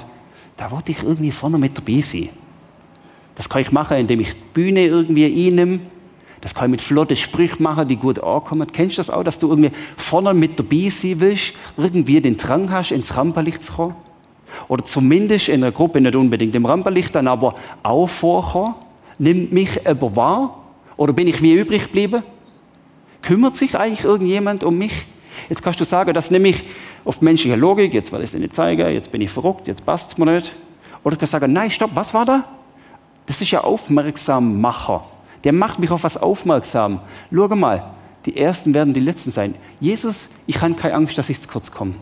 da 0.56 0.70
wollte 0.70 0.92
ich 0.92 1.02
irgendwie 1.02 1.32
vorne 1.32 1.58
mit 1.58 1.76
dabei 1.76 2.00
sein. 2.00 2.28
Das 3.34 3.48
kann 3.48 3.62
ich 3.62 3.72
machen, 3.72 3.96
indem 3.96 4.20
ich 4.20 4.34
die 4.34 4.40
Bühne 4.52 4.86
irgendwie 4.86 5.48
einnehme. 5.48 5.80
Das 6.40 6.54
kann 6.54 6.66
ich 6.66 6.70
mit 6.70 6.80
flotten 6.80 7.16
Sprüchen 7.16 7.64
machen, 7.64 7.88
die 7.88 7.96
gut 7.96 8.22
ankommen. 8.22 8.68
Kennst 8.72 8.96
du 8.96 9.00
das 9.00 9.10
auch, 9.10 9.24
dass 9.24 9.40
du 9.40 9.48
irgendwie 9.48 9.72
vorne 9.96 10.32
mit 10.32 10.60
dabei 10.60 10.90
sein 10.90 11.16
willst, 11.18 11.54
irgendwie 11.76 12.20
den 12.20 12.36
Drang 12.36 12.70
hast, 12.70 12.92
ins 12.92 13.16
Rampenlicht 13.16 13.64
zu 13.64 13.72
kommen? 13.72 13.96
Oder 14.68 14.84
zumindest 14.84 15.48
in 15.48 15.64
einer 15.64 15.72
Gruppe, 15.72 16.00
nicht 16.00 16.14
unbedingt 16.14 16.54
im 16.54 16.66
Rampenlicht, 16.66 17.16
dann 17.16 17.26
aber 17.26 17.56
auch 17.82 18.08
vorkommen? 18.08 18.76
Nimmt 19.18 19.52
mich 19.52 19.70
jemand 19.84 20.14
wahr? 20.14 20.62
Oder 20.96 21.12
bin 21.12 21.26
ich 21.26 21.42
wie 21.42 21.54
übrig 21.54 21.82
geblieben? 21.86 22.22
Kümmert 23.22 23.56
sich 23.56 23.76
eigentlich 23.76 24.04
irgendjemand 24.04 24.62
um 24.62 24.78
mich? 24.78 25.04
Jetzt 25.48 25.62
kannst 25.62 25.80
du 25.80 25.84
sagen, 25.84 26.12
das 26.14 26.30
nehme 26.30 26.48
ich 26.48 26.64
auf 27.04 27.20
menschliche 27.20 27.56
Logik, 27.56 27.94
jetzt 27.94 28.12
will 28.12 28.20
ich 28.20 28.26
es 28.26 28.32
dir 28.32 28.38
nicht 28.38 28.54
zeigen, 28.54 28.92
jetzt 28.92 29.12
bin 29.12 29.20
ich 29.20 29.30
verrückt, 29.30 29.66
jetzt 29.66 29.84
passt 29.84 30.12
es 30.12 30.18
mir 30.18 30.26
nicht. 30.26 30.52
Oder 31.04 31.16
du 31.16 31.20
kannst 31.20 31.32
sagen, 31.32 31.52
nein, 31.52 31.70
stopp, 31.70 31.90
was 31.94 32.12
war 32.12 32.24
da? 32.24 32.44
Das 33.26 33.40
ist 33.40 33.50
ja 33.50 33.62
Aufmerksammacher. 33.62 35.04
Der 35.44 35.52
macht 35.52 35.78
mich 35.78 35.90
auf 35.90 36.02
was 36.02 36.16
aufmerksam. 36.16 37.00
Schau 37.32 37.48
mal, 37.48 37.90
die 38.26 38.36
Ersten 38.36 38.74
werden 38.74 38.94
die 38.94 39.00
Letzten 39.00 39.30
sein. 39.30 39.54
Jesus, 39.80 40.30
ich 40.46 40.60
habe 40.60 40.74
keine 40.74 40.94
Angst, 40.94 41.16
dass 41.16 41.30
ich 41.30 41.40
zu 41.40 41.48
kurz 41.48 41.70
komme. 41.70 41.94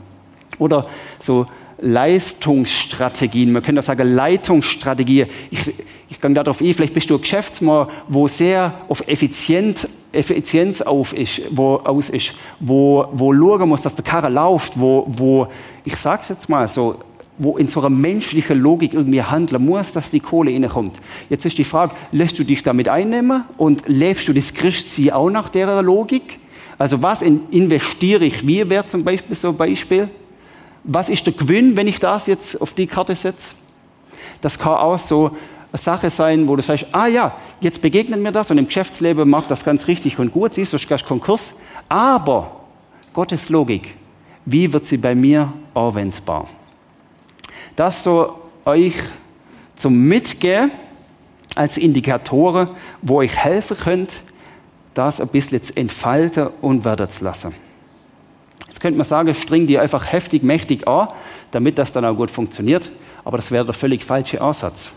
Oder 0.58 0.86
so 1.18 1.46
Leistungsstrategien, 1.78 3.52
man 3.52 3.62
könnte 3.62 3.80
auch 3.80 3.84
sagen 3.84 4.14
Leitungsstrategie. 4.14 5.26
Ich, 5.50 5.74
ich 6.08 6.20
gehe 6.20 6.32
darauf 6.32 6.60
ein, 6.60 6.72
vielleicht 6.72 6.94
bist 6.94 7.10
du 7.10 7.16
ein 7.16 7.20
Geschäftsmann, 7.20 7.88
wo 8.08 8.28
sehr 8.28 8.72
auf 8.88 9.06
Effizient, 9.06 9.88
Effizienz 10.16 10.80
auf 10.82 11.12
ist, 11.12 11.42
wo, 11.50 11.76
aus 11.76 12.08
ist, 12.08 12.32
wo, 12.60 13.06
wo 13.12 13.32
schauen 13.32 13.68
muss, 13.68 13.82
dass 13.82 13.94
der 13.94 14.04
Karre 14.04 14.28
läuft, 14.28 14.78
wo, 14.78 15.06
wo 15.08 15.48
ich 15.84 15.96
sage 15.96 16.22
es 16.22 16.28
jetzt 16.28 16.48
mal 16.48 16.66
so, 16.66 16.96
wo 17.38 17.56
in 17.58 17.68
so 17.68 17.80
einer 17.80 17.90
menschlichen 17.90 18.58
Logik 18.58 18.94
irgendwie 18.94 19.22
handeln 19.22 19.64
muss, 19.64 19.92
dass 19.92 20.10
die 20.10 20.20
Kohle 20.20 20.52
reinkommt. 20.52 20.96
Jetzt 21.28 21.44
ist 21.44 21.58
die 21.58 21.64
Frage, 21.64 21.92
lässt 22.12 22.38
du 22.38 22.44
dich 22.44 22.62
damit 22.62 22.88
einnehmen 22.88 23.44
und 23.58 23.82
lebst 23.86 24.26
du 24.26 24.32
das 24.32 24.54
Christsein 24.54 25.10
auch 25.10 25.30
nach 25.30 25.48
der 25.48 25.82
Logik? 25.82 26.40
Also 26.78 27.02
was 27.02 27.22
investiere 27.22 28.24
ich? 28.24 28.46
Wie 28.46 28.68
wäre 28.68 28.86
zum 28.86 29.04
Beispiel 29.04 29.34
so 29.34 29.48
ein 29.50 29.56
Beispiel? 29.56 30.08
was 30.86 31.08
ist 31.08 31.26
der 31.26 31.34
Gewinn, 31.34 31.76
wenn 31.76 31.88
ich 31.88 31.98
das 31.98 32.26
jetzt 32.26 32.60
auf 32.60 32.72
die 32.72 32.86
Karte 32.86 33.14
setze? 33.14 33.56
Das 34.40 34.58
kann 34.58 34.74
auch 34.74 34.98
so 34.98 35.36
Sache 35.78 36.10
sein, 36.10 36.46
wo 36.48 36.56
du 36.56 36.62
sagst, 36.62 36.86
ah 36.92 37.06
ja, 37.06 37.36
jetzt 37.60 37.82
begegnet 37.82 38.20
mir 38.20 38.32
das 38.32 38.50
und 38.50 38.58
im 38.58 38.66
Geschäftsleben 38.66 39.28
mag 39.28 39.48
das 39.48 39.64
ganz 39.64 39.88
richtig 39.88 40.18
und 40.18 40.32
gut, 40.32 40.54
siehst 40.54 40.72
du, 40.72 40.78
gehst 40.78 41.06
Konkurs. 41.06 41.60
Aber 41.88 42.60
Gottes 43.12 43.48
Logik, 43.48 43.94
wie 44.44 44.72
wird 44.72 44.86
sie 44.86 44.96
bei 44.96 45.14
mir 45.14 45.52
anwendbar? 45.74 46.46
Das 47.74 48.02
so 48.04 48.38
euch 48.64 48.94
zum 49.74 49.98
Mitgehen 49.98 50.70
als 51.54 51.78
Indikatoren, 51.78 52.70
wo 53.02 53.16
euch 53.16 53.36
helfen 53.36 53.76
könnt, 53.76 54.20
das 54.94 55.20
ein 55.20 55.28
bisschen 55.28 55.62
zu 55.62 55.76
entfalten 55.76 56.48
und 56.60 56.84
werden 56.84 57.08
zu 57.08 57.24
lassen. 57.24 57.54
Jetzt 58.66 58.80
könnte 58.80 58.98
man 58.98 59.06
sagen, 59.06 59.34
string 59.34 59.66
die 59.66 59.78
einfach 59.78 60.12
heftig, 60.12 60.42
mächtig 60.42 60.86
an, 60.86 61.08
damit 61.50 61.78
das 61.78 61.92
dann 61.92 62.04
auch 62.04 62.14
gut 62.14 62.30
funktioniert. 62.30 62.90
Aber 63.24 63.38
das 63.38 63.50
wäre 63.50 63.64
der 63.64 63.74
völlig 63.74 64.04
falsche 64.04 64.40
Ansatz. 64.40 64.92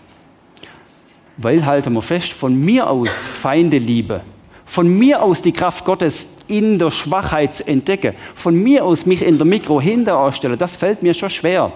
Weil, 1.41 1.65
halten 1.65 1.93
wir 1.93 2.01
fest, 2.01 2.33
von 2.33 2.53
mir 2.55 2.89
aus 2.89 3.27
Feinde 3.27 3.77
liebe, 3.77 4.21
von 4.65 4.89
mir 4.89 5.23
aus 5.23 5.41
die 5.41 5.53
Kraft 5.53 5.85
Gottes 5.85 6.29
in 6.47 6.77
der 6.77 6.91
Schwachheit 6.91 7.55
zu 7.55 7.67
entdecken, 7.67 8.13
von 8.35 8.55
mir 8.55 8.83
aus 8.83 9.05
mich 9.05 9.21
in 9.21 9.37
der 9.37 9.45
Mikro 9.45 9.79
hinter 9.79 10.17
anstellen, 10.17 10.57
das 10.57 10.75
fällt 10.75 11.01
mir 11.01 11.13
schon 11.13 11.29
schwer. 11.29 11.71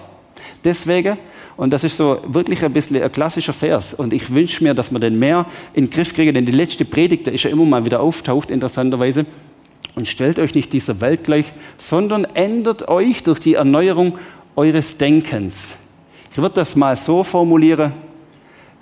Deswegen 0.64 1.18
und 1.56 1.72
das 1.72 1.84
ist 1.84 1.98
so 1.98 2.20
wirklich 2.26 2.64
ein 2.64 2.74
bisschen 2.74 3.02
ein 3.02 3.12
klassischer 3.12 3.54
Vers. 3.54 3.94
Und 3.94 4.14
ich 4.14 4.34
wünsche 4.34 4.64
mir, 4.64 4.74
dass 4.74 4.92
wir 4.92 5.00
den 5.00 5.20
mehr 5.20 5.46
in 5.74 5.86
den 5.86 5.92
Griff 5.92 6.14
kriegen, 6.14 6.34
denn 6.34 6.46
die 6.46 6.52
letzte 6.52 6.86
Predigt, 6.86 7.28
der 7.28 7.34
ist 7.34 7.44
ja 7.44 7.52
immer 7.52 7.66
mal 7.66 7.86
wieder 7.86 8.00
auftaucht, 8.00 8.50
interessanterweise. 8.50 9.26
Und 9.96 10.08
stellt 10.08 10.40
euch 10.40 10.56
nicht 10.56 10.74
dieser 10.74 11.00
Welt 11.02 11.24
gleich, 11.24 11.54
sondern 11.78 12.26
ändert 12.26 12.88
euch 12.88 13.22
durch 13.22 13.40
die 13.40 13.54
Erneuerung 13.54 14.18
eures 14.56 14.98
Denkens. 14.98 15.78
Ich 16.32 16.38
würde 16.38 16.56
das 16.56 16.76
mal 16.76 16.96
so 16.96 17.24
formulieren. 17.24 17.94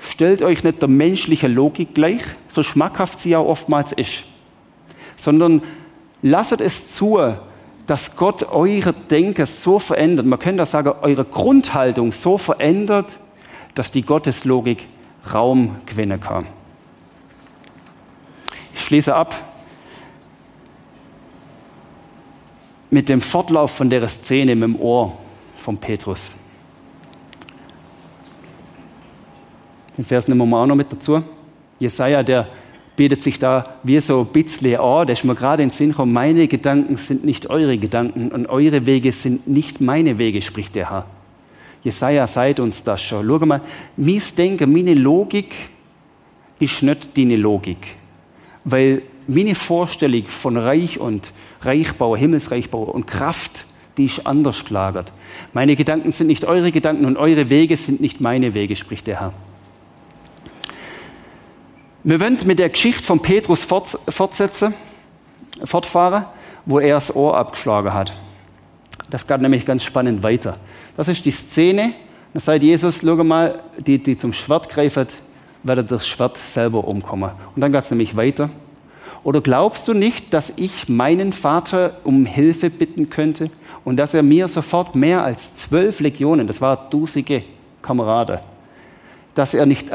Stellt 0.02 0.42
euch 0.42 0.64
nicht 0.64 0.82
der 0.82 0.90
menschlichen 0.90 1.54
Logik 1.54 1.94
gleich, 1.94 2.22
so 2.48 2.64
schmackhaft 2.64 3.20
sie 3.20 3.36
auch 3.36 3.46
oftmals 3.46 3.92
ist, 3.92 4.24
sondern 5.16 5.62
lasst 6.24 6.60
es 6.60 6.90
zu, 6.92 7.20
dass 7.86 8.16
Gott 8.16 8.44
eure 8.44 8.94
Denken 8.94 9.46
so 9.46 9.78
verändert, 9.78 10.26
man 10.26 10.40
könnte 10.40 10.66
sagen, 10.66 10.94
eure 11.02 11.24
Grundhaltung 11.24 12.12
so 12.12 12.38
verändert, 12.38 13.20
dass 13.76 13.92
die 13.92 14.02
Gotteslogik 14.02 14.88
Raum 15.34 15.76
gewinnen 15.86 16.20
kann. 16.20 16.48
Ich 18.74 18.82
schließe 18.82 19.14
ab 19.14 19.36
mit 22.90 23.08
dem 23.08 23.22
Fortlauf 23.22 23.72
von 23.72 23.90
der 23.90 24.08
Szene 24.10 24.56
mit 24.56 24.64
dem 24.64 24.76
Ohr 24.80 25.18
von 25.58 25.78
Petrus. 25.78 26.32
Den 30.02 30.06
Vers 30.06 30.28
nehmen 30.28 30.50
wir 30.50 30.58
auch 30.58 30.66
noch 30.66 30.76
mit 30.76 30.92
dazu. 30.92 31.22
Jesaja, 31.78 32.24
der 32.24 32.48
bietet 32.96 33.22
sich 33.22 33.38
da 33.38 33.76
wie 33.84 34.00
so 34.00 34.22
ein 34.22 34.34
bisschen 34.34 34.80
an, 34.80 35.06
da 35.06 35.14
ist 35.14 35.24
mir 35.24 35.36
gerade 35.36 35.62
in 35.62 35.70
den 35.70 35.72
Sinn 35.72 35.92
gekommen, 35.92 36.12
meine 36.12 36.48
Gedanken 36.48 36.96
sind 36.98 37.24
nicht 37.24 37.52
eure 37.52 37.78
Gedanken 37.78 38.32
und 38.32 38.48
eure 38.48 38.88
Wege 38.88 39.12
sind 39.12 39.48
nicht 39.48 39.80
meine 39.80 40.18
Wege, 40.18 40.42
spricht 40.42 40.74
der 40.74 40.90
Herr. 40.90 41.06
Jesaja 41.84 42.26
sagt 42.26 42.60
uns 42.60 42.84
das 42.84 43.00
schon. 43.04 43.28
Schau 43.28 43.46
mal, 43.46 43.62
mein 43.96 44.22
Denken, 44.36 44.74
meine 44.74 44.96
Logik 44.96 45.54
ist 46.58 46.82
nicht 46.82 47.16
deine 47.16 47.36
Logik. 47.36 47.98
Weil 48.64 49.04
meine 49.28 49.54
Vorstellung 49.54 50.26
von 50.26 50.58
Reich 50.58 51.00
und 51.00 51.32
Reichbau, 51.62 52.16
Himmelsreichbau 52.16 52.86
und 52.86 53.06
Kraft, 53.06 53.66
die 53.98 54.06
ist 54.06 54.26
anders 54.26 54.66
gelagert. 54.66 55.14
Meine 55.54 55.76
Gedanken 55.76 56.10
sind 56.10 56.26
nicht 56.26 56.46
eure 56.46 56.72
Gedanken 56.72 57.06
und 57.06 57.18
eure 57.18 57.52
Wege 57.52 57.78
sind 57.78 58.02
nicht 58.02 58.20
meine 58.20 58.56
Wege, 58.56 58.76
spricht 58.76 59.06
der 59.06 59.20
Herr. 59.20 59.34
Wir 62.04 62.20
wollen 62.20 62.38
mit 62.46 62.58
der 62.58 62.70
Geschichte 62.70 63.04
von 63.04 63.20
Petrus 63.20 63.64
fortsetzen, 63.64 64.74
fortfahren, 65.64 66.26
wo 66.66 66.80
er 66.80 66.96
das 66.96 67.16
Ohr 67.16 67.38
abgeschlagen 67.38 67.94
hat. 67.94 68.14
Das 69.12 69.28
geht 69.28 69.40
nämlich 69.40 69.68
ganz 69.68 69.84
spannend 69.84 70.24
weiter. 70.24 70.58
Das 70.98 71.08
ist 71.08 71.24
die 71.26 71.32
Szene, 71.32 71.94
da 72.34 72.40
sagt 72.40 72.64
Jesus, 72.64 73.02
schau 73.06 73.24
mal, 73.24 73.60
die, 73.78 74.02
die 74.02 74.18
zum 74.18 74.34
Schwert 74.34 74.68
greifen, 74.68 75.06
werden 75.62 75.86
das 75.86 76.08
Schwert 76.08 76.40
selber 76.48 76.88
umkommen. 76.88 77.30
Und 77.56 77.62
dann 77.62 77.72
geht 77.72 77.84
es 77.84 77.92
nämlich 77.92 78.16
weiter. 78.16 78.50
Oder 79.24 79.42
glaubst 79.42 79.88
du 79.88 79.94
nicht, 79.94 80.34
dass 80.34 80.54
ich 80.56 80.90
meinen 80.90 81.34
Vater 81.34 81.98
um 82.04 82.26
Hilfe 82.26 82.72
bitten 82.72 83.12
könnte 83.12 83.52
und 83.86 83.98
dass 83.98 84.16
er 84.16 84.24
mir 84.24 84.48
sofort 84.48 84.96
mehr 84.96 85.24
als 85.24 85.54
zwölf 85.54 86.00
Legionen, 86.00 86.48
das 86.48 86.62
war 86.62 86.90
dusige 86.90 87.44
Kameraden, 87.84 88.40
dass 89.36 89.54
er 89.54 89.68
nicht 89.68 89.92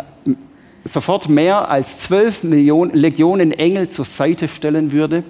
sofort 0.86 1.28
mehr 1.28 1.68
als 1.68 2.00
zwölf 2.00 2.42
Legionen 2.42 3.52
Engel 3.52 3.88
zur 3.88 4.04
Seite 4.04 4.48
stellen 4.48 4.92
würde, 4.92 5.24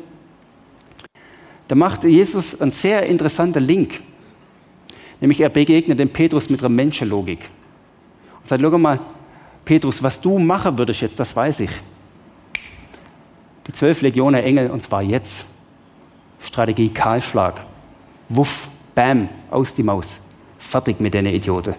da 1.69 1.75
macht 1.75 2.05
Jesus 2.05 2.61
einen 2.61 2.71
sehr 2.71 3.07
interessanten 3.07 3.63
Link. 3.63 4.01
Nämlich 5.21 5.41
er 5.41 5.49
begegnet 5.49 5.99
dem 5.99 6.11
Petrus 6.11 6.49
mit 6.51 6.61
einer 6.61 6.69
Menschenlogik. 6.69 7.49
Und 8.41 8.49
sagt, 8.49 8.63
schau 8.63 8.79
mal, 8.79 9.01
Petrus, 9.65 10.03
was 10.03 10.21
du 10.21 10.39
machen 10.39 10.79
würdest 10.79 11.01
jetzt, 11.01 11.19
das 11.19 11.35
weiß 11.35 11.61
ich. 11.61 11.71
Die 13.67 13.73
zwölf 13.73 14.03
Legionen 14.03 14.45
Engel, 14.45 14.71
und 14.71 14.83
zwar 14.83 15.03
jetzt. 15.03 15.47
Strategie 16.41 16.89
Kahlschlag. 16.89 17.65
Wuff, 18.29 18.69
bam, 18.95 19.29
aus 19.51 19.75
die 19.75 19.83
Maus. 19.83 20.21
Fertig 20.59 21.01
mit 21.01 21.15
den 21.15 21.27
Idioten. 21.27 21.75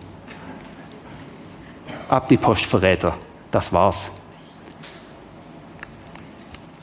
Ab 2.10 2.28
die 2.28 2.38
Postverräter. 2.38 3.16
Das 3.52 3.72
war's. 3.72 4.12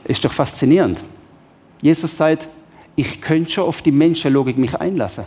Ist 0.05 0.25
doch 0.25 0.33
faszinierend. 0.33 1.03
Jesus 1.81 2.17
sagt, 2.17 2.49
ich 2.97 3.21
könnte 3.21 3.51
schon 3.51 3.65
auf 3.65 3.83
die 3.83 3.93
Menschenlogik 3.93 4.57
mich 4.59 4.75
einlassen. 4.79 5.25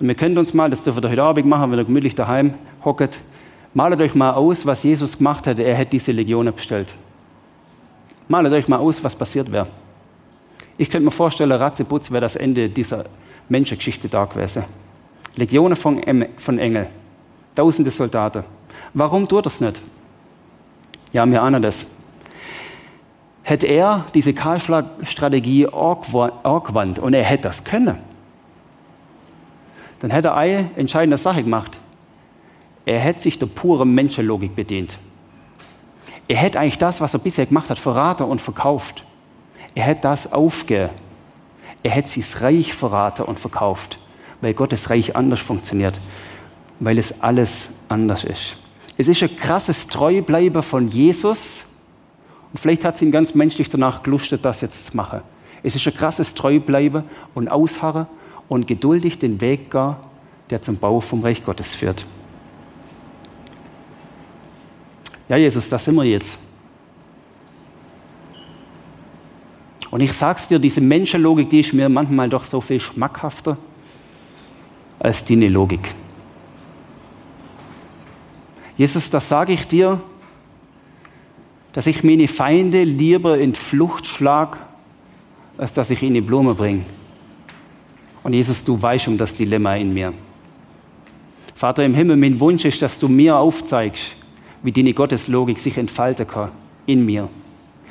Und 0.00 0.08
wir 0.08 0.14
können 0.14 0.36
uns 0.38 0.54
mal, 0.54 0.70
das 0.70 0.82
dürfen 0.84 1.02
wir 1.02 1.10
heute 1.10 1.22
Abend 1.22 1.46
machen, 1.46 1.70
wenn 1.70 1.78
ihr 1.78 1.84
gemütlich 1.84 2.14
daheim 2.14 2.54
hocket, 2.84 3.20
malet 3.74 4.00
euch 4.00 4.14
mal 4.14 4.32
aus, 4.32 4.66
was 4.66 4.82
Jesus 4.82 5.18
gemacht 5.18 5.46
hätte. 5.46 5.62
Er 5.62 5.74
hätte 5.74 5.92
diese 5.92 6.12
Legionen 6.12 6.54
bestellt. 6.54 6.88
Malet 8.28 8.52
euch 8.52 8.68
mal 8.68 8.78
aus, 8.78 9.02
was 9.04 9.14
passiert 9.14 9.52
wäre. 9.52 9.66
Ich 10.76 10.90
könnte 10.90 11.04
mir 11.04 11.10
vorstellen, 11.10 11.52
Ratzeputz 11.52 12.10
wäre 12.10 12.22
das 12.22 12.36
Ende 12.36 12.68
dieser 12.68 13.04
Menschengeschichte 13.48 14.08
da 14.08 14.24
gewesen. 14.24 14.64
Legionen 15.36 15.76
von, 15.76 16.02
Engel, 16.02 16.88
tausende 17.54 17.90
Soldaten. 17.90 18.44
Warum 18.92 19.28
tut 19.28 19.46
das 19.46 19.60
nicht? 19.60 19.80
Ja, 21.14 21.24
wir 21.30 21.42
ahnen 21.42 21.62
das. 21.62 21.92
Hätte 23.44 23.68
er 23.68 24.04
diese 24.14 24.34
Kahlschlagstrategie 24.34 25.68
angewandt 25.68 26.98
und 26.98 27.14
er 27.14 27.22
hätte 27.22 27.44
das 27.44 27.62
können, 27.62 27.98
dann 30.00 30.10
hätte 30.10 30.28
er 30.28 30.36
eine 30.36 30.70
entscheidende 30.76 31.16
Sache 31.16 31.44
gemacht. 31.44 31.80
Er 32.84 32.98
hätte 32.98 33.20
sich 33.20 33.38
der 33.38 33.46
puren 33.46 33.94
Menschenlogik 33.94 34.56
bedient. 34.56 34.98
Er 36.26 36.36
hätte 36.36 36.58
eigentlich 36.58 36.78
das, 36.78 37.00
was 37.00 37.14
er 37.14 37.20
bisher 37.20 37.46
gemacht 37.46 37.70
hat, 37.70 37.78
verraten 37.78 38.24
und 38.24 38.40
verkauft. 38.40 39.04
Er 39.74 39.84
hätte 39.84 40.02
das 40.02 40.32
aufgegeben. 40.32 40.90
Er 41.84 41.92
hätte 41.92 42.08
sich 42.08 42.40
Reich 42.40 42.74
verraten 42.74 43.22
und 43.22 43.38
verkauft, 43.38 43.98
weil 44.40 44.54
Gottes 44.54 44.90
Reich 44.90 45.14
anders 45.14 45.40
funktioniert, 45.40 46.00
weil 46.80 46.98
es 46.98 47.22
alles 47.22 47.74
anders 47.88 48.24
ist. 48.24 48.56
Es 48.96 49.08
ist 49.08 49.22
ein 49.22 49.36
krasses 49.36 49.88
Treubleiben 49.88 50.62
von 50.62 50.86
Jesus. 50.86 51.66
Und 52.52 52.58
vielleicht 52.58 52.84
hat 52.84 52.94
es 52.94 53.02
ihn 53.02 53.10
ganz 53.10 53.34
menschlich 53.34 53.68
danach 53.68 54.02
gelustet, 54.02 54.44
das 54.44 54.60
jetzt 54.60 54.86
zu 54.86 54.96
machen. 54.96 55.20
Es 55.62 55.74
ist 55.74 55.86
ein 55.86 55.94
krasses 55.94 56.34
Treubleiben 56.34 57.04
und 57.34 57.50
Ausharren 57.50 58.06
und 58.48 58.68
geduldig 58.68 59.18
den 59.18 59.40
Weg 59.40 59.70
gehen, 59.70 59.96
der 60.50 60.62
zum 60.62 60.76
Bau 60.76 61.00
vom 61.00 61.22
Reich 61.22 61.42
Gottes 61.42 61.74
führt. 61.74 62.06
Ja, 65.28 65.36
Jesus, 65.36 65.68
da 65.68 65.78
sind 65.78 65.94
wir 65.96 66.04
jetzt. 66.04 66.38
Und 69.90 70.00
ich 70.00 70.12
sag's 70.12 70.48
dir, 70.48 70.58
diese 70.58 70.80
Menschenlogik, 70.80 71.48
die 71.48 71.60
ist 71.60 71.72
mir 71.72 71.88
manchmal 71.88 72.28
doch 72.28 72.44
so 72.44 72.60
viel 72.60 72.80
schmackhafter 72.80 73.56
als 74.98 75.24
deine 75.24 75.48
Logik. 75.48 75.94
Jesus, 78.76 79.10
das 79.10 79.28
sage 79.28 79.52
ich 79.52 79.66
dir, 79.66 80.00
dass 81.72 81.86
ich 81.86 82.04
meine 82.04 82.28
Feinde 82.28 82.84
lieber 82.84 83.38
in 83.38 83.54
Flucht 83.54 84.06
schlag, 84.06 84.58
als 85.58 85.74
dass 85.74 85.90
ich 85.90 86.02
ihnen 86.02 86.24
Blume 86.24 86.54
bringe. 86.54 86.84
Und 88.22 88.32
Jesus, 88.32 88.64
du 88.64 88.80
weißt 88.80 89.08
um 89.08 89.18
das 89.18 89.36
Dilemma 89.36 89.76
in 89.76 89.92
mir. 89.92 90.12
Vater 91.54 91.84
im 91.84 91.94
Himmel, 91.94 92.16
mein 92.16 92.40
Wunsch 92.40 92.64
ist, 92.64 92.82
dass 92.82 92.98
du 92.98 93.08
mir 93.08 93.36
aufzeigst, 93.36 94.14
wie 94.62 94.72
deine 94.72 94.92
Gotteslogik 94.94 95.58
sich 95.58 95.76
entfalten 95.76 96.26
kann 96.26 96.50
in 96.86 97.04
mir. 97.04 97.28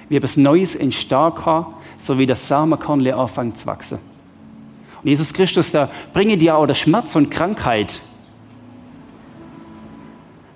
Wie 0.10 0.18
etwas 0.18 0.38
Neues 0.38 0.76
entstehen 0.76 1.34
kann, 1.36 1.68
so 1.98 2.18
wie 2.18 2.26
das 2.26 2.48
Samenkorn 2.48 3.06
anfängt 3.08 3.58
zu 3.58 3.66
wachsen. 3.68 4.00
Und 5.02 5.10
Jesus 5.10 5.34
Christus, 5.34 5.72
da 5.72 5.90
bringe 6.14 6.38
dir 6.38 6.58
auch 6.58 6.66
der 6.66 6.76
Schmerz 6.76 7.16
und 7.16 7.30
Krankheit 7.30 8.02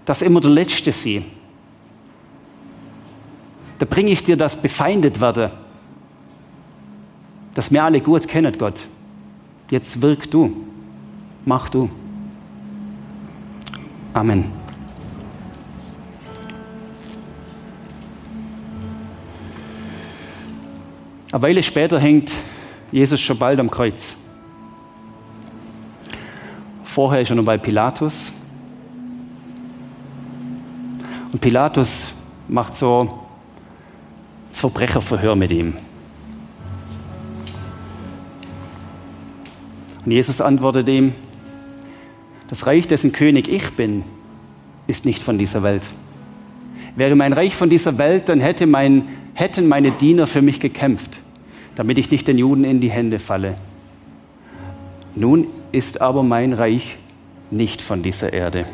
dass 0.08 0.22
immer 0.22 0.40
der 0.40 0.52
Letzte 0.52 0.94
sie. 0.94 1.22
da 3.78 3.86
bringe 3.86 4.10
ich 4.10 4.24
dir 4.24 4.38
das 4.38 4.56
befeindet 4.56 5.20
werde, 5.20 5.52
das 7.54 7.72
wir 7.72 7.84
alle 7.84 8.00
gut 8.00 8.26
kennen, 8.26 8.58
Gott. 8.58 8.88
Jetzt 9.70 10.02
wirk 10.02 10.32
du, 10.32 10.66
mach 11.44 11.68
du. 11.68 11.90
Amen. 14.14 14.46
Eine 21.34 21.42
Weile 21.42 21.62
später 21.62 22.00
hängt 22.00 22.34
Jesus 22.94 23.20
schon 23.20 23.38
bald 23.38 23.60
am 23.60 23.70
Kreuz. 23.70 24.16
Vorher 26.86 27.20
er 27.30 27.36
noch 27.36 27.44
bei 27.44 27.58
Pilatus. 27.58 28.47
Und 31.32 31.42
Pilatus 31.42 32.08
macht 32.48 32.76
so 32.76 33.26
das 34.50 34.60
Verbrecherverhör 34.62 35.36
mit 35.36 35.52
ihm. 35.52 35.74
Und 40.06 40.12
Jesus 40.12 40.40
antwortet 40.40 40.88
ihm, 40.88 41.14
das 42.48 42.66
Reich, 42.66 42.88
dessen 42.88 43.12
König 43.12 43.50
ich 43.50 43.72
bin, 43.72 44.04
ist 44.88 45.06
nicht 45.06 45.22
von 45.22 45.38
dieser 45.38 45.64
Welt. 45.64 45.84
Wäre 46.96 47.16
mein 47.16 47.34
Reich 47.34 47.56
von 47.56 47.70
dieser 47.70 47.98
Welt, 47.98 48.30
dann 48.30 48.40
hätte 48.40 48.66
mein, 48.66 49.10
hätten 49.34 49.68
meine 49.68 49.92
Diener 49.92 50.28
für 50.28 50.42
mich 50.42 50.62
gekämpft, 50.62 51.20
damit 51.76 51.98
ich 51.98 52.10
nicht 52.10 52.28
den 52.28 52.38
Juden 52.38 52.64
in 52.64 52.80
die 52.80 52.90
Hände 52.90 53.20
falle. 53.20 53.56
Nun 55.14 55.48
ist 55.74 56.00
aber 56.00 56.24
mein 56.24 56.54
Reich 56.54 56.98
nicht 57.52 57.82
von 57.82 58.02
dieser 58.02 58.32
Erde. 58.32 58.66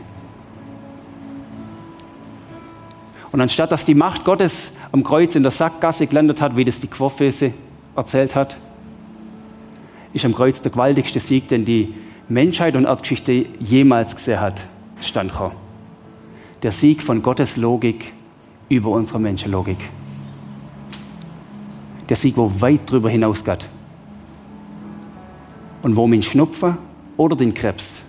Und 3.33 3.41
anstatt 3.41 3.71
dass 3.71 3.83
die 3.83 3.95
Macht 3.95 4.25
Gottes 4.25 4.73
am 4.91 5.03
Kreuz 5.03 5.35
in 5.35 5.41
der 5.41 5.51
Sackgasse 5.51 6.05
gelandet 6.05 6.39
hat, 6.39 6.55
wie 6.55 6.65
das 6.65 6.79
die 6.81 6.87
Quorfese 6.87 7.51
erzählt 7.95 8.35
hat, 8.35 8.57
ist 10.13 10.23
am 10.23 10.35
Kreuz 10.35 10.61
der 10.61 10.71
gewaltigste 10.71 11.19
Sieg, 11.19 11.47
den 11.47 11.65
die 11.65 11.95
Menschheit 12.29 12.75
und 12.75 12.85
Erdgeschichte 12.85 13.47
jemals 13.59 14.15
gesehen 14.15 14.39
hat, 14.39 14.67
stand 15.01 15.31
gekommen. 15.31 15.55
Der 16.61 16.71
Sieg 16.71 17.01
von 17.01 17.23
Gottes 17.23 17.57
Logik 17.57 18.13
über 18.69 18.91
unsere 18.91 19.19
Menschenlogik. 19.19 19.79
Der 22.07 22.15
Sieg, 22.15 22.37
wo 22.37 22.51
weit 22.61 22.81
darüber 22.85 23.09
hinausgeht. 23.09 23.67
Und 25.81 25.95
wo 25.95 26.05
mich 26.05 26.27
Schnupfen 26.27 26.77
oder 27.17 27.35
den 27.35 27.55
Krebs. 27.55 28.03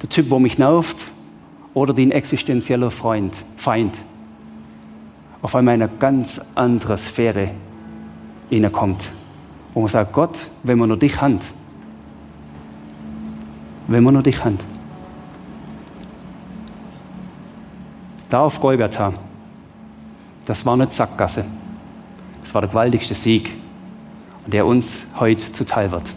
Der 0.00 0.08
Typ, 0.08 0.30
wo 0.30 0.38
mich 0.38 0.56
nervt 0.56 1.08
oder 1.76 1.92
den 1.92 2.10
existenzieller 2.10 2.90
Freund, 2.90 3.34
Feind 3.58 4.00
auf 5.42 5.54
einmal 5.54 5.74
in 5.74 5.82
eine 5.82 5.92
ganz 5.92 6.40
andere 6.54 6.96
Sphäre 6.96 7.50
hineinkommt. 8.48 9.12
Wo 9.74 9.80
man 9.80 9.90
sagt, 9.90 10.14
Gott, 10.14 10.48
wenn 10.62 10.78
wir 10.78 10.86
nur 10.86 10.98
dich 10.98 11.20
haben, 11.20 11.38
wenn 13.88 14.02
wir 14.02 14.10
nur 14.10 14.22
dich 14.22 14.42
haben. 14.42 14.56
Da 18.30 18.40
auf 18.40 18.58
Golgatha, 18.58 19.12
das 20.46 20.64
war 20.64 20.78
nicht 20.78 20.92
Sackgasse, 20.92 21.44
das 22.40 22.54
war 22.54 22.62
der 22.62 22.70
gewaltigste 22.70 23.14
Sieg, 23.14 23.52
der 24.46 24.64
uns 24.64 25.08
heute 25.20 25.52
zuteil 25.52 25.90
wird. 25.90 26.14